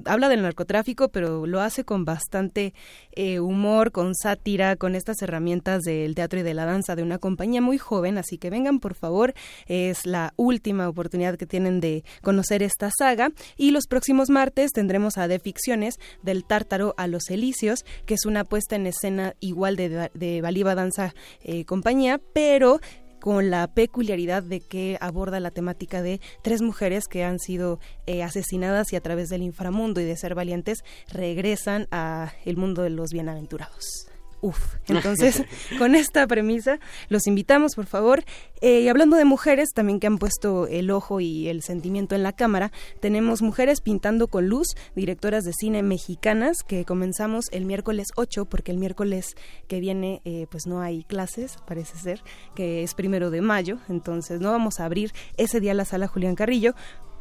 [0.05, 2.73] Habla del narcotráfico, pero lo hace con bastante
[3.11, 7.17] eh, humor, con sátira, con estas herramientas del teatro y de la danza de una
[7.17, 8.17] compañía muy joven.
[8.17, 9.33] Así que vengan, por favor.
[9.67, 13.31] Es la última oportunidad que tienen de conocer esta saga.
[13.57, 18.25] Y los próximos martes tendremos a De Ficciones, del Tártaro a los Elíseos, que es
[18.25, 22.79] una puesta en escena igual de, de Baliba Danza eh, compañía, pero
[23.21, 28.23] con la peculiaridad de que aborda la temática de tres mujeres que han sido eh,
[28.23, 32.89] asesinadas y a través del inframundo y de ser valientes regresan a el mundo de
[32.89, 34.10] los bienaventurados.
[34.41, 34.75] Uf.
[34.87, 35.43] Entonces,
[35.77, 38.23] con esta premisa, los invitamos, por favor.
[38.59, 42.23] Eh, y hablando de mujeres, también que han puesto el ojo y el sentimiento en
[42.23, 48.07] la cámara, tenemos Mujeres Pintando con Luz, directoras de cine mexicanas, que comenzamos el miércoles
[48.15, 49.35] 8, porque el miércoles
[49.67, 52.23] que viene, eh, pues no hay clases, parece ser,
[52.55, 53.77] que es primero de mayo.
[53.89, 56.73] Entonces, no vamos a abrir ese día la sala Julián Carrillo,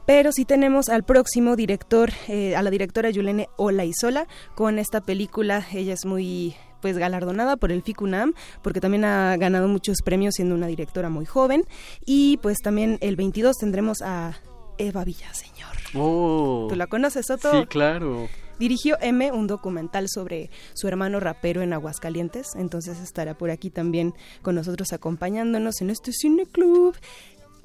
[0.07, 4.27] Pero sí tenemos al próximo director, eh, a la directora Yulene Olaizola,
[4.57, 5.65] con esta película.
[5.73, 10.55] Ella es muy pues galardonada por el FICUNAM, porque también ha ganado muchos premios siendo
[10.55, 11.65] una directora muy joven.
[12.05, 14.35] Y pues también el 22 tendremos a
[14.79, 15.77] Eva Villaseñor.
[15.95, 16.67] Oh.
[16.69, 17.51] ¿Tú la conoces, Soto?
[17.53, 18.29] Sí, claro.
[18.59, 24.13] Dirigió M, un documental sobre su hermano rapero en Aguascalientes, entonces estará por aquí también
[24.43, 26.95] con nosotros acompañándonos en este cine club.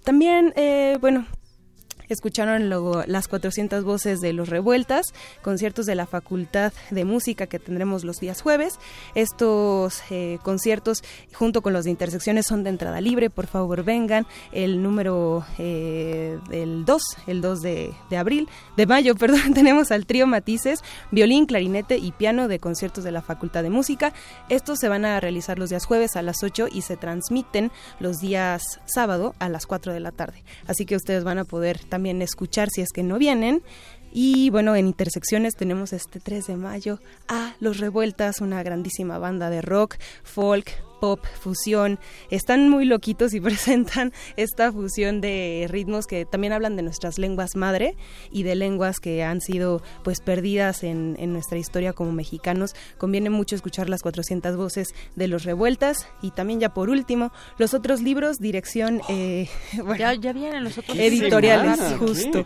[0.06, 1.26] También, eh, bueno,
[2.10, 5.08] Escucharon luego las 400 voces de los Revueltas,
[5.42, 8.80] conciertos de la Facultad de Música que tendremos los días jueves.
[9.16, 11.04] Estos eh, conciertos,
[11.34, 13.30] junto con los de Intersecciones, son de entrada libre.
[13.30, 14.26] Por favor, vengan.
[14.52, 20.06] El número eh, del 2, el 2 de, de, abril, de mayo, perdón, tenemos al
[20.06, 24.14] trío Matices, violín, clarinete y piano de conciertos de la Facultad de Música.
[24.50, 28.20] Estos se van a realizar los días jueves a las 8 y se transmiten los
[28.20, 30.44] días sábado a las 4 de la tarde.
[30.68, 31.80] Así que ustedes van a poder
[32.22, 33.62] escuchar si es que no vienen.
[34.12, 39.50] Y bueno, en Intersecciones tenemos este 3 de mayo a Los Revueltas, una grandísima banda
[39.50, 42.00] de rock, folk, pop, fusión.
[42.30, 47.56] Están muy loquitos y presentan esta fusión de ritmos que también hablan de nuestras lenguas
[47.56, 47.96] madre
[48.32, 52.76] y de lenguas que han sido pues perdidas en, en nuestra historia como mexicanos.
[52.98, 57.74] Conviene mucho escuchar las 400 voces de Los Revueltas y también ya por último los
[57.74, 59.02] otros libros, dirección...
[59.10, 62.46] Eh, bueno, ya, ya vienen los otros editoriales, justo.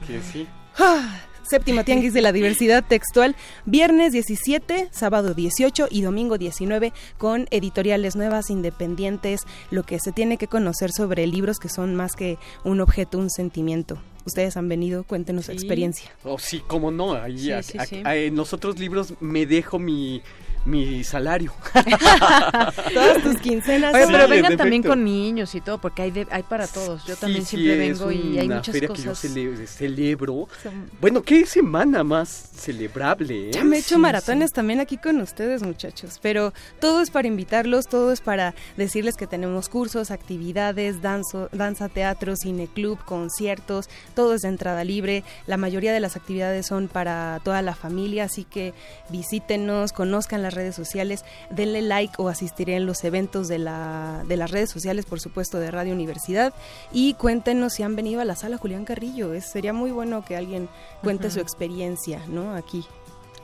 [0.78, 1.20] Ah,
[1.50, 3.36] Séptima Tianguis de la Diversidad Textual,
[3.66, 10.38] viernes 17, sábado 18 y domingo 19, con editoriales nuevas, independientes, lo que se tiene
[10.38, 13.98] que conocer sobre libros que son más que un objeto, un sentimiento.
[14.26, 16.12] Ustedes han venido, cuéntenos su experiencia.
[16.24, 17.14] Oh, sí, cómo no.
[17.14, 18.02] Ahí, Sí, a- sí, a- sí.
[18.06, 20.22] a- en los otros libros me dejo mi,
[20.70, 21.52] mi salario.
[22.94, 23.94] Todas tus quincenas.
[23.94, 24.90] Oye, pero en vengan también efecto.
[24.96, 27.06] con niños y todo, porque hay de- hay para todos.
[27.06, 29.20] Yo también Sí, siempre sí, vengo y hay muchas feria cosas.
[29.22, 30.48] que yo cele- celebro.
[30.64, 33.52] Son- Bueno, qué semana más celebrable, ¿eh?
[33.54, 36.20] Ya me he hecho Sí, maratones también aquí con ustedes, muchachos.
[36.22, 41.90] Pero todo es para invitarlos, todo es para decirles que tenemos cursos, actividades, danzo, danza,
[41.90, 45.24] teatro, cine club, conciertos, todo es de entrada libre.
[45.48, 48.74] La mayoría de las actividades son para toda la familia, así que
[49.10, 54.38] visítenos, conozcan las redes sociales, denle like o asistiré en los eventos de, la, de
[54.38, 56.54] las redes sociales, por supuesto, de Radio Universidad.
[56.92, 59.34] Y cuéntenos si han venido a la sala Julián Carrillo.
[59.34, 60.70] Es, sería muy bueno que alguien
[61.02, 62.54] cuente su experiencia, ¿no?
[62.56, 62.86] Aquí.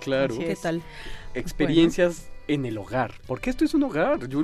[0.01, 0.37] Claro.
[0.37, 0.81] ¿Qué tal?
[1.33, 3.13] Experiencias en el hogar.
[3.27, 4.27] Porque esto es un hogar.
[4.27, 4.41] Yo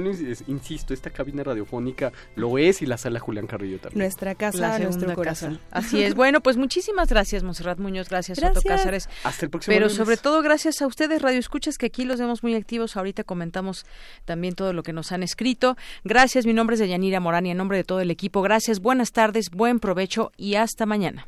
[0.48, 4.00] insisto, esta cabina radiofónica lo es y la sala Julián Carrillo también.
[4.00, 5.56] Nuestra casa, La nuestro corazón.
[5.56, 5.66] casa.
[5.72, 6.16] Así es.
[6.16, 8.10] Bueno, pues muchísimas gracias, Monserrat Muñoz.
[8.10, 8.64] Gracias, Otto Gracias.
[8.78, 9.10] Cázares.
[9.24, 9.98] Hasta el próximo Pero lunes.
[9.98, 12.98] sobre todo gracias a ustedes, Radio Escuchas, que aquí los vemos muy activos.
[12.98, 13.86] Ahorita comentamos
[14.26, 15.78] también todo lo que nos han escrito.
[16.04, 19.12] Gracias, mi nombre es Deyanira Morán y en nombre de todo el equipo, gracias, buenas
[19.12, 21.28] tardes, buen provecho y hasta mañana.